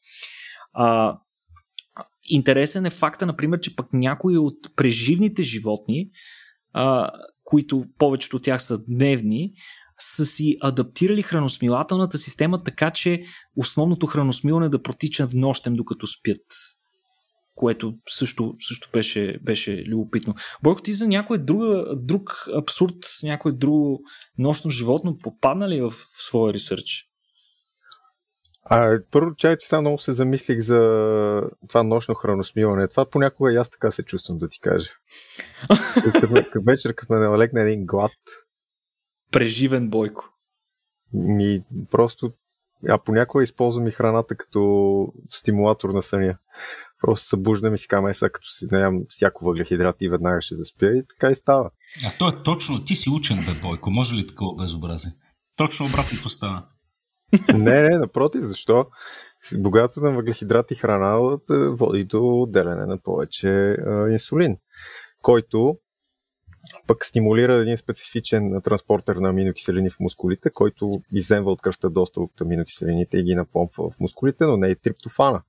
А, 0.73 1.17
интересен 2.29 2.85
е 2.85 2.89
факта, 2.89 3.25
например, 3.25 3.59
че 3.59 3.75
пък 3.75 3.93
някои 3.93 4.37
от 4.37 4.57
преживните 4.75 5.43
животни, 5.43 6.09
а, 6.73 7.09
които 7.43 7.85
повечето 7.97 8.35
от 8.35 8.43
тях 8.43 8.63
са 8.63 8.83
дневни, 8.87 9.53
са 9.99 10.25
си 10.25 10.57
адаптирали 10.61 11.21
храносмилателната 11.21 12.17
система 12.17 12.63
така, 12.63 12.91
че 12.91 13.23
основното 13.57 14.07
храносмилане 14.07 14.69
да 14.69 14.81
протича 14.81 15.27
в 15.27 15.33
нощем, 15.33 15.73
докато 15.73 16.07
спят 16.07 16.41
което 17.55 17.93
също, 18.09 18.55
също 18.59 18.89
беше, 18.93 19.39
беше 19.43 19.83
любопитно. 19.87 20.35
Бойко, 20.63 20.81
ти 20.81 20.93
за 20.93 21.07
някой 21.07 21.37
друг, 21.37 21.61
друг 21.95 22.47
абсурд, 22.57 22.95
някой 23.23 23.57
друго 23.57 24.01
нощно 24.37 24.71
животно 24.71 25.17
попадна 25.17 25.69
ли 25.69 25.81
в 25.81 25.93
своя 26.17 26.53
ресърч? 26.53 27.10
А, 28.63 28.99
първо, 29.11 29.35
чай, 29.35 29.57
че 29.57 29.67
сега 29.67 29.81
много 29.81 29.99
се 29.99 30.11
замислих 30.13 30.59
за 30.59 30.79
това 31.67 31.83
нощно 31.83 32.15
храносмиване. 32.15 32.87
Това 32.87 33.05
понякога 33.05 33.53
и 33.53 33.55
аз 33.55 33.69
така 33.69 33.91
се 33.91 34.03
чувствам, 34.03 34.37
да 34.37 34.49
ти 34.49 34.59
кажа. 34.59 34.89
Като 36.03 36.61
вечер, 36.65 36.95
като 36.95 37.13
ме 37.13 37.19
налегне 37.19 37.61
един 37.61 37.85
глад. 37.85 38.11
Преживен 39.31 39.89
бойко. 39.89 40.29
Ми, 41.13 41.63
просто 41.91 42.31
а 42.89 42.97
понякога 42.97 43.43
използвам 43.43 43.87
и 43.87 43.91
храната 43.91 44.35
като 44.35 45.07
стимулатор 45.31 45.89
на 45.89 46.01
съня. 46.01 46.37
Просто 47.01 47.25
събуждам 47.25 47.73
и 47.73 47.77
си 47.77 47.87
казвам, 47.87 48.13
сега 48.13 48.29
като 48.29 48.47
си 48.47 48.67
наям 48.71 49.01
всяко 49.09 49.45
въглехидрат 49.45 49.95
и 50.01 50.09
веднага 50.09 50.41
ще 50.41 50.55
заспя 50.55 50.87
и 50.87 51.03
така 51.09 51.31
и 51.31 51.35
става. 51.35 51.69
А 52.05 52.11
то 52.19 52.29
е 52.29 52.43
точно, 52.43 52.85
ти 52.85 52.95
си 52.95 53.09
учен, 53.09 53.37
бе, 53.37 53.61
Бойко, 53.61 53.91
може 53.91 54.15
ли 54.15 54.27
такова 54.27 54.63
безобразие? 54.63 55.11
Точно 55.55 55.85
обратното 55.85 56.29
става. 56.29 56.65
Не, 57.53 57.81
не, 57.81 57.97
напротив, 57.97 58.41
защо? 58.41 58.85
Богата 59.57 60.01
на 60.01 60.11
въглехидрати 60.11 60.75
храна 60.75 61.37
води 61.49 62.03
до 62.03 62.41
отделяне 62.41 62.85
на 62.85 62.97
повече 62.97 63.49
а, 63.49 64.09
инсулин, 64.09 64.57
който 65.21 65.77
пък 66.87 67.05
стимулира 67.05 67.53
един 67.53 67.77
специфичен 67.77 68.61
транспортер 68.63 69.15
на 69.15 69.29
аминокиселини 69.29 69.89
в 69.89 69.99
мускулите, 69.99 70.49
който 70.49 70.91
иземва 71.11 71.51
от 71.51 71.61
кръвта 71.61 71.89
доста 71.89 72.21
от 72.21 72.41
аминокиселините 72.41 73.17
и 73.17 73.23
ги 73.23 73.35
напомпва 73.35 73.91
в 73.91 73.99
мускулите, 73.99 74.45
но 74.45 74.57
не 74.57 74.67
и 74.67 74.75
триптофана. 74.75 75.41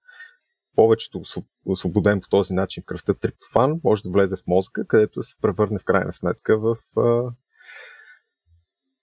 Повечето 0.76 1.22
освободен 1.66 2.20
по 2.20 2.28
този 2.28 2.55
начин 2.55 2.83
кръвта 2.87 3.14
триптофан 3.14 3.80
може 3.85 4.03
да 4.03 4.11
влезе 4.11 4.37
в 4.37 4.47
мозъка, 4.47 4.87
където 4.87 5.22
се 5.22 5.35
превърне 5.43 5.78
в 5.78 5.85
крайна 5.85 6.12
сметка 6.12 6.59
в 6.59 6.76
а, 6.97 7.22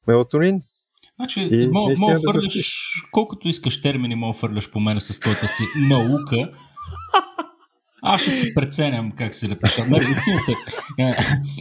мелатонин. 0.07 0.61
Значи, 1.20 1.49
и 1.51 1.67
мога, 1.67 1.93
да 1.93 2.20
фърляш, 2.32 3.03
колкото 3.11 3.47
искаш 3.47 3.82
термини, 3.82 4.15
мога 4.15 4.34
фърляш 4.34 4.72
по 4.72 4.80
мен 4.80 4.99
с 4.99 5.20
твоята 5.20 5.47
си 5.47 5.63
наука, 5.89 6.51
аз 8.01 8.22
ще 8.22 8.32
си 8.32 8.53
преценям 8.55 9.11
как 9.11 9.36
се 9.36 9.49
ретеша. 9.49 9.86
Нали, 9.86 10.07
истината, 10.11 10.51
е, 10.99 11.15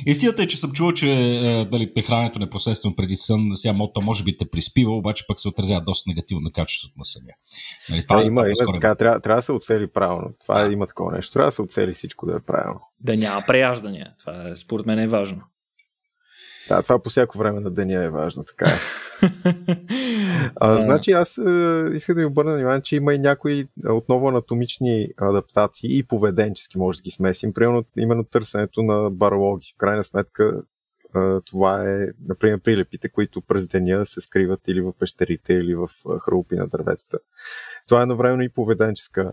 истината 0.06 0.42
е, 0.42 0.46
че 0.46 0.56
съм 0.56 0.72
чувал, 0.72 0.92
че 0.92 1.06
дали, 1.70 1.94
прехраненето 1.94 2.38
непосредствено 2.38 2.96
преди 2.96 3.16
сън, 3.16 3.50
сега 3.54 3.72
мото 3.72 4.00
може 4.00 4.24
би 4.24 4.36
те 4.36 4.50
приспива, 4.50 4.96
обаче 4.96 5.24
пък 5.28 5.40
се 5.40 5.48
отразява 5.48 5.80
доста 5.80 6.10
негативно 6.10 6.40
на 6.40 6.52
качеството 6.52 6.94
на 6.98 7.04
съня. 7.04 7.32
Нали, 7.90 8.02
това, 8.02 8.16
да, 8.16 8.22
е 8.22 8.26
има, 8.26 8.46
има 8.46 8.72
така, 8.74 8.94
трябва, 8.94 9.20
трябва 9.20 9.38
да 9.38 9.42
се 9.42 9.52
оцели 9.52 9.86
правилно. 9.86 10.30
Това 10.40 10.62
да. 10.62 10.72
има 10.72 10.86
такова 10.86 11.12
нещо. 11.12 11.32
Трябва 11.32 11.48
да 11.48 11.52
се 11.52 11.62
оцели 11.62 11.92
всичко 11.92 12.26
да 12.26 12.36
е 12.36 12.40
правилно. 12.40 12.80
Да 13.00 13.16
няма 13.16 13.42
преяждания. 13.46 14.14
Това 14.18 14.48
е, 14.48 14.56
според 14.56 14.86
мен 14.86 14.98
е 14.98 15.08
важно. 15.08 15.40
Да, 16.68 16.82
това 16.82 16.98
по 16.98 17.10
всяко 17.10 17.38
време 17.38 17.60
на 17.60 17.70
деня 17.70 18.04
е 18.04 18.10
важно, 18.10 18.44
така 18.44 18.64
е. 18.64 18.78
а, 20.56 20.82
значи 20.82 21.12
аз 21.12 21.38
е, 21.38 21.90
искам 21.94 22.14
да 22.14 22.20
ви 22.20 22.24
обърна 22.24 22.54
внимание, 22.54 22.82
че 22.82 22.96
има 22.96 23.14
и 23.14 23.18
някои 23.18 23.68
отново 23.88 24.28
анатомични 24.28 25.08
адаптации 25.16 25.98
и 25.98 26.02
поведенчески 26.02 26.78
може 26.78 26.98
да 26.98 27.02
ги 27.02 27.10
смесим. 27.10 27.52
Примерно 27.52 27.84
именно 27.98 28.24
търсенето 28.24 28.82
на 28.82 29.10
барлоги. 29.10 29.72
В 29.74 29.78
крайна 29.78 30.04
сметка 30.04 30.62
е, 31.16 31.40
това 31.44 31.90
е, 31.90 32.06
например, 32.28 32.60
прилепите, 32.60 33.08
които 33.08 33.40
през 33.40 33.66
деня 33.66 34.06
се 34.06 34.20
скриват 34.20 34.68
или 34.68 34.80
в 34.80 34.92
пещерите, 34.98 35.52
или 35.52 35.74
в 35.74 35.88
хрупи 36.20 36.56
на 36.56 36.68
дърветата. 36.68 37.18
Това 37.88 38.00
е 38.00 38.02
едновременно 38.02 38.42
и 38.42 38.52
поведенческа 38.52 39.32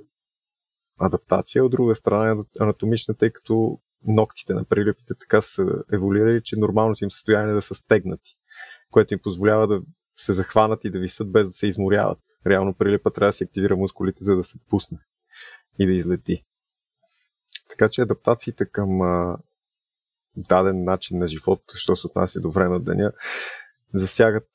адаптация, 1.00 1.66
от 1.66 1.72
друга 1.72 1.96
страна 1.96 2.32
е 2.32 2.64
анатомична, 2.64 3.14
тъй 3.14 3.30
като 3.30 3.80
ногтите 4.08 4.54
на 4.54 4.66
прилепите 4.66 5.14
така 5.20 5.42
са 5.42 5.66
еволюирали, 5.94 6.42
че 6.44 6.60
нормалното 6.60 7.04
им 7.04 7.12
състояние 7.12 7.52
е 7.52 7.56
да 7.56 7.62
са 7.62 7.76
стегнати, 7.76 8.38
което 8.92 9.14
им 9.14 9.20
позволява 9.24 9.68
да 9.68 9.82
се 10.18 10.34
захванат 10.34 10.86
и 10.86 10.90
да 10.90 11.00
висят 11.00 11.32
без 11.32 11.48
да 11.48 11.54
се 11.54 11.68
изморяват. 11.68 12.20
Реално 12.48 12.74
прилепа 12.74 13.12
трябва 13.12 13.30
да 13.30 13.34
се 13.34 13.44
активира 13.44 13.76
мускулите, 13.76 14.24
за 14.24 14.36
да 14.36 14.44
се 14.44 14.60
пусне 14.70 14.98
и 15.80 15.86
да 15.86 15.92
излети. 15.92 16.46
Така 17.70 17.90
че 17.90 18.02
адаптациите 18.02 18.66
към 18.66 19.02
а, 19.02 19.38
даден 20.36 20.84
начин 20.84 21.20
на 21.20 21.28
живот, 21.28 21.62
що 21.76 21.96
се 21.96 22.08
отнася 22.08 22.42
до 22.42 22.50
време 22.52 22.76
от 22.76 22.86
деня, 22.86 23.12
засягат 23.94 24.50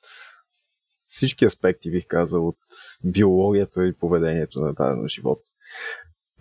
всички 1.05 1.45
аспекти, 1.45 1.91
бих 1.91 2.07
казал, 2.07 2.49
от 2.49 2.59
биологията 3.05 3.87
и 3.87 3.97
поведението 3.97 4.61
на 4.61 4.73
дадено 4.73 5.09
живот. 5.09 5.43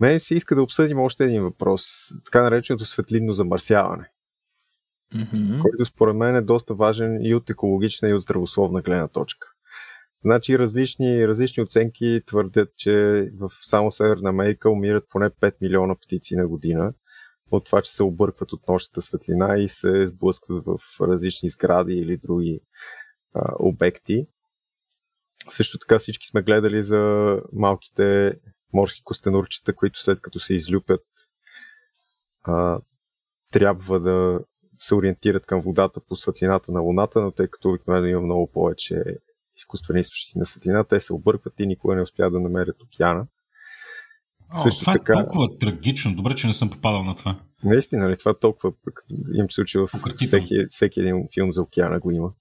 Мен 0.00 0.20
се 0.20 0.34
иска 0.34 0.54
да 0.54 0.62
обсъдим 0.62 0.98
още 0.98 1.24
един 1.24 1.42
въпрос, 1.42 1.84
така 2.24 2.42
нареченото 2.42 2.84
светлинно 2.84 3.32
замърсяване, 3.32 4.10
mm-hmm. 5.14 5.62
който 5.62 5.84
според 5.84 6.16
мен 6.16 6.36
е 6.36 6.42
доста 6.42 6.74
важен 6.74 7.18
и 7.22 7.34
от 7.34 7.50
екологична 7.50 8.08
и 8.08 8.14
от 8.14 8.22
здравословна 8.22 8.82
гледна 8.82 9.08
точка. 9.08 9.48
Значи 10.24 10.58
различни, 10.58 11.28
различни 11.28 11.62
оценки 11.62 12.22
твърдят, 12.26 12.68
че 12.76 12.92
в 13.38 13.50
само 13.50 13.92
Северна 13.92 14.28
Америка 14.28 14.70
умират 14.70 15.04
поне 15.10 15.30
5 15.30 15.54
милиона 15.60 15.94
птици 15.94 16.36
на 16.36 16.48
година 16.48 16.92
от 17.50 17.64
това, 17.64 17.82
че 17.82 17.92
се 17.92 18.02
объркват 18.02 18.52
от 18.52 18.68
нощната 18.68 19.02
светлина 19.02 19.58
и 19.58 19.68
се 19.68 20.06
сблъскват 20.06 20.64
в 20.64 20.78
различни 21.00 21.48
сгради 21.48 21.92
или 21.92 22.16
други 22.16 22.60
а, 23.34 23.52
обекти. 23.58 24.26
Също 25.48 25.78
така 25.78 25.98
всички 25.98 26.26
сме 26.26 26.42
гледали 26.42 26.82
за 26.82 27.36
малките 27.52 28.34
морски 28.72 29.02
костенурчета, 29.04 29.74
които 29.74 30.00
след 30.00 30.20
като 30.20 30.40
се 30.40 30.54
излюпят, 30.54 31.04
а, 32.42 32.80
трябва 33.52 34.00
да 34.00 34.40
се 34.78 34.94
ориентират 34.94 35.46
към 35.46 35.60
водата 35.60 36.00
по 36.08 36.16
светлината 36.16 36.72
на 36.72 36.80
Луната, 36.80 37.20
но 37.20 37.30
тъй 37.30 37.48
като 37.48 37.68
обикновено 37.68 38.06
има 38.06 38.20
много 38.20 38.50
повече 38.52 39.04
изкуствени 39.56 40.00
източници 40.00 40.38
на 40.38 40.46
светлина, 40.46 40.84
те 40.84 41.00
се 41.00 41.12
объркват 41.12 41.60
и 41.60 41.66
никога 41.66 41.94
не 41.94 42.02
успяват 42.02 42.32
да 42.32 42.40
намерят 42.40 42.82
океана. 42.82 43.26
О, 44.54 44.56
Също 44.56 44.80
това 44.80 44.92
е 44.92 44.98
така... 44.98 45.12
е 45.12 45.16
толкова 45.16 45.58
трагично. 45.58 46.14
Добре, 46.14 46.34
че 46.34 46.46
не 46.46 46.52
съм 46.52 46.70
попадал 46.70 47.02
на 47.02 47.16
това. 47.16 47.40
Наистина 47.64 48.10
ли? 48.10 48.16
Това 48.16 48.34
толкова 48.34 48.72
им 49.34 49.50
се 49.50 49.54
случи 49.54 49.78
в 49.78 49.86
всеки, 50.16 50.54
всеки 50.68 51.00
един 51.00 51.26
филм 51.34 51.52
за 51.52 51.62
океана 51.62 52.00
го 52.00 52.10
има. 52.10 52.32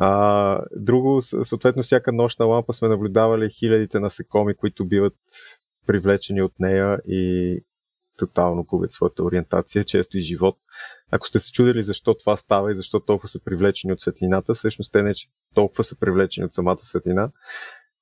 А, 0.00 0.60
друго, 0.76 1.22
съответно, 1.22 1.82
всяка 1.82 2.12
нощна 2.12 2.46
лампа 2.46 2.72
сме 2.72 2.88
наблюдавали 2.88 3.50
хилядите 3.50 4.00
насекоми, 4.00 4.54
които 4.54 4.84
биват 4.84 5.16
привлечени 5.86 6.42
от 6.42 6.52
нея 6.60 6.98
и 7.08 7.64
тотално 8.16 8.64
губят 8.64 8.92
своята 8.92 9.24
ориентация, 9.24 9.84
често 9.84 10.18
и 10.18 10.20
живот. 10.20 10.56
Ако 11.10 11.26
сте 11.26 11.40
се 11.40 11.52
чудили 11.52 11.82
защо 11.82 12.14
това 12.14 12.36
става 12.36 12.70
и 12.70 12.74
защо 12.74 13.00
толкова 13.00 13.28
са 13.28 13.40
привлечени 13.40 13.92
от 13.92 14.00
светлината, 14.00 14.54
всъщност 14.54 14.92
те 14.92 15.02
не 15.02 15.14
че 15.14 15.28
толкова 15.54 15.84
са 15.84 15.98
привлечени 15.98 16.44
от 16.44 16.54
самата 16.54 16.78
светлина, 16.78 17.30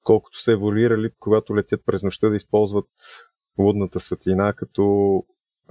колкото 0.03 0.43
са 0.43 0.53
еволюирали, 0.53 1.11
когато 1.19 1.57
летят 1.57 1.81
през 1.87 2.03
нощта 2.03 2.29
да 2.29 2.37
използват 2.37 2.91
лудната 3.59 4.01
светлина 4.01 4.53
като 4.53 5.25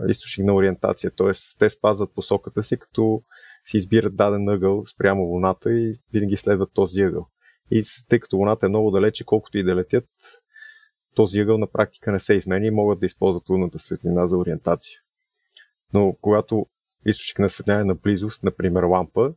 източник 0.07 0.47
на 0.47 0.53
ориентация. 0.53 1.11
Тоест, 1.15 1.59
те 1.59 1.69
спазват 1.69 2.15
посоката 2.15 2.63
си, 2.63 2.77
като 2.77 3.23
си 3.65 3.77
избират 3.77 4.15
даден 4.15 4.49
ъгъл 4.49 4.85
спрямо 4.85 5.23
Луната 5.23 5.73
и 5.73 5.99
винаги 6.13 6.37
следват 6.37 6.73
този 6.73 7.01
ъгъл. 7.01 7.27
И 7.71 7.83
тъй 8.09 8.19
като 8.19 8.37
Луната 8.37 8.65
е 8.65 8.69
много 8.69 8.91
далече, 8.91 9.23
колкото 9.23 9.57
и 9.57 9.63
да 9.63 9.75
летят, 9.75 10.09
този 11.15 11.39
ъгъл 11.39 11.57
на 11.57 11.67
практика 11.67 12.11
не 12.11 12.19
се 12.19 12.33
изменя 12.33 12.65
и 12.65 12.71
могат 12.71 12.99
да 12.99 13.05
използват 13.05 13.49
лунната 13.49 13.79
светлина 13.79 14.27
за 14.27 14.37
ориентация. 14.37 14.99
Но 15.93 16.17
когато 16.21 16.65
източник 17.05 17.39
на 17.39 17.49
светлина 17.49 17.79
е 17.79 17.83
на 17.83 17.95
близост, 17.95 18.43
например 18.43 18.83
лампа, 18.83 19.33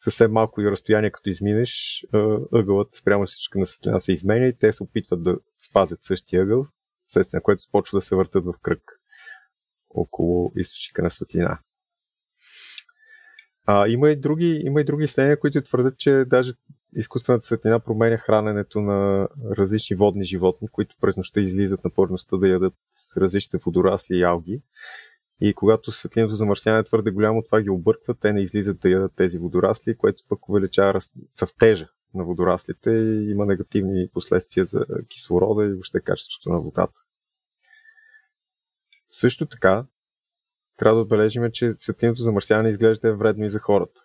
съвсем 0.00 0.32
малко 0.32 0.60
и 0.60 0.70
разстояние, 0.70 1.10
като 1.10 1.30
изминеш, 1.30 2.04
ъгълът 2.52 2.94
спрямо 2.94 3.26
всичко 3.26 3.58
на 3.58 3.66
светлина 3.66 4.00
се 4.00 4.12
изменя 4.12 4.46
и 4.46 4.56
те 4.58 4.72
се 4.72 4.82
опитват 4.82 5.22
да 5.22 5.38
спазят 5.68 6.04
същия 6.04 6.42
ъгъл, 6.42 6.64
вследствие 7.08 7.38
на 7.38 7.42
което 7.42 7.62
започва 7.62 7.96
да 7.96 8.02
се 8.02 8.16
въртат 8.16 8.44
в 8.44 8.54
кръг 8.62 8.82
около 9.90 10.52
източника 10.56 11.02
на 11.02 11.10
светлина. 11.10 11.58
А, 13.72 13.88
има, 13.88 14.10
и 14.10 14.16
други, 14.16 14.60
има 14.64 14.80
и 14.80 14.84
други 14.84 15.04
изследвания, 15.04 15.40
които 15.40 15.62
твърдят, 15.62 15.98
че 15.98 16.24
даже 16.26 16.52
изкуствената 16.96 17.46
светлина 17.46 17.80
променя 17.80 18.16
храненето 18.16 18.80
на 18.80 19.28
различни 19.56 19.96
водни 19.96 20.24
животни, 20.24 20.68
които 20.68 20.96
през 21.00 21.16
нощта 21.16 21.40
излизат 21.40 21.84
на 21.84 21.90
повърхността 21.90 22.36
да 22.36 22.48
ядат 22.48 22.74
различните 23.16 23.62
водорасли 23.66 24.16
и 24.16 24.22
алги. 24.22 24.62
И 25.40 25.54
когато 25.54 25.92
светлиното 25.92 26.34
замърсяване 26.34 26.80
е 26.80 26.84
твърде 26.84 27.10
голямо, 27.10 27.42
това 27.42 27.62
ги 27.62 27.70
обърква, 27.70 28.14
те 28.14 28.32
не 28.32 28.40
излизат 28.40 28.80
да 28.80 28.88
ядат 28.88 29.12
тези 29.16 29.38
водорасли, 29.38 29.96
което 29.96 30.24
пък 30.28 30.48
увеличава 30.48 31.00
цъфтежа 31.34 31.88
на 32.14 32.24
водораслите 32.24 32.90
и 32.90 33.30
има 33.30 33.46
негативни 33.46 34.08
последствия 34.12 34.64
за 34.64 34.84
кислорода 35.08 35.64
и 35.64 35.72
въобще 35.72 36.00
качеството 36.00 36.48
на 36.48 36.60
водата. 36.60 37.00
Също 39.10 39.46
така, 39.46 39.84
трябва 40.80 40.96
да 40.96 41.02
отбележим, 41.02 41.50
че 41.52 41.74
светлиното 41.78 42.22
замърсяване 42.22 42.68
изглежда 42.68 43.08
е 43.08 43.12
вредно 43.12 43.44
и 43.44 43.50
за 43.50 43.58
хората. 43.58 44.00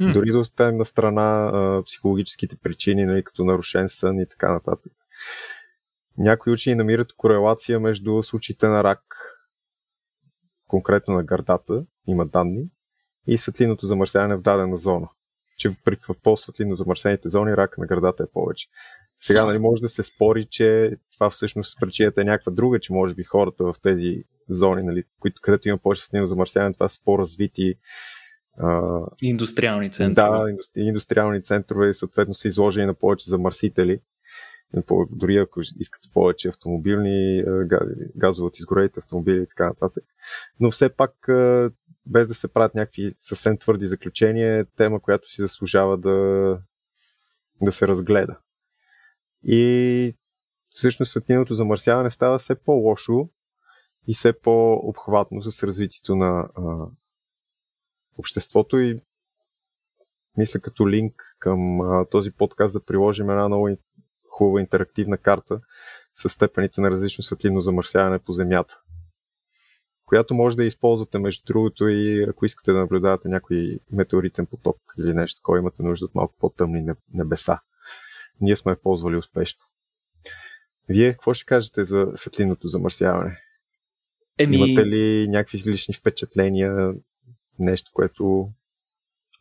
Mm. 0.00 0.12
Дори 0.12 0.30
да 0.30 0.38
оставим 0.38 0.76
на 0.76 0.84
страна 0.84 1.50
а, 1.52 1.82
психологическите 1.82 2.56
причини, 2.62 3.04
нали, 3.04 3.24
като 3.24 3.44
нарушен 3.44 3.88
сън 3.88 4.18
и 4.18 4.28
така 4.28 4.52
нататък. 4.52 4.92
Някои 6.18 6.52
учени 6.52 6.76
намират 6.76 7.12
корелация 7.12 7.80
между 7.80 8.22
случаите 8.22 8.66
на 8.66 8.84
рак, 8.84 9.02
конкретно 10.68 11.14
на 11.14 11.24
гърдата, 11.24 11.84
има 12.06 12.26
данни, 12.26 12.64
и 13.26 13.38
светлиното 13.38 13.86
замърсяване 13.86 14.36
в 14.36 14.42
дадена 14.42 14.76
зона. 14.76 15.08
Че 15.58 15.68
в, 15.68 15.74
в 16.08 16.22
по-светлино 16.22 16.74
замърсените 16.74 17.28
зони 17.28 17.56
рак 17.56 17.78
на 17.78 17.86
гърдата 17.86 18.22
е 18.22 18.32
повече. 18.32 18.68
Сега 19.24 19.46
нали, 19.46 19.58
може 19.58 19.82
да 19.82 19.88
се 19.88 20.02
спори, 20.02 20.44
че 20.44 20.96
това 21.12 21.30
всъщност 21.30 21.80
причината 21.80 22.20
е 22.20 22.24
някаква 22.24 22.52
друга, 22.52 22.80
че 22.80 22.92
може 22.92 23.14
би 23.14 23.22
хората 23.22 23.64
в 23.64 23.74
тези 23.82 24.24
зони, 24.48 24.82
нали, 24.82 25.02
които, 25.20 25.40
където 25.42 25.68
има 25.68 25.78
повече 25.78 26.02
светлино 26.02 26.26
замърсяване, 26.26 26.74
това 26.74 26.88
са 26.88 27.00
по-развити 27.04 27.74
а, 28.58 28.90
индустриални 29.22 29.90
центрове. 29.90 30.54
Да, 30.74 30.80
индустриални 30.80 31.42
центрове 31.42 31.88
и 31.88 31.94
съответно 31.94 32.34
са 32.34 32.48
изложени 32.48 32.86
на 32.86 32.94
повече 32.94 33.30
замърсители. 33.30 34.00
Дори 35.10 35.36
ако 35.36 35.60
искате 35.60 36.08
повече 36.14 36.48
автомобилни, 36.48 37.44
газово 38.16 38.46
от 38.46 38.58
изгорелите 38.58 39.00
автомобили 39.00 39.42
и 39.42 39.46
така 39.46 39.66
нататък. 39.66 40.04
Но 40.60 40.70
все 40.70 40.88
пак, 40.88 41.12
без 42.06 42.28
да 42.28 42.34
се 42.34 42.52
правят 42.52 42.74
някакви 42.74 43.10
съвсем 43.10 43.58
твърди 43.58 43.86
заключения, 43.86 44.58
е 44.58 44.64
тема, 44.64 45.00
която 45.00 45.30
си 45.30 45.40
заслужава 45.42 45.98
да, 45.98 46.58
да 47.62 47.72
се 47.72 47.88
разгледа. 47.88 48.36
И 49.44 50.14
всъщност 50.70 51.10
светлиното 51.10 51.54
замърсяване 51.54 52.10
става 52.10 52.38
все 52.38 52.54
по-лошо 52.54 53.28
и 54.06 54.14
все 54.14 54.32
по-обхватно 54.40 55.42
с 55.42 55.62
развитието 55.62 56.16
на 56.16 56.48
а, 56.54 56.86
обществото 58.18 58.78
и 58.78 59.00
мисля 60.36 60.60
като 60.60 60.88
линк 60.88 61.14
към 61.38 61.80
а, 61.80 62.06
този 62.10 62.32
подкаст 62.32 62.74
да 62.74 62.84
приложим 62.84 63.30
една 63.30 63.48
много 63.48 63.76
хубава 64.28 64.60
интерактивна 64.60 65.18
карта 65.18 65.60
с 66.16 66.28
степените 66.28 66.80
на 66.80 66.90
различно 66.90 67.24
светлино 67.24 67.60
замърсяване 67.60 68.18
по 68.18 68.32
Земята, 68.32 68.82
която 70.04 70.34
може 70.34 70.56
да 70.56 70.64
използвате 70.64 71.18
между 71.18 71.44
другото 71.46 71.88
и 71.88 72.26
ако 72.28 72.44
искате 72.44 72.72
да 72.72 72.78
наблюдавате 72.78 73.28
някой 73.28 73.78
метеоритен 73.92 74.46
поток 74.46 74.76
или 74.98 75.14
нещо 75.14 75.40
такова, 75.40 75.58
имате 75.58 75.82
нужда 75.82 76.04
от 76.04 76.14
малко 76.14 76.34
по-тъмни 76.38 76.86
небеса. 77.14 77.60
Ние 78.40 78.56
сме 78.56 78.76
ползвали 78.82 79.16
успешно. 79.16 79.60
Вие 80.88 81.12
какво 81.12 81.34
ще 81.34 81.44
кажете 81.44 81.84
за 81.84 82.06
светлинното 82.14 82.68
замърсяване? 82.68 83.36
Еми... 84.38 84.56
Имате 84.56 84.86
ли 84.86 85.28
някакви 85.28 85.62
лични 85.66 85.94
впечатления, 85.94 86.92
нещо, 87.58 87.90
което 87.94 88.48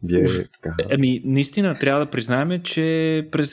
ви 0.03 0.19
е 0.19 0.25
така? 0.43 0.75
Еми, 0.89 1.21
наистина 1.25 1.79
трябва 1.79 2.05
да 2.05 2.11
признаем, 2.11 2.63
че 2.63 3.27
през 3.31 3.51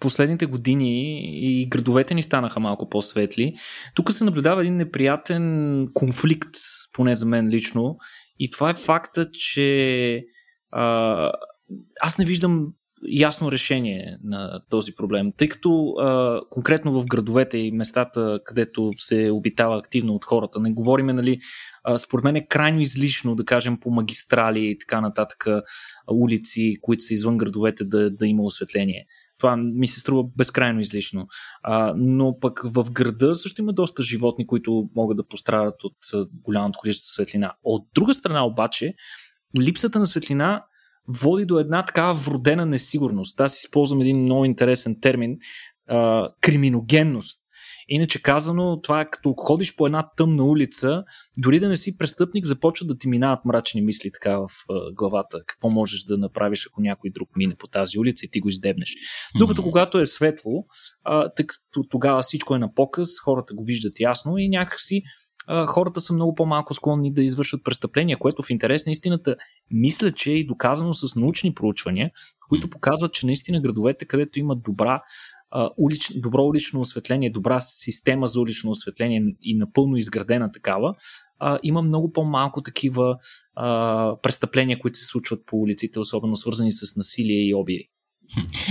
последните 0.00 0.46
години 0.46 1.20
и 1.24 1.66
градовете 1.66 2.14
ни 2.14 2.22
станаха 2.22 2.60
малко 2.60 2.88
по-светли. 2.88 3.54
Тук 3.94 4.12
се 4.12 4.24
наблюдава 4.24 4.60
един 4.60 4.76
неприятен 4.76 5.88
конфликт, 5.94 6.50
поне 6.92 7.16
за 7.16 7.26
мен 7.26 7.48
лично, 7.48 7.96
и 8.38 8.50
това 8.50 8.70
е 8.70 8.74
факта, 8.74 9.30
че 9.30 10.24
а, 10.70 11.32
аз 12.00 12.18
не 12.18 12.24
виждам 12.24 12.72
ясно 13.08 13.52
решение 13.52 14.18
на 14.24 14.60
този 14.70 14.94
проблем, 14.94 15.32
тъй 15.36 15.48
като 15.48 15.90
а, 15.90 16.40
конкретно 16.50 17.02
в 17.02 17.06
градовете 17.06 17.58
и 17.58 17.72
местата, 17.72 18.40
където 18.44 18.92
се 18.96 19.30
обитава 19.30 19.78
активно 19.78 20.14
от 20.14 20.24
хората, 20.24 20.60
не 20.60 20.72
говориме, 20.72 21.12
нали, 21.12 21.40
а, 21.84 21.98
според 21.98 22.24
мен 22.24 22.36
е 22.36 22.46
крайно 22.46 22.80
излишно, 22.80 23.34
да 23.34 23.44
кажем, 23.44 23.80
по 23.80 23.90
магистрали 23.90 24.66
и 24.66 24.78
така 24.78 25.00
нататък 25.00 25.46
улици, 26.10 26.76
които 26.80 27.02
са 27.02 27.14
извън 27.14 27.38
градовете, 27.38 27.84
да, 27.84 28.10
да 28.10 28.26
има 28.26 28.42
осветление. 28.42 29.06
Това 29.38 29.56
ми 29.56 29.88
се 29.88 30.00
струва 30.00 30.24
безкрайно 30.36 30.80
излишно. 30.80 31.26
А, 31.62 31.94
но 31.96 32.38
пък 32.40 32.60
в 32.64 32.86
града 32.92 33.34
също 33.34 33.62
има 33.62 33.72
доста 33.72 34.02
животни, 34.02 34.46
които 34.46 34.88
могат 34.96 35.16
да 35.16 35.28
пострадат 35.28 35.84
от 35.84 35.96
голямото 36.42 36.78
количество 36.78 37.12
светлина. 37.12 37.54
От 37.64 37.86
друга 37.94 38.14
страна 38.14 38.46
обаче, 38.46 38.94
липсата 39.60 39.98
на 39.98 40.06
светлина 40.06 40.64
води 41.08 41.44
до 41.44 41.58
една 41.58 41.84
такава 41.84 42.14
вродена 42.14 42.66
несигурност. 42.66 43.40
Аз 43.40 43.58
използвам 43.58 44.00
един 44.00 44.22
много 44.22 44.44
интересен 44.44 45.00
термин 45.00 45.36
а, 45.88 46.28
криминогенност. 46.40 47.38
Иначе 47.88 48.22
казано, 48.22 48.80
това 48.82 49.00
е 49.00 49.10
като 49.10 49.34
ходиш 49.36 49.76
по 49.76 49.86
една 49.86 50.10
тъмна 50.16 50.44
улица, 50.44 51.04
дори 51.38 51.60
да 51.60 51.68
не 51.68 51.76
си 51.76 51.98
престъпник, 51.98 52.46
започват 52.46 52.88
да 52.88 52.98
ти 52.98 53.08
минават 53.08 53.44
мрачни 53.44 53.82
мисли 53.82 54.10
така 54.12 54.38
в 54.38 54.48
главата. 54.94 55.38
Какво 55.46 55.70
можеш 55.70 56.04
да 56.04 56.18
направиш, 56.18 56.66
ако 56.66 56.80
някой 56.80 57.10
друг 57.10 57.28
мине 57.36 57.54
по 57.54 57.66
тази 57.66 57.98
улица 57.98 58.26
и 58.26 58.30
ти 58.30 58.40
го 58.40 58.48
издебнеш. 58.48 58.94
Докато 59.38 59.62
когато 59.62 59.98
е 59.98 60.06
светло, 60.06 60.64
uh, 61.06 61.36
тък, 61.36 61.52
тогава 61.90 62.22
всичко 62.22 62.54
е 62.54 62.58
на 62.58 62.74
показ, 62.74 63.08
хората 63.24 63.54
го 63.54 63.64
виждат 63.64 64.00
ясно 64.00 64.38
и 64.38 64.48
някакси 64.48 65.02
хората 65.66 66.00
са 66.00 66.12
много 66.12 66.34
по-малко 66.34 66.74
склонни 66.74 67.12
да 67.12 67.22
извършат 67.22 67.64
престъпления, 67.64 68.18
което 68.18 68.42
в 68.42 68.50
интерес 68.50 68.86
на 68.86 68.92
истината 68.92 69.36
мисля, 69.70 70.12
че 70.12 70.30
е 70.30 70.34
и 70.34 70.46
доказано 70.46 70.94
с 70.94 71.14
научни 71.16 71.54
проучвания, 71.54 72.10
които 72.48 72.70
показват, 72.70 73.12
че 73.12 73.26
наистина 73.26 73.60
градовете, 73.60 74.04
където 74.04 74.38
имат 74.38 74.62
добра 74.62 75.02
улич, 75.76 76.10
добро 76.16 76.44
улично 76.44 76.80
осветление, 76.80 77.30
добра 77.30 77.60
система 77.60 78.26
за 78.26 78.40
улично 78.40 78.70
осветление 78.70 79.22
и 79.42 79.54
напълно 79.54 79.96
изградена 79.96 80.52
такава, 80.52 80.94
има 81.62 81.82
много 81.82 82.12
по-малко 82.12 82.62
такива 82.62 83.16
престъпления, 84.22 84.78
които 84.78 84.98
се 84.98 85.04
случват 85.04 85.46
по 85.46 85.56
улиците, 85.56 86.00
особено 86.00 86.36
свързани 86.36 86.72
с 86.72 86.96
насилие 86.96 87.48
и 87.48 87.54
обири. 87.54 87.88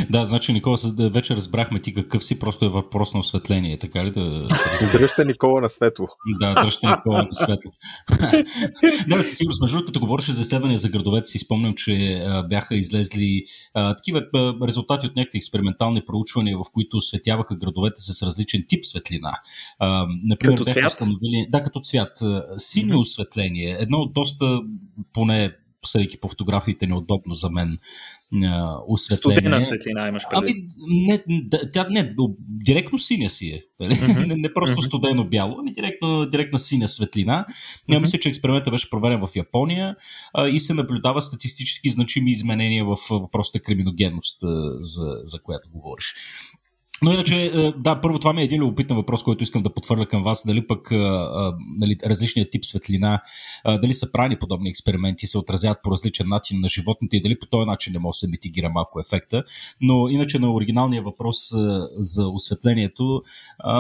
Да, 0.10 0.26
значи, 0.26 0.54
Никола, 0.54 0.78
вече 0.98 1.36
разбрахме 1.36 1.80
ти 1.80 1.94
какъв 1.94 2.24
си, 2.24 2.40
просто 2.40 2.66
е 2.66 2.70
въпрос 2.70 3.14
на 3.14 3.20
осветление, 3.20 3.80
така 3.80 4.06
ли 4.06 4.12
да... 4.12 4.42
Дръжте 4.92 5.26
Никола 5.26 5.62
на 5.62 5.70
светло. 5.70 6.08
Да, 6.40 6.54
дръжте 6.54 6.88
Никола 6.88 7.18
на 7.18 7.36
светло. 7.36 7.72
да, 9.08 9.24
със 9.24 9.38
сигурност, 9.38 9.62
между 9.62 9.86
като 9.86 10.00
говореше 10.00 10.34
за 10.34 10.42
изследвания 10.42 10.78
за 10.78 10.90
градовете, 10.90 11.28
си 11.28 11.40
спомням, 11.40 11.74
че 11.76 12.24
а, 12.28 12.44
бяха 12.44 12.76
излезли 12.76 13.44
а, 13.74 13.96
такива 13.96 14.22
а, 14.36 14.68
резултати 14.68 15.08
от 15.08 15.16
някакви 15.16 15.38
експериментални 15.38 16.02
проучвания, 16.06 16.58
в 16.58 16.72
които 16.74 16.98
осветяваха 16.98 17.56
градовете 17.56 18.02
с 18.02 18.24
различен 18.24 18.64
тип 18.68 18.86
светлина. 18.86 19.34
А, 19.80 20.06
например, 20.24 20.58
като 20.58 20.72
цвят? 20.72 20.92
Установили, 20.92 21.48
да, 21.50 21.64
като 21.64 21.80
цвят. 21.80 22.20
Синьо 22.58 23.00
осветление, 23.00 23.78
едно 23.80 23.98
от 23.98 24.14
доста, 24.14 24.62
поне 25.14 25.52
съдейки 25.86 26.20
по 26.20 26.28
фотографиите, 26.28 26.88
неудобно 26.88 27.36
за 27.36 27.50
мен 27.50 27.78
осветление. 28.88 29.40
Студена 29.40 29.62
светлина 29.62 30.08
имаш 30.08 30.24
предвид. 30.30 30.56
Ами, 30.88 31.04
не, 31.08 31.24
тя 31.74 31.88
не, 31.90 32.16
директно 32.40 33.00
синя 33.00 33.30
си 33.30 33.48
е. 33.48 33.62
Mm-hmm. 33.82 34.26
не, 34.26 34.36
не 34.36 34.54
просто 34.54 34.82
mm-hmm. 34.82 34.86
студено 34.86 35.24
бяло, 35.24 35.56
ами 35.60 35.74
директно, 35.74 36.26
директна 36.26 36.60
синя 36.60 36.88
светлина. 36.88 37.46
Mm-hmm. 37.90 38.00
Мисля, 38.00 38.20
че 38.20 38.30
експериментът 38.30 38.74
беше 38.74 38.90
проведен 38.90 39.28
в 39.28 39.36
Япония 39.36 39.96
а, 40.34 40.48
и 40.48 40.60
се 40.60 40.74
наблюдава 40.74 41.22
статистически 41.22 41.90
значими 41.90 42.32
изменения 42.32 42.86
в 42.86 42.98
въпросата 43.10 43.60
криминогенност, 43.60 44.44
а, 44.44 44.48
за, 44.80 45.22
за 45.24 45.42
която 45.42 45.70
говориш. 45.70 46.14
Но 47.04 47.14
иначе, 47.14 47.46
е, 47.46 47.72
да, 47.72 48.02
първо 48.02 48.20
това 48.20 48.34
ми 48.34 48.42
е 48.42 48.44
един 48.44 48.62
любопитен 48.62 48.98
въпрос, 48.98 49.24
който 49.24 49.44
искам 49.44 49.64
да 49.64 49.74
потвърля 49.74 50.08
към 50.08 50.24
вас. 50.24 50.44
Дали 50.48 50.68
пък 50.68 50.92
е, 50.92 50.96
е, 50.96 51.00
нали, 51.80 51.98
различният 52.06 52.52
тип 52.52 52.66
светлина, 52.66 53.22
дали 53.82 53.94
са 53.94 54.12
правени 54.12 54.40
подобни 54.40 54.70
експерименти, 54.70 55.28
се 55.28 55.38
отразяват 55.38 55.78
по 55.84 55.92
различен 55.92 56.28
начин 56.28 56.60
на 56.60 56.68
животните 56.68 57.18
и 57.18 57.22
дали 57.22 57.40
по 57.40 57.46
този 57.46 57.66
начин 57.66 57.94
не 57.94 58.00
може 58.00 58.16
да 58.16 58.18
се 58.18 58.28
митигира 58.28 58.70
малко 58.70 59.00
ефекта. 59.00 59.44
Но 59.82 60.10
иначе 60.10 60.40
на 60.40 60.54
оригиналния 60.54 61.02
въпрос 61.02 61.38
за 61.98 62.28
осветлението, 62.28 63.22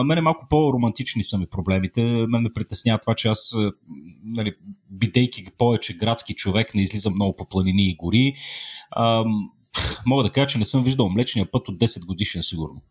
мене 0.05 0.21
малко 0.21 0.45
по-романтични 0.49 1.23
са 1.23 1.37
ми 1.37 1.45
проблемите. 1.45 2.01
Мен 2.03 2.41
ме 2.43 2.53
притеснява 2.53 2.99
това, 2.99 3.15
че 3.15 3.27
аз, 3.27 3.55
нали, 4.25 4.53
бидейки 4.89 5.45
повече 5.57 5.97
градски 5.97 6.33
човек, 6.33 6.75
не 6.75 6.81
излизам 6.81 7.13
много 7.13 7.35
по 7.35 7.45
планини 7.45 7.83
и 7.83 7.95
гори 7.95 8.33
мога 10.05 10.23
да 10.23 10.29
кажа, 10.29 10.47
че 10.47 10.57
не 10.57 10.65
съм 10.65 10.83
виждал 10.83 11.09
Млечния 11.09 11.51
път 11.51 11.69
от 11.69 11.79
10 11.79 12.05
годишен 12.05 12.43
сигурно. 12.43 12.81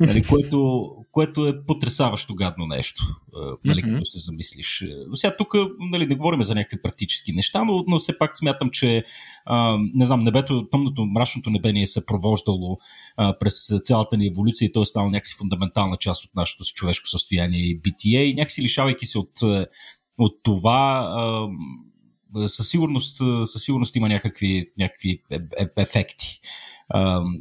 Нали, 0.00 0.22
което, 0.22 0.88
което 1.12 1.46
е 1.46 1.64
потрясаващо 1.66 2.34
гадно 2.34 2.66
нещо, 2.66 3.04
нали, 3.64 3.82
като 3.82 4.04
се 4.04 4.18
замислиш. 4.18 4.84
Сега 5.14 5.36
тук 5.36 5.54
нали, 5.78 6.06
не 6.06 6.14
говорим 6.14 6.42
за 6.42 6.54
някакви 6.54 6.82
практически 6.82 7.32
неща, 7.32 7.64
но, 7.64 7.84
но 7.88 7.98
все 7.98 8.18
пак 8.18 8.38
смятам, 8.38 8.70
че 8.70 9.04
а, 9.46 9.78
не 9.94 10.06
знам, 10.06 10.20
небето, 10.20 10.68
тъмното, 10.70 11.06
мрачното 11.06 11.50
небе 11.50 11.72
ни 11.72 11.82
е 11.82 11.86
съпровождало 11.86 12.78
а, 13.16 13.38
през 13.38 13.72
цялата 13.82 14.16
ни 14.16 14.26
еволюция 14.26 14.66
и 14.66 14.72
то 14.72 14.82
е 14.82 14.86
станало 14.86 15.10
някакси 15.10 15.34
фундаментална 15.38 15.96
част 15.96 16.24
от 16.24 16.30
нашето 16.34 16.64
човешко 16.74 17.08
състояние 17.08 17.60
и 17.60 17.80
битие 17.80 18.24
и 18.24 18.34
някакси 18.34 18.62
лишавайки 18.62 19.06
се 19.06 19.18
от, 19.18 19.32
от 20.18 20.40
това 20.42 21.08
а, 21.12 21.48
със 22.46 22.68
сигурност, 22.68 23.18
със 23.44 23.62
сигурност 23.62 23.96
има 23.96 24.08
някакви, 24.08 24.70
някакви 24.78 25.22
е, 25.30 25.34
е, 25.34 25.66
ефекти, 25.76 26.40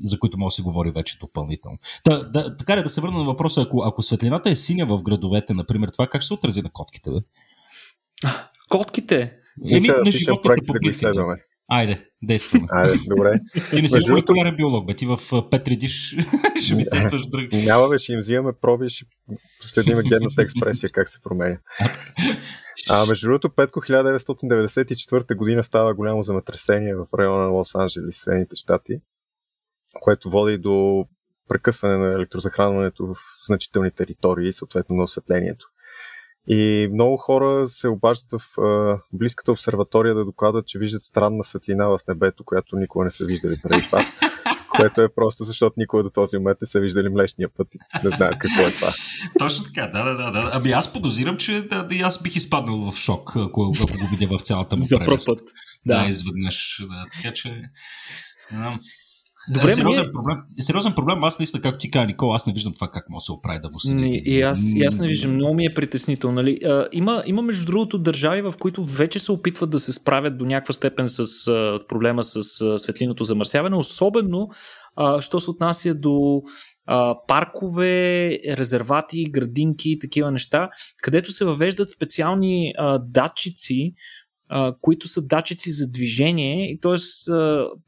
за 0.03 0.19
които 0.19 0.37
може 0.37 0.53
да 0.53 0.55
се 0.55 0.61
говори 0.61 0.91
вече 0.91 1.17
допълнително. 1.19 1.77
Та, 2.03 2.23
да, 2.23 2.57
така 2.57 2.77
ли 2.77 2.83
да 2.83 2.89
се 2.89 3.01
върна 3.01 3.17
на 3.17 3.25
въпроса, 3.25 3.61
ако, 3.61 3.83
ако 3.85 4.01
светлината 4.01 4.49
е 4.49 4.55
синя 4.55 4.85
в 4.85 5.03
градовете, 5.03 5.53
например, 5.53 5.89
това 5.89 6.07
как 6.07 6.21
ще 6.21 6.27
се 6.27 6.33
отрази 6.33 6.61
на 6.61 6.69
котките? 6.69 7.11
Бе? 7.11 7.17
Котките? 8.69 9.33
Еми, 9.71 9.87
на 9.87 10.11
животните 10.11 10.61
по 10.67 10.73
принцип. 10.73 11.09
Айде, 11.67 12.05
действаме. 12.23 12.67
Айде, 12.69 12.99
добре. 13.07 13.39
Ти 13.73 13.81
не 13.81 13.87
си 13.87 13.99
молекулярен 14.09 14.55
биолог, 14.55 14.87
бе. 14.87 14.93
Ти 14.93 15.05
в 15.05 15.19
Петридиш 15.51 16.15
ще 16.63 16.75
ми 16.75 16.85
тестваш 16.89 17.27
други. 17.27 17.65
Няма, 17.65 17.89
бе, 17.89 17.99
ще 17.99 18.13
им 18.13 18.19
взимаме 18.19 18.53
проби, 18.61 18.89
ще 18.89 19.05
следиме 19.59 20.03
генната 20.09 20.41
експресия, 20.41 20.89
как 20.89 21.09
се 21.09 21.21
променя. 21.21 21.57
А, 22.89 23.05
между 23.05 23.27
другото, 23.27 23.49
Петко 23.49 23.81
1994 23.81 25.35
година 25.35 25.63
става 25.63 25.93
голямо 25.93 26.23
земетресение 26.23 26.95
в 26.95 27.07
района 27.19 27.43
на 27.43 27.49
Лос-Анджелес, 27.49 28.11
Съединените 28.11 28.55
щати, 28.55 28.93
което 30.01 30.29
води 30.29 30.57
до 30.57 31.05
прекъсване 31.47 31.97
на 31.97 32.13
електрозахранването 32.13 33.05
в 33.07 33.15
значителни 33.47 33.91
територии, 33.91 34.53
съответно 34.53 34.95
на 34.95 35.03
осветлението. 35.03 35.67
И 36.49 36.89
много 36.93 37.17
хора 37.17 37.67
се 37.67 37.87
обаждат 37.87 38.41
в 38.41 38.61
а, 38.61 38.99
близката 39.13 39.51
обсерватория 39.51 40.15
да 40.15 40.25
докладват, 40.25 40.67
че 40.67 40.79
виждат 40.79 41.03
странна 41.03 41.43
светлина 41.43 41.87
в 41.87 41.99
небето, 42.07 42.43
която 42.43 42.75
никога 42.75 43.05
не 43.05 43.11
са 43.11 43.25
виждали 43.25 43.59
преди 43.63 43.81
това. 43.81 44.05
което 44.77 45.01
е 45.01 45.13
просто 45.15 45.43
защото 45.43 45.73
никога 45.77 46.03
до 46.03 46.09
този 46.09 46.37
момент 46.37 46.57
не 46.61 46.67
са 46.67 46.79
виждали 46.79 47.09
Млечния 47.09 47.49
път 47.57 47.75
и 47.75 47.77
не 48.03 48.09
знаят 48.09 48.37
какво 48.39 48.61
е 48.61 48.71
това. 48.71 48.93
Точно 49.39 49.63
така, 49.63 49.87
да, 49.87 50.03
да, 50.03 50.31
да. 50.31 50.49
Ами 50.53 50.71
аз 50.71 50.93
подозирам, 50.93 51.37
че 51.37 51.61
да, 51.61 51.83
да, 51.83 51.95
аз 51.95 52.21
бих 52.21 52.35
изпаднал 52.35 52.91
в 52.91 52.97
шок, 52.97 53.29
ако, 53.35 53.71
ако 53.81 53.97
го 53.97 54.07
видя 54.11 54.37
в 54.37 54.41
цялата 54.41 54.75
му 54.75 54.81
За 54.81 54.97
първ 55.05 55.21
път. 55.25 55.39
Да, 55.85 56.03
да 56.03 56.09
изведнъж. 56.09 56.81
Да, 56.81 57.05
така 57.15 57.33
че... 57.33 57.61
Да. 58.51 58.77
Добре, 59.49 59.69
сериозен, 59.69 60.03
ние... 60.03 60.11
проблем, 60.11 60.37
сериозен 60.59 60.93
проблем. 60.93 61.23
Аз 61.23 61.39
наистина, 61.39 61.61
както 61.61 61.77
ти 61.77 61.91
каза, 61.91 62.05
Никола, 62.05 62.35
аз 62.35 62.47
не 62.47 62.53
виждам 62.53 62.73
това 62.73 62.87
как 62.87 63.09
може 63.09 63.21
да 63.21 63.25
се 63.25 63.31
оправи 63.31 63.59
да 63.59 63.69
му 63.69 63.79
се. 63.79 63.93
Не, 63.93 64.21
и, 64.25 64.41
аз, 64.41 64.71
и 64.75 64.83
аз 64.83 64.99
не 64.99 65.07
виждам. 65.07 65.33
Много 65.33 65.53
ми 65.53 65.65
е 65.65 65.73
притеснително. 65.73 66.35
Нали? 66.35 66.59
А, 66.65 66.87
има, 66.91 67.23
има, 67.25 67.41
между 67.41 67.65
другото, 67.65 67.97
държави, 67.97 68.41
в 68.41 68.53
които 68.59 68.83
вече 68.83 69.19
се 69.19 69.31
опитват 69.31 69.69
да 69.69 69.79
се 69.79 69.93
справят 69.93 70.37
до 70.37 70.45
някаква 70.45 70.73
степен 70.73 71.09
с 71.09 71.47
а, 71.47 71.79
проблема 71.87 72.23
с 72.23 72.61
а, 72.61 72.79
светлиното 72.79 73.23
замърсяване, 73.23 73.75
особено 73.75 74.49
а, 74.95 75.21
що 75.21 75.39
се 75.39 75.49
отнася 75.49 75.95
до 75.95 76.41
а, 76.85 77.15
паркове, 77.27 78.31
резервати, 78.57 79.25
градинки 79.29 79.91
и 79.91 79.99
такива 79.99 80.31
неща, 80.31 80.69
където 81.03 81.31
се 81.31 81.45
въвеждат 81.45 81.91
специални 81.91 82.73
а, 82.77 82.99
датчици, 82.99 83.93
които 84.81 85.07
са 85.07 85.21
датчици 85.21 85.71
за 85.71 85.91
движение 85.91 86.71
и 86.71 86.79
т.е. 86.79 86.95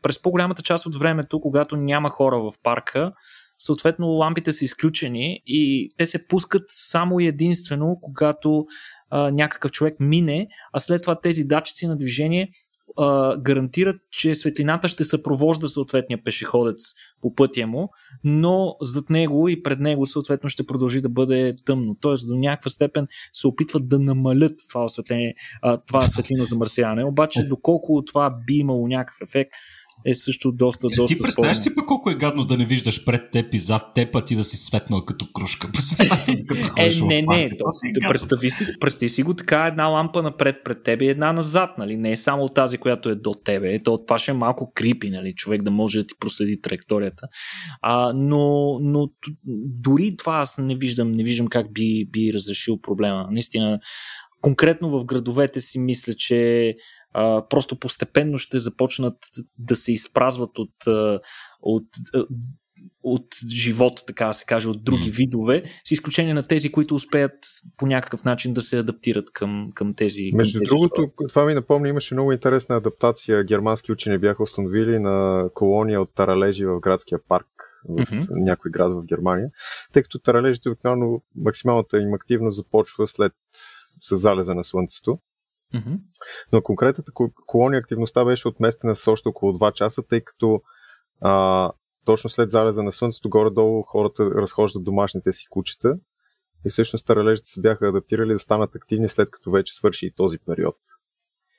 през 0.02 0.22
по-голямата 0.22 0.62
част 0.62 0.86
от 0.86 0.96
времето, 0.96 1.42
когато 1.42 1.76
няма 1.76 2.10
хора 2.10 2.40
в 2.40 2.54
парка, 2.64 3.12
съответно 3.60 4.08
лампите 4.08 4.52
са 4.52 4.66
изключени 4.66 5.42
и 5.48 5.92
те 5.98 6.06
се 6.06 6.28
пускат 6.28 6.64
само 6.70 7.20
и 7.20 7.28
единствено, 7.28 8.00
когато 8.02 8.66
а, 9.10 9.32
някакъв 9.32 9.72
човек 9.72 9.96
мине, 10.00 10.48
а 10.74 10.80
след 10.80 11.02
това 11.02 11.22
тези 11.22 11.44
датчици 11.44 11.88
на 11.88 11.98
движение 11.98 12.50
а, 13.00 13.38
гарантират, 13.38 13.98
че 14.12 14.36
светлината 14.36 14.88
ще 14.88 15.04
съпровожда 15.04 15.68
съответния 15.68 16.24
пешеходец 16.24 16.82
по 17.22 17.36
пътя 17.36 17.68
му, 17.68 17.90
но 18.24 18.76
зад 18.82 19.10
него 19.10 19.50
и 19.50 19.64
пред 19.64 19.80
него 19.80 20.06
съответно 20.06 20.50
ще 20.50 20.66
продължи 20.66 21.02
да 21.02 21.10
бъде 21.10 21.54
тъмно. 21.66 21.96
Тоест 22.02 22.28
до 22.28 22.36
някаква 22.36 22.70
степен 22.70 23.08
се 23.34 23.48
опитват 23.48 23.88
да 23.88 24.00
намалят 24.00 24.54
това, 24.70 24.86
осветление, 24.86 25.36
а, 25.62 25.78
това 25.78 26.02
светлино 26.02 26.46
замърсяване. 26.46 27.04
Обаче 27.06 27.44
доколко 27.44 28.04
това 28.06 28.30
би 28.48 28.54
имало 28.54 28.88
някакъв 28.88 29.22
ефект, 29.22 29.52
е 30.06 30.14
също 30.14 30.52
доста, 30.52 30.88
е, 30.88 30.96
доста 30.96 31.16
Ти 31.16 31.22
представяш 31.22 31.58
си 31.58 31.76
пък 31.76 31.86
колко 31.86 32.10
е 32.10 32.16
гадно 32.16 32.44
да 32.44 32.58
не 32.58 32.66
виждаш 32.66 33.06
пред 33.06 33.32
теб 33.32 33.54
и 33.54 33.60
зад 33.60 33.94
теб, 33.96 34.16
а 34.16 34.26
ти 34.26 34.36
да 34.36 34.44
си 34.44 34.58
светнал 34.58 35.06
като 35.06 35.26
кружка 35.34 35.70
по 35.72 35.80
Е, 36.78 36.90
не, 37.02 37.22
не, 37.22 37.50
то, 37.58 37.66
да 37.94 38.10
представи, 38.10 38.50
си, 38.50 38.66
представи 38.80 39.10
си 39.10 39.24
го 39.24 39.34
така, 39.34 39.68
една 39.68 39.88
лампа 39.88 40.24
напред 40.24 40.56
пред 40.64 40.84
теб 40.84 41.02
и 41.02 41.08
една 41.08 41.34
назад, 41.34 41.70
нали? 41.78 41.98
Не 41.98 42.12
е 42.12 42.16
само 42.16 42.48
тази, 42.48 42.78
която 42.78 43.10
е 43.10 43.16
до 43.16 43.34
тебе. 43.34 43.80
То, 43.80 44.04
това 44.04 44.20
ще 44.20 44.32
е 44.32 44.34
малко 44.34 44.72
крипи, 44.76 45.10
нали? 45.10 45.34
Човек 45.34 45.62
да 45.62 45.72
може 45.72 46.00
да 46.00 46.08
ти 46.08 46.14
проследи 46.20 46.62
траекторията. 46.62 47.28
А, 47.82 48.14
но, 48.16 48.78
но 48.82 49.10
дори 49.66 50.16
това 50.18 50.38
аз 50.38 50.58
не 50.58 50.76
виждам, 50.76 51.12
не 51.12 51.24
виждам 51.24 51.48
как 51.48 51.74
би, 51.74 52.06
би 52.12 52.34
разрешил 52.34 52.82
проблема. 52.82 53.28
Наистина, 53.32 53.80
конкретно 54.42 54.90
в 54.90 55.06
градовете 55.06 55.62
си 55.62 55.80
мисля, 55.80 56.14
че 56.14 56.76
а, 57.14 57.48
просто 57.50 57.80
постепенно 57.80 58.38
ще 58.38 58.60
започнат 58.60 59.18
да 59.58 59.76
се 59.76 59.92
изпразват 59.92 60.58
от, 60.58 60.74
от, 61.62 61.88
от 63.04 63.26
живот, 63.50 64.04
така 64.08 64.26
да 64.26 64.34
се 64.34 64.46
каже, 64.46 64.70
от 64.70 64.84
други 64.84 65.12
mm. 65.12 65.16
видове, 65.16 65.64
с 65.86 65.92
изключение 65.92 66.34
на 66.34 66.44
тези, 66.44 66.72
които 66.72 66.96
успеят 66.96 67.34
по 67.78 67.88
някакъв 67.88 68.24
начин 68.24 68.54
да 68.54 68.62
се 68.62 68.80
адаптират 68.80 69.32
към, 69.32 69.72
към 69.76 69.94
тези. 69.94 70.32
Между 70.34 70.60
към 70.60 70.66
тези 70.66 70.70
другото, 70.70 71.12
спорт. 71.14 71.30
това 71.30 71.46
ми 71.46 71.54
напомня, 71.54 71.88
имаше 71.90 72.14
много 72.14 72.32
интересна 72.32 72.76
адаптация. 72.76 73.44
Германски 73.44 73.92
учени 73.92 74.18
бяха 74.18 74.44
установили 74.44 75.00
на 75.00 75.50
колония 75.54 76.02
от 76.02 76.14
таралежи 76.16 76.66
в 76.66 76.80
градския 76.80 77.20
парк 77.28 77.48
в 77.90 78.06
mm-hmm. 78.06 78.28
някой 78.32 78.72
град 78.72 78.94
в 78.94 79.06
Германия, 79.06 79.50
тъй 79.94 80.04
като 80.04 80.20
таралежите 80.20 80.70
обикновено 80.70 81.22
максималната 81.36 81.98
им 81.98 82.14
активност 82.14 82.56
започва 82.56 83.08
след 83.08 83.34
с 84.02 84.18
залеза 84.18 84.54
на 84.54 84.64
Слънцето. 84.64 85.20
Mm-hmm. 85.76 86.00
Но 86.52 86.62
конкретната 86.62 87.12
колония 87.46 87.80
активността 87.80 88.26
беше 88.26 88.48
отместена 88.48 88.96
с 88.96 89.08
още 89.08 89.30
около 89.30 89.54
2 89.54 89.74
часа, 89.74 90.04
тъй 90.04 90.22
като 90.22 90.62
а, 91.22 91.72
точно 92.06 92.30
след 92.30 92.52
залеза 92.52 92.84
на 92.84 92.92
Слънцето 92.92 93.30
горе-долу 93.30 93.84
хората 93.84 94.26
разхождат 94.26 94.84
домашните 94.84 95.34
си 95.34 95.46
кучета 95.50 95.96
и 96.66 96.70
всъщност 96.70 97.06
таралежите 97.06 97.50
се 97.50 97.62
бяха 97.62 97.88
адаптирали 97.88 98.34
да 98.34 98.40
станат 98.40 98.76
активни 98.76 99.10
след 99.10 99.32
като 99.32 99.52
вече 99.52 99.74
свърши 99.74 100.06
и 100.06 100.14
този 100.14 100.38
период. 100.40 100.78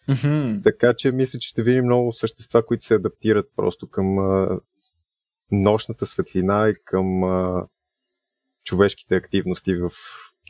Mm-hmm. 0.08 0.62
Така 0.62 0.94
че 0.96 1.12
мисля, 1.12 1.38
че 1.38 1.48
ще 1.48 1.62
видим 1.62 1.84
много 1.84 2.12
същества, 2.12 2.66
които 2.66 2.84
се 2.84 2.94
адаптират 2.94 3.46
просто 3.56 3.88
към 3.88 4.18
а, 4.18 4.60
нощната 5.52 6.06
светлина 6.06 6.68
и 6.68 6.74
към 6.84 7.24
а, 7.24 7.66
човешките 8.64 9.16
активности 9.16 9.74
в 9.74 9.90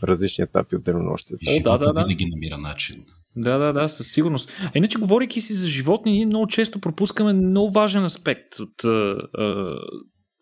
различни 0.02 0.44
етапи 0.44 0.76
от 0.76 0.84
денонощието. 0.84 1.44
О, 1.48 1.62
да, 1.62 1.78
да, 1.78 1.92
да. 1.92 2.04
Винаги 2.04 2.26
намира 2.26 2.58
начин. 2.58 3.06
Да, 3.36 3.58
да, 3.58 3.72
да, 3.72 3.88
със 3.88 4.12
сигурност. 4.12 4.52
А 4.62 4.70
иначе, 4.74 4.98
говорейки 4.98 5.40
си 5.40 5.54
за 5.54 5.68
животни, 5.68 6.12
ние 6.12 6.26
много 6.26 6.46
често 6.46 6.80
пропускаме 6.80 7.32
много 7.32 7.70
важен 7.70 8.04
аспект 8.04 8.60
от, 8.60 8.84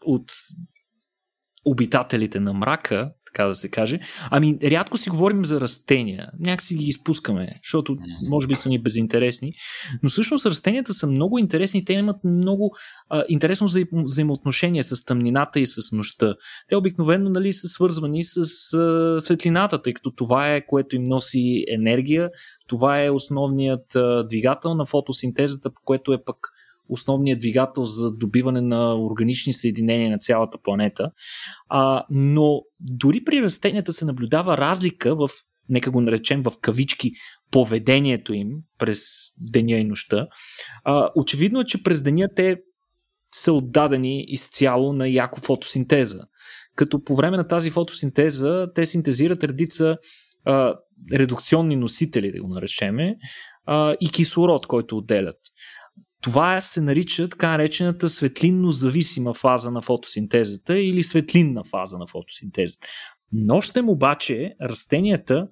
от 0.05 0.33
обитателите 1.65 2.41
на 2.41 2.53
мрака, 2.53 3.13
така 3.39 3.49
да 3.49 3.55
се 3.55 3.69
каже. 3.69 4.01
Ами, 4.31 4.59
рядко 4.63 4.99
си 4.99 5.11
говорим 5.11 5.45
за 5.45 5.61
растения. 5.61 6.31
Някак 6.41 6.63
си 6.63 6.75
ги 6.75 6.87
изпускаме, 6.87 7.55
защото 7.63 7.97
може 8.29 8.47
би 8.47 8.55
са 8.55 8.69
ни 8.69 8.83
безинтересни. 8.83 9.53
Но 10.03 10.09
всъщност 10.09 10.47
растенията 10.47 10.95
са 10.95 11.07
много 11.07 11.39
интересни. 11.39 11.85
Те 11.85 11.93
имат 11.93 12.17
много 12.25 12.77
а, 13.09 13.25
интересно 13.29 13.69
взаимоотношение 13.93 14.83
с 14.83 15.05
тъмнината 15.05 15.61
и 15.61 15.67
с 15.67 15.93
нощта. 15.93 16.35
Те 16.69 16.77
обикновено 16.77 17.31
нали, 17.31 17.53
са 17.53 17.69
свързвани 17.69 18.25
с 18.25 18.39
а, 18.75 19.17
светлината, 19.21 19.83
тъй 19.83 19.95
като 19.95 20.11
това 20.11 20.55
е 20.55 20.67
което 20.67 20.97
им 20.97 21.05
носи 21.05 21.65
енергия. 21.69 22.31
Това 22.67 23.05
е 23.05 23.11
основният 23.11 23.97
а, 23.97 24.27
двигател 24.27 24.75
на 24.75 24.87
фотосинтезата, 24.87 25.71
което 25.85 26.13
е 26.13 26.25
пък 26.25 26.37
основният 26.89 27.41
двигател 27.41 27.85
за 27.85 28.13
добиване 28.13 28.61
на 28.61 29.05
органични 29.05 29.53
съединения 29.53 30.11
на 30.11 30.19
цялата 30.19 30.59
планета. 30.59 31.11
А, 31.69 32.05
но 32.11 32.63
дори 32.81 33.25
при 33.25 33.43
растенията 33.43 33.93
се 33.93 34.05
наблюдава 34.05 34.59
разлика 34.59 35.17
в, 35.17 35.29
нека 35.69 35.91
го 35.91 36.01
наречем 36.01 36.43
в 36.43 36.53
кавички, 36.61 37.13
поведението 37.51 38.35
им 38.35 38.49
през 38.79 39.01
деня 39.39 39.77
и 39.77 39.85
нощта. 39.85 40.27
А, 40.85 41.11
очевидно 41.17 41.61
е, 41.61 41.65
че 41.65 41.83
през 41.83 42.03
деня 42.03 42.29
те 42.37 42.57
са 43.35 43.53
отдадени 43.53 44.25
изцяло 44.29 44.93
на 44.93 45.09
яко 45.09 45.41
фотосинтеза. 45.41 46.21
Като 46.77 47.05
по 47.05 47.15
време 47.15 47.37
на 47.37 47.49
тази 47.49 47.71
фотосинтеза 47.71 48.67
те 48.75 48.87
синтезират 48.87 49.45
редица 49.45 49.97
а, 50.45 50.75
редукционни 51.13 51.77
носители, 51.77 52.33
да 52.33 52.43
го 52.43 52.49
наречеме, 52.49 53.17
а, 53.67 53.97
и 54.01 54.11
кислород, 54.11 54.67
който 54.67 54.97
отделят. 54.97 55.37
Това 56.23 56.61
се 56.61 56.81
нарича 56.81 57.29
така 57.29 57.51
наречената 57.51 58.09
светлинно 58.09 58.71
зависима 58.71 59.35
фаза 59.35 59.71
на 59.71 59.81
фотосинтезата 59.81 60.79
или 60.79 61.03
светлинна 61.03 61.65
фаза 61.65 61.99
на 61.99 62.07
фотосинтезата. 62.07 62.87
Нощем 63.33 63.89
обаче 63.89 64.55
растенията 64.63 65.49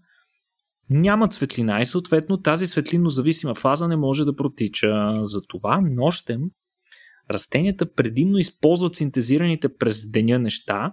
нямат 0.90 1.32
светлина 1.32 1.80
и 1.80 1.86
съответно 1.86 2.42
тази 2.42 2.66
светлинно 2.66 3.10
зависима 3.10 3.54
фаза 3.54 3.88
не 3.88 3.96
може 3.96 4.24
да 4.24 4.36
протича. 4.36 5.18
Затова 5.22 5.80
нощем 5.82 6.40
растенията 7.30 7.92
предимно 7.92 8.38
използват 8.38 8.94
синтезираните 8.94 9.68
през 9.76 10.10
деня 10.10 10.38
неща, 10.38 10.92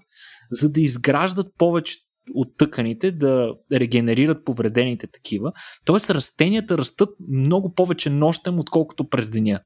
за 0.52 0.72
да 0.72 0.82
изграждат 0.82 1.48
повече 1.58 1.98
от 2.34 2.58
тъканите, 2.58 3.12
да 3.12 3.54
регенерират 3.72 4.46
повредените 4.46 5.08
такива. 5.08 5.52
Тоест 5.86 6.10
растенията 6.10 6.78
растат 6.78 7.10
много 7.32 7.74
повече 7.74 8.10
нощем, 8.10 8.60
отколкото 8.60 9.10
през 9.10 9.30
деня. 9.30 9.60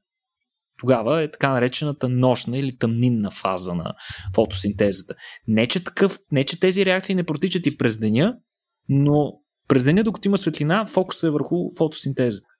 Тогава 0.80 1.22
е 1.22 1.30
така 1.30 1.50
наречената 1.50 2.08
нощна 2.08 2.58
или 2.58 2.78
тъмнинна 2.78 3.30
фаза 3.30 3.74
на 3.74 3.94
фотосинтезата. 4.34 5.14
Не 5.46 5.66
че, 5.66 5.84
такъв, 5.84 6.18
не, 6.32 6.44
че 6.44 6.60
тези 6.60 6.86
реакции 6.86 7.14
не 7.14 7.24
протичат 7.24 7.66
и 7.66 7.76
през 7.76 7.98
деня, 7.98 8.36
но 8.88 9.32
през 9.68 9.84
деня, 9.84 10.04
докато 10.04 10.28
има 10.28 10.38
светлина, 10.38 10.86
фокусът 10.86 11.28
е 11.28 11.30
върху 11.30 11.56
фотосинтезата. 11.78 12.54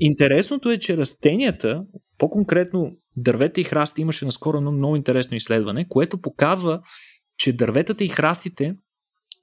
Интересното 0.00 0.70
е, 0.70 0.78
че 0.78 0.96
растенията, 0.96 1.82
по-конкретно 2.18 2.92
дървета 3.16 3.60
и 3.60 3.64
храсти, 3.64 4.00
имаше 4.00 4.24
наскоро 4.24 4.56
едно 4.56 4.72
много 4.72 4.96
интересно 4.96 5.36
изследване, 5.36 5.88
което 5.88 6.20
показва, 6.20 6.80
че 7.38 7.52
дърветата 7.52 8.04
и 8.04 8.08
храстите, 8.08 8.74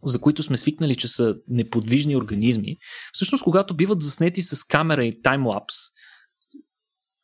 за 0.03 0.21
които 0.21 0.43
сме 0.43 0.57
свикнали, 0.57 0.95
че 0.95 1.07
са 1.07 1.35
неподвижни 1.47 2.15
организми, 2.15 2.77
всъщност 3.13 3.43
когато 3.43 3.75
биват 3.75 4.01
заснети 4.01 4.41
с 4.41 4.63
камера 4.63 5.05
и 5.05 5.21
таймлапс, 5.21 5.75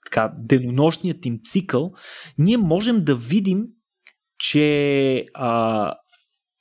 така, 0.06 0.34
денонощният 0.38 1.26
им 1.26 1.40
цикъл, 1.44 1.92
ние 2.38 2.58
можем 2.58 3.04
да 3.04 3.16
видим, 3.16 3.64
че 4.40 5.26
а, 5.34 5.94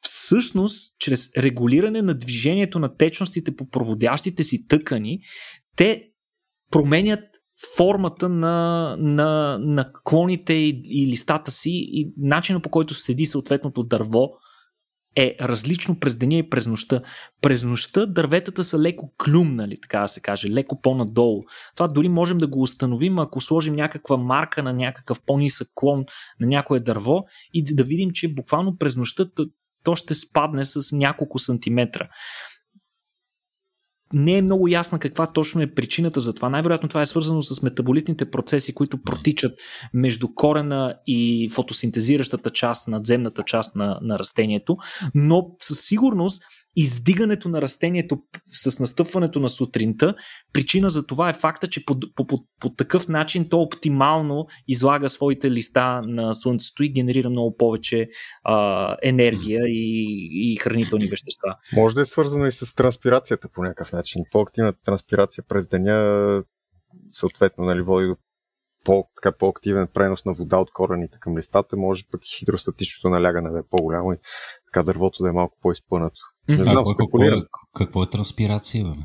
всъщност, 0.01 0.99
чрез 0.99 1.31
регулиране 1.37 2.03
на 2.03 2.15
движението 2.15 2.79
на 2.79 2.97
течностите 2.97 3.57
по 3.57 3.69
проводящите 3.69 4.43
си 4.43 4.67
тъкани, 4.67 5.21
те 5.77 6.03
променят 6.71 7.25
формата 7.77 8.29
на, 8.29 8.97
на, 8.99 9.59
на 9.59 9.93
клоните 10.05 10.53
и, 10.53 10.83
и 10.85 11.07
листата 11.07 11.51
си 11.51 11.71
и 11.73 12.13
начина 12.17 12.61
по 12.61 12.71
който 12.71 12.95
следи 12.95 13.27
съответното 13.27 13.83
дърво 13.83 14.29
е 15.17 15.37
различно 15.41 16.01
през 16.01 16.15
деня 16.15 16.35
и 16.35 16.51
през 16.51 16.67
нощта. 16.67 17.03
През 17.41 17.65
нощта 17.65 18.07
дърветата 18.07 18.65
са 18.65 18.79
леко 18.79 19.13
клюмнали, 19.25 19.77
така 19.83 20.01
да 20.01 20.09
се 20.09 20.21
каже, 20.21 20.51
леко 20.51 20.81
по-надолу. 20.81 21.43
Това 21.77 21.89
дори 21.89 22.09
можем 22.09 22.39
да 22.39 22.47
го 22.47 22.63
установим, 22.63 23.19
ако 23.19 23.41
сложим 23.41 23.75
някаква 23.75 24.17
марка 24.17 24.63
на 24.63 24.73
някакъв 24.73 25.23
по-нисък 25.27 25.69
клон 25.75 26.05
на 26.41 26.47
някое 26.47 26.81
дърво 26.81 27.25
и 27.55 27.75
да 27.75 27.85
видим, 27.85 28.11
че 28.11 28.35
буквално 28.35 28.79
през 28.79 28.97
нощта 28.97 29.27
то 29.85 29.97
ще 29.97 30.15
спадне 30.15 30.65
с 30.65 30.97
няколко 30.97 31.39
сантиметра 31.39 32.09
не 34.15 34.39
е 34.39 34.43
много 34.43 34.69
ясна 34.69 34.99
каква 34.99 35.27
точно 35.27 35.63
е 35.63 35.75
причината 35.75 36.21
за 36.21 36.35
това. 36.35 36.49
Най-вероятно 36.49 36.89
това 36.89 37.03
е 37.03 37.07
свързано 37.07 37.43
с 37.43 37.63
метаболитните 37.63 38.31
процеси, 38.31 38.75
които 38.75 39.03
протичат 39.03 39.59
между 39.95 40.35
корена 40.35 40.95
и 41.07 41.49
фотосинтезиращата 41.53 42.51
част, 42.51 42.89
надземната 42.89 43.43
част 43.43 43.77
на, 43.77 43.99
на 44.03 44.19
растението, 44.19 44.77
но 45.15 45.47
със 45.59 45.81
сигурност 45.81 46.43
издигането 46.77 47.49
на 47.49 47.63
растението 47.63 48.19
с 48.47 48.81
настъпването 48.81 49.41
на 49.41 49.49
сутринта, 49.49 50.15
причина 50.53 50.91
за 50.91 51.07
това 51.07 51.31
е 51.31 51.33
факта, 51.33 51.69
че 51.69 51.85
по, 51.85 51.97
по, 52.17 52.27
по, 52.27 52.39
по 52.61 52.75
такъв 52.75 53.09
начин 53.09 53.49
то 53.49 53.61
оптимално 53.61 54.47
излага 54.69 55.09
своите 55.09 55.51
листа 55.51 56.03
на 56.07 56.35
Слънцето 56.35 56.83
и 56.83 56.93
генерира 56.93 57.31
много 57.31 57.57
повече 57.57 58.09
а, 58.45 58.97
енергия 59.03 59.63
и, 59.67 60.53
и 60.53 60.57
хранителни 60.57 61.07
вещества. 61.07 61.57
Може 61.77 61.95
да 61.95 62.01
е 62.01 62.05
свързано 62.05 62.47
и 62.47 62.53
с 62.53 62.75
транспирацията 62.75 63.49
по 63.49 63.63
някакъв 63.63 63.93
начин. 63.93 64.23
По-активната 64.31 64.83
транспирация 64.83 65.45
през 65.49 65.69
деня 65.69 66.43
съответно 67.11 67.65
нали, 67.65 67.83
води 67.83 68.07
до 68.07 68.17
по, 68.85 69.05
така, 69.17 69.37
по-активен 69.39 69.89
пренос 69.95 70.25
на 70.25 70.33
вода 70.33 70.59
от 70.59 70.71
корените 70.71 71.19
към 71.21 71.37
листата, 71.37 71.77
може 71.77 72.05
пък 72.11 72.27
и 72.27 72.39
хидростатичното 72.39 73.09
налягане 73.09 73.51
да 73.51 73.59
е 73.59 73.69
по-голямо 73.71 74.13
и 74.13 74.17
така 74.67 74.83
дървото 74.83 75.23
да 75.23 75.29
е 75.29 75.33
малко 75.33 75.59
по-изпънато. 75.63 76.21
Не 76.49 76.65
знам, 76.65 76.85
а, 76.89 76.97
какво, 76.97 77.25
е, 77.25 77.43
какво 77.77 78.03
е 78.03 78.11
транспирация, 78.11 78.85
бе? 78.85 78.91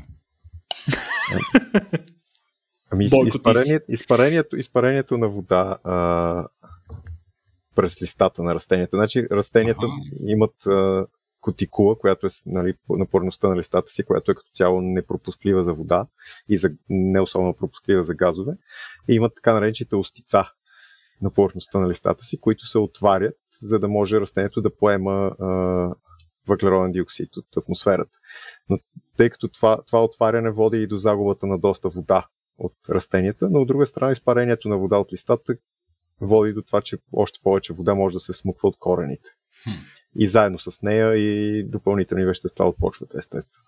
Ами 2.90 3.04
изпарението, 3.04 3.92
изпарението, 3.92 4.56
изпарението 4.56 5.18
на 5.18 5.28
вода 5.28 5.78
а, 5.84 6.46
през 7.74 8.02
листата 8.02 8.42
на 8.42 8.54
растенията. 8.54 8.96
Значи 8.96 9.26
растенията 9.30 9.86
ага. 9.86 9.94
имат 10.26 10.66
а, 10.66 11.06
котикула, 11.40 11.98
която 11.98 12.26
е 12.26 12.30
нали, 12.46 12.74
на 12.88 13.06
порността 13.06 13.48
на 13.48 13.56
листата 13.56 13.90
си, 13.90 14.04
която 14.04 14.30
е 14.30 14.34
като 14.34 14.50
цяло 14.52 14.80
непропусклива 14.80 15.62
за 15.62 15.74
вода 15.74 16.06
и 16.48 16.58
за, 16.58 16.70
не 16.88 17.20
особено 17.20 17.54
пропусклива 17.54 18.02
за 18.02 18.14
газове. 18.14 18.52
И 19.08 19.14
имат 19.14 19.34
така 19.34 19.52
наречените 19.52 19.96
остица 19.96 20.44
на 21.22 21.30
повърхността 21.30 21.78
на 21.78 21.88
листата 21.88 22.24
си, 22.24 22.40
които 22.40 22.66
се 22.66 22.78
отварят, 22.78 23.36
за 23.62 23.78
да 23.78 23.88
може 23.88 24.20
растението 24.20 24.60
да 24.60 24.76
поема 24.76 25.32
а, 25.40 25.46
въглероден 26.48 26.92
диоксид 26.92 27.36
от 27.36 27.56
атмосферата. 27.56 28.18
Но 28.68 28.78
тъй 29.16 29.30
като 29.30 29.48
това, 29.48 29.82
това 29.86 30.04
отваряне 30.04 30.50
води 30.50 30.82
и 30.82 30.86
до 30.86 30.96
загубата 30.96 31.46
на 31.46 31.58
доста 31.58 31.88
вода 31.88 32.26
от 32.58 32.74
растенията, 32.90 33.48
но 33.50 33.60
от 33.60 33.68
друга 33.68 33.86
страна 33.86 34.12
изпарението 34.12 34.68
на 34.68 34.78
вода 34.78 34.96
от 34.96 35.12
листата 35.12 35.54
води 36.20 36.52
до 36.52 36.62
това, 36.62 36.80
че 36.80 36.98
още 37.12 37.38
повече 37.42 37.72
вода 37.72 37.94
може 37.94 38.12
да 38.12 38.20
се 38.20 38.32
смуква 38.32 38.68
от 38.68 38.76
корените. 38.78 39.30
Хм. 39.62 39.70
И 40.18 40.26
заедно 40.26 40.58
с 40.58 40.82
нея 40.82 41.14
и 41.14 41.64
допълнителни 41.68 42.24
вещества 42.24 42.68
от 42.68 42.76
почвата, 42.78 43.18
естествено. 43.18 43.64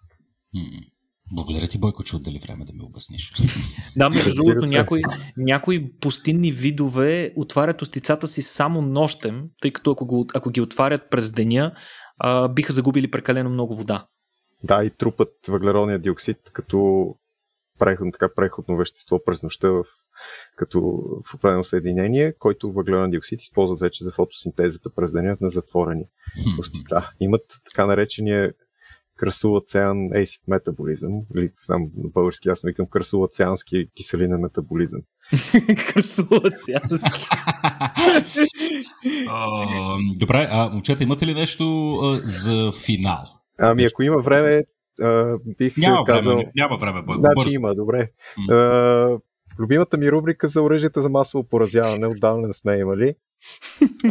Хм. 0.57 0.91
Благодаря 1.33 1.68
ти, 1.68 1.78
Бойко, 1.78 2.03
че 2.03 2.16
отдели 2.16 2.39
време 2.39 2.64
да 2.64 2.72
ми 2.72 2.83
обясниш. 2.83 3.33
Да, 3.97 4.11
между 4.11 4.35
другото, 4.35 4.66
някои, 4.66 5.03
някои 5.37 5.93
пустинни 6.01 6.53
видове 6.53 7.33
отварят 7.37 7.83
устицата 7.83 8.26
си 8.26 8.43
само 8.43 8.83
нощем, 8.83 9.43
тъй 9.62 9.70
като 9.72 9.91
ако, 9.91 10.07
го, 10.07 10.26
ако 10.35 10.51
ги 10.51 10.61
отварят 10.61 11.11
през 11.11 11.31
деня, 11.31 11.74
а, 12.21 12.49
биха 12.49 12.73
загубили 12.73 13.11
прекалено 13.11 13.51
много 13.51 13.77
вода. 13.77 14.07
Да, 14.64 14.85
и 14.85 14.91
трупат 14.91 15.33
въглеродния 15.49 15.99
диоксид 15.99 16.51
като 16.53 17.07
преходно, 17.79 18.12
така, 18.12 18.35
преходно 18.35 18.77
вещество 18.77 19.25
през 19.25 19.43
нощта 19.43 19.68
в, 19.68 19.85
като 20.57 20.81
в 21.31 21.35
определено 21.35 21.64
съединение, 21.64 22.33
който 22.39 22.73
въглероден 22.73 23.11
диоксид 23.11 23.43
използват 23.43 23.81
вече 23.81 24.05
за 24.05 24.12
фотосинтезата 24.12 24.91
през 24.97 25.12
деня 25.12 25.37
на 25.41 25.51
затворени 25.51 26.05
устица. 26.61 27.11
Имат 27.21 27.43
така 27.64 27.87
наречения 27.87 28.53
красулоцеан 29.21 29.97
acid 29.97 30.43
метаболизъм, 30.49 31.12
или 31.37 31.51
знам 31.66 31.83
на 31.83 32.09
български, 32.09 32.49
аз 32.49 32.62
викам 32.64 32.87
красулоцеански 32.87 33.87
киселинен 33.97 34.41
метаболизъм. 34.41 35.01
красулоцеански. 35.93 37.29
Добре, 40.18 40.49
а 40.51 40.71
момчета, 40.73 41.05
имате 41.05 41.27
ли 41.27 41.35
нещо 41.35 41.95
а, 41.95 42.21
за 42.25 42.73
финал? 42.85 43.25
Ами, 43.59 43.85
ако 43.85 44.03
има 44.03 44.18
време, 44.18 44.64
а, 45.03 45.39
бих 45.59 45.77
няма 45.77 46.05
казал... 46.05 46.37
Време, 46.37 46.51
няма 46.57 46.77
време, 46.77 47.03
Бойко. 47.03 47.21
Значи 47.21 47.35
бързо. 47.35 47.55
има, 47.55 47.75
добре. 47.75 48.09
Mm. 48.39 48.53
А, 48.53 49.18
любимата 49.61 49.96
ми 49.96 50.12
рубрика 50.12 50.48
за 50.48 50.62
оръжията 50.62 51.02
за 51.02 51.11
масово 51.11 51.44
поразяване, 51.44 52.06
отдавна 52.06 52.46
не 52.46 52.54
сме 52.54 52.78
имали. 52.78 53.14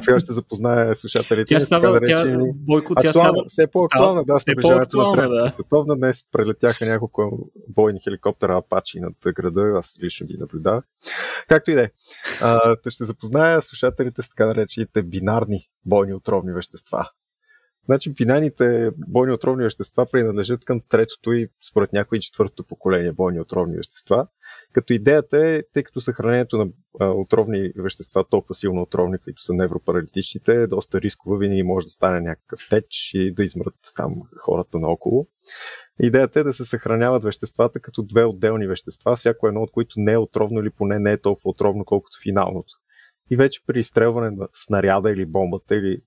Сега 0.01 0.19
ще 0.19 0.33
запозная 0.33 0.95
слушателите. 0.95 1.55
Тя 1.55 1.61
става, 1.61 1.99
тя, 2.05 2.37
Бойко, 2.53 2.95
тя 2.95 3.07
актуална, 3.07 3.31
става... 3.31 3.45
Все 3.47 3.67
по-актуална, 3.67 4.23
да, 4.25 4.39
с 4.39 4.47
наближаването 4.47 4.97
на 4.97 5.13
Третата 5.13 5.43
да. 5.43 5.49
световна. 5.49 5.95
Днес 5.95 6.25
прелетяха 6.31 6.85
няколко 6.85 7.49
бойни 7.67 7.99
хеликоптера 8.03 8.57
Апачи 8.57 8.99
над 8.99 9.13
града, 9.35 9.73
аз 9.75 9.95
лично 10.03 10.27
ги 10.27 10.37
наблюдавах. 10.37 10.83
Както 11.47 11.71
и 11.71 11.73
да 11.73 11.81
е. 11.81 11.89
Ще 12.89 13.03
запозная 13.03 13.61
слушателите 13.61 14.21
с 14.21 14.29
така 14.29 14.45
наречените 14.45 15.03
бинарни 15.03 15.59
бойни 15.85 16.13
отровни 16.13 16.53
вещества. 16.53 17.09
Значи 17.89 18.13
бинарните 18.13 18.91
бойни 19.07 19.33
отровни 19.33 19.63
вещества 19.63 20.05
принадлежат 20.11 20.65
към 20.65 20.81
третото 20.89 21.33
и 21.33 21.49
според 21.69 21.93
някои 21.93 22.19
четвъртото 22.19 22.63
поколение 22.63 23.11
бойни 23.11 23.39
отровни 23.39 23.77
вещества. 23.77 24.27
Като 24.73 24.93
идеята 24.93 25.47
е, 25.47 25.63
тъй 25.73 25.83
като 25.83 25.99
съхранението 25.99 26.57
на 26.57 26.67
отровни 26.99 27.71
вещества, 27.77 28.25
толкова 28.29 28.55
силно 28.55 28.81
отровни, 28.81 29.17
които 29.17 29.41
са 29.41 29.53
невропаралитичните, 29.53 30.53
е 30.53 30.67
доста 30.67 31.01
рисково, 31.01 31.37
винаги 31.37 31.63
може 31.63 31.85
да 31.85 31.89
стане 31.89 32.21
някакъв 32.21 32.59
теч 32.69 33.11
и 33.13 33.33
да 33.33 33.43
измрат 33.43 33.75
там 33.95 34.15
хората 34.37 34.79
наоколо. 34.79 35.27
Идеята 36.01 36.39
е 36.39 36.43
да 36.43 36.53
се 36.53 36.65
съхраняват 36.65 37.23
веществата 37.23 37.79
като 37.79 38.03
две 38.03 38.23
отделни 38.23 38.67
вещества, 38.67 39.15
всяко 39.15 39.47
едно 39.47 39.61
от 39.61 39.71
които 39.71 39.93
не 39.97 40.11
е 40.11 40.17
отровно 40.17 40.59
или 40.59 40.69
поне 40.69 40.99
не 40.99 41.11
е 41.11 41.21
толкова 41.21 41.49
отровно, 41.49 41.85
колкото 41.85 42.17
финалното. 42.23 42.73
И 43.31 43.35
вече 43.35 43.61
при 43.67 43.79
изстрелване 43.79 44.31
на 44.31 44.47
снаряда 44.53 45.11
или 45.11 45.25
бомбата 45.25 45.75
или 45.75 46.01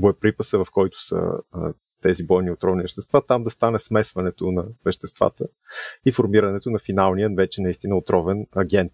боеприпаса, 0.00 0.64
в 0.64 0.70
който 0.72 1.02
са 1.02 1.20
а, 1.52 1.72
тези 2.02 2.26
бойни 2.26 2.50
отровни 2.50 2.82
вещества, 2.82 3.26
там 3.26 3.44
да 3.44 3.50
стане 3.50 3.78
смесването 3.78 4.52
на 4.52 4.64
веществата 4.84 5.44
и 6.06 6.12
формирането 6.12 6.70
на 6.70 6.78
финалния, 6.78 7.30
вече 7.36 7.62
наистина 7.62 7.96
отровен 7.96 8.46
агент. 8.52 8.92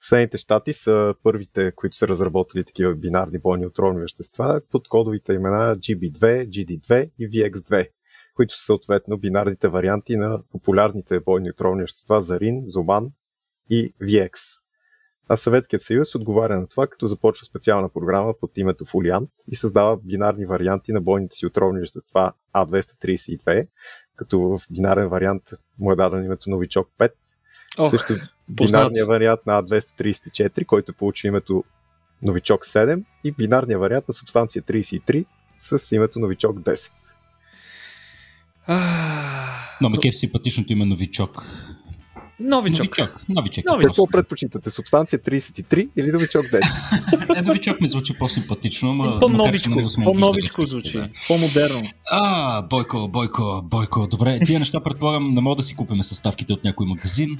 Съединените 0.00 0.38
щати 0.38 0.72
са 0.72 1.14
първите, 1.22 1.72
които 1.72 1.96
са 1.96 2.08
разработили 2.08 2.64
такива 2.64 2.94
бинарни 2.94 3.38
бойни 3.38 3.66
отровни 3.66 4.00
вещества 4.00 4.60
под 4.70 4.88
кодовите 4.88 5.32
имена 5.32 5.76
GB2, 5.76 6.48
GD2 6.48 7.10
и 7.18 7.30
VX2, 7.30 7.88
които 8.34 8.58
са 8.58 8.64
съответно 8.64 9.18
бинарните 9.18 9.68
варианти 9.68 10.16
на 10.16 10.42
популярните 10.52 11.20
бойни 11.20 11.50
отровни 11.50 11.82
вещества 11.82 12.20
Зарин, 12.20 12.62
Зоман 12.66 13.10
и 13.70 13.94
VX. 14.02 14.32
А 15.28 15.36
Съветският 15.36 15.82
съюз 15.82 16.14
отговаря 16.14 16.60
на 16.60 16.66
това, 16.66 16.86
като 16.86 17.06
започва 17.06 17.44
специална 17.44 17.88
програма 17.88 18.34
под 18.40 18.58
името 18.58 18.84
Фолиант 18.84 19.30
и 19.48 19.56
създава 19.56 19.96
бинарни 19.96 20.46
варианти 20.46 20.92
на 20.92 21.00
бойните 21.00 21.36
си 21.36 21.46
отровни 21.46 21.80
вещества 21.80 22.32
А232, 22.54 23.66
като 24.16 24.40
в 24.40 24.60
бинарен 24.70 25.08
вариант 25.08 25.42
му 25.78 25.92
е 25.92 25.96
даден 25.96 26.24
името 26.24 26.50
Новичок 26.50 26.88
5. 26.98 27.12
Ох, 27.78 27.90
Също 27.90 28.14
бинарния 28.48 29.06
вариант 29.06 29.40
на 29.46 29.62
А234, 29.62 30.66
който 30.66 30.94
получи 30.94 31.26
името 31.26 31.64
Новичок 32.22 32.64
7 32.64 33.04
и 33.24 33.32
бинарния 33.32 33.78
вариант 33.78 34.08
на 34.08 34.14
субстанция 34.14 34.62
33 34.62 35.24
с 35.60 35.92
името 35.96 36.18
Новичок 36.18 36.58
10. 36.58 36.90
Но 39.80 39.88
ме 39.88 39.98
кеф 39.98 40.14
симпатичното 40.14 40.72
име 40.72 40.84
Новичок. 40.84 41.42
Новичок. 42.40 42.78
Новичок. 42.78 43.20
Новичок. 43.28 43.64
новичок. 43.70 43.90
Какво 43.90 44.06
предпочитате? 44.06 44.70
Субстанция 44.70 45.18
33 45.18 45.88
или 45.96 46.12
новичок 46.12 46.44
10? 46.46 47.38
е, 47.38 47.42
новичок 47.42 47.80
ми 47.80 47.88
звучи 47.88 48.18
по-симпатично, 48.18 48.94
но 48.94 49.18
по-новичко, 49.18 49.74
по-новичко 50.04 50.64
звучи, 50.64 50.98
да. 50.98 51.08
по-модерно. 51.28 51.82
А, 52.10 52.62
Бойко, 52.62 53.08
Бойко, 53.08 53.62
Бойко. 53.64 54.06
Добре, 54.06 54.40
тия 54.44 54.58
неща 54.58 54.80
предполагам 54.80 55.34
не 55.34 55.40
мога 55.40 55.56
да 55.56 55.62
си 55.62 55.76
купим 55.76 56.02
съставките 56.02 56.52
от 56.52 56.64
някой 56.64 56.86
магазин. 56.86 57.38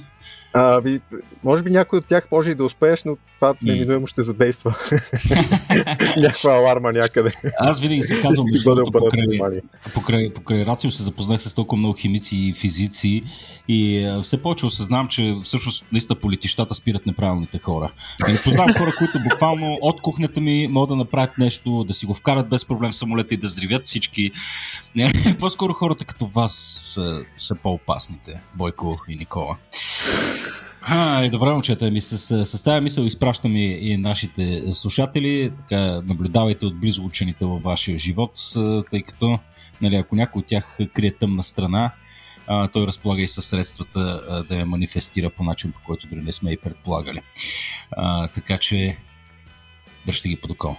А, 0.53 0.81
би, 0.81 1.01
може 1.43 1.63
би 1.63 1.69
някой 1.71 1.99
от 1.99 2.05
тях 2.05 2.27
може 2.31 2.51
и 2.51 2.55
да 2.55 2.63
успееш, 2.63 3.03
но 3.03 3.17
това 3.35 3.53
неминуемо 3.61 4.07
ще 4.07 4.21
задейства. 4.21 4.75
Някаква 6.17 6.53
аларма 6.53 6.91
някъде. 6.91 7.31
Аз 7.59 7.79
винаги 7.79 8.01
се 8.01 8.21
казвам, 8.21 8.47
между 8.51 8.91
покрай, 8.91 9.39
покрай, 9.93 10.33
покрай 10.33 10.65
Рацио 10.65 10.91
се 10.91 11.03
запознах 11.03 11.41
с 11.41 11.55
толкова 11.55 11.79
много 11.79 11.93
химици 11.93 12.37
и 12.37 12.53
физици 12.53 13.23
и 13.67 14.09
все 14.23 14.41
повече 14.41 14.65
осъзнавам, 14.87 15.07
че 15.07 15.35
всъщност 15.43 15.85
наистина 15.91 16.19
политищата 16.19 16.75
спират 16.75 17.05
неправилните 17.05 17.59
хора. 17.59 17.91
И 18.29 18.35
познавам 18.43 18.73
хора, 18.73 18.91
които 18.97 19.19
буквално 19.29 19.77
от 19.81 20.01
кухнята 20.01 20.41
ми 20.41 20.67
могат 20.67 20.89
да 20.89 20.95
направят 20.95 21.37
нещо, 21.37 21.83
да 21.83 21.93
си 21.93 22.05
го 22.05 22.13
вкарат 22.13 22.49
без 22.49 22.65
проблем 22.65 22.91
в 22.91 22.95
самолета 22.95 23.33
и 23.33 23.37
да 23.37 23.49
здравят 23.49 23.85
всички. 23.85 24.31
По-скоро 25.39 25.73
хората 25.73 26.05
като 26.05 26.25
вас 26.25 26.53
са, 26.93 27.21
са 27.37 27.55
по-опасните, 27.55 28.41
Бойко 28.55 28.97
и 29.09 29.15
Никола. 29.15 29.57
А, 30.81 31.23
и 31.23 31.29
добре, 31.29 31.49
момчета, 31.49 31.91
ми 31.91 32.01
с, 32.01 32.45
с 32.45 32.63
тази 32.63 32.83
мисъл 32.83 33.03
изпращам 33.03 33.55
и, 33.55 33.65
и 33.65 33.97
нашите 33.97 34.73
слушатели. 34.73 35.51
Така, 35.59 36.01
наблюдавайте 36.05 36.65
отблизо 36.65 37.05
учените 37.05 37.45
във 37.45 37.63
вашия 37.63 37.97
живот, 37.97 38.31
тъй 38.91 39.01
като 39.01 39.39
нали, 39.81 39.95
ако 39.95 40.15
някой 40.15 40.39
от 40.39 40.45
тях 40.45 40.77
крие 40.93 41.11
тъмна 41.11 41.43
страна, 41.43 41.91
а, 42.47 42.67
той 42.67 42.87
разполага 42.87 43.21
и 43.21 43.27
със 43.27 43.45
средствата 43.45 44.21
а, 44.29 44.43
да 44.43 44.59
я 44.59 44.65
манифестира 44.65 45.29
по 45.29 45.43
начин, 45.43 45.71
по 45.71 45.79
който 45.85 46.07
дори 46.07 46.21
не 46.21 46.31
сме 46.31 46.51
и 46.51 46.57
предполагали. 46.57 47.21
А, 47.91 48.27
така 48.27 48.57
че 48.57 48.97
дръжте 50.05 50.29
ги 50.29 50.35
под 50.35 50.51
око. 50.51 50.77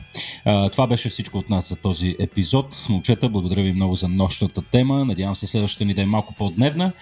Това 0.73 0.87
беше 0.87 1.09
всичко 1.09 1.39
от 1.39 1.51
нас 1.51 1.69
за 1.69 1.77
този 1.77 2.17
епизод. 2.19 2.87
Момчета, 2.89 3.29
благодаря 3.29 3.63
ви 3.63 3.73
много 3.73 3.97
за 3.97 4.09
нощната 4.09 4.63
тема. 4.63 5.05
Надявам 5.05 5.37
се 5.37 5.47
следващата 5.47 5.85
ни 5.85 5.95
да 5.95 6.03
е 6.03 6.07
малко 6.07 6.35
по-дневна. 6.35 6.93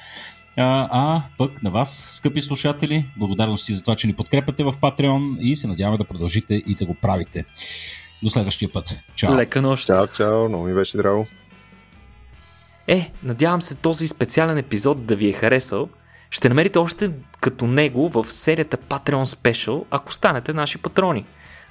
А, 0.57 0.89
а 0.91 1.23
пък 1.39 1.62
на 1.62 1.71
вас, 1.71 2.07
скъпи 2.09 2.41
слушатели, 2.41 3.07
благодарности 3.17 3.75
за 3.75 3.83
това, 3.83 3.97
че 3.97 4.07
ни 4.07 4.12
подкрепяте 4.12 4.64
в 4.64 4.73
Patreon 4.73 5.39
и 5.39 5.57
се 5.57 5.67
надяваме 5.67 5.99
да 5.99 6.05
продължите 6.05 6.55
и 6.55 6.75
да 6.75 6.87
го 6.87 6.95
правите. 6.95 7.45
До 8.23 8.31
следващия 8.31 8.73
път. 8.73 9.01
Чао. 9.14 9.35
Лека 9.35 9.62
нощ. 9.62 9.87
Чао, 9.87 10.07
чао. 10.07 10.49
Много 10.49 10.64
ми 10.64 10.75
беше 10.75 10.97
драго. 10.97 11.27
Е, 12.89 13.12
надявам 13.22 13.62
се 13.62 13.74
този 13.74 14.09
специален 14.09 14.59
епизод 14.59 15.07
да 15.07 15.16
ви 15.16 15.28
е 15.28 15.32
харесал. 15.32 15.89
Ще 16.30 16.49
намерите 16.49 16.78
още 16.78 17.11
като 17.41 17.66
него 17.66 18.09
в 18.09 18.26
серията 18.28 18.76
Patreon 18.76 19.24
Special, 19.24 19.84
ако 19.91 20.12
станете 20.12 20.53
наши 20.53 20.78
патрони. 20.78 21.26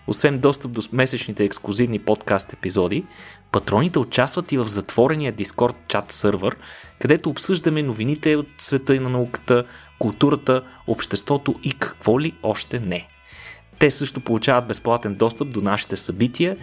Освен 0.07 0.39
достъп 0.39 0.71
до 0.71 0.81
месечните 0.93 1.43
ексклюзивни 1.43 1.99
подкаст 1.99 2.53
епизоди, 2.53 3.05
патроните 3.51 3.99
участват 3.99 4.51
и 4.51 4.57
в 4.57 4.67
затворения 4.67 5.33
Discord 5.33 5.75
чат 5.87 6.11
сървър, 6.11 6.55
където 6.99 7.29
обсъждаме 7.29 7.83
новините 7.83 8.35
от 8.35 8.47
света 8.57 8.95
и 8.95 8.99
на 8.99 9.09
науката, 9.09 9.65
културата, 9.99 10.63
обществото 10.87 11.55
и 11.63 11.73
какво 11.73 12.19
ли 12.19 12.33
още 12.43 12.79
не. 12.79 13.07
Те 13.79 13.91
също 13.91 14.21
получават 14.21 14.67
безплатен 14.67 15.15
достъп 15.15 15.49
до 15.49 15.61
нашите 15.61 15.95
събития 15.95 16.57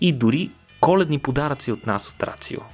и 0.00 0.12
дори 0.12 0.50
коледни 0.80 1.18
подаръци 1.18 1.72
от 1.72 1.86
нас 1.86 2.08
от 2.08 2.22
Рацио. 2.22 2.73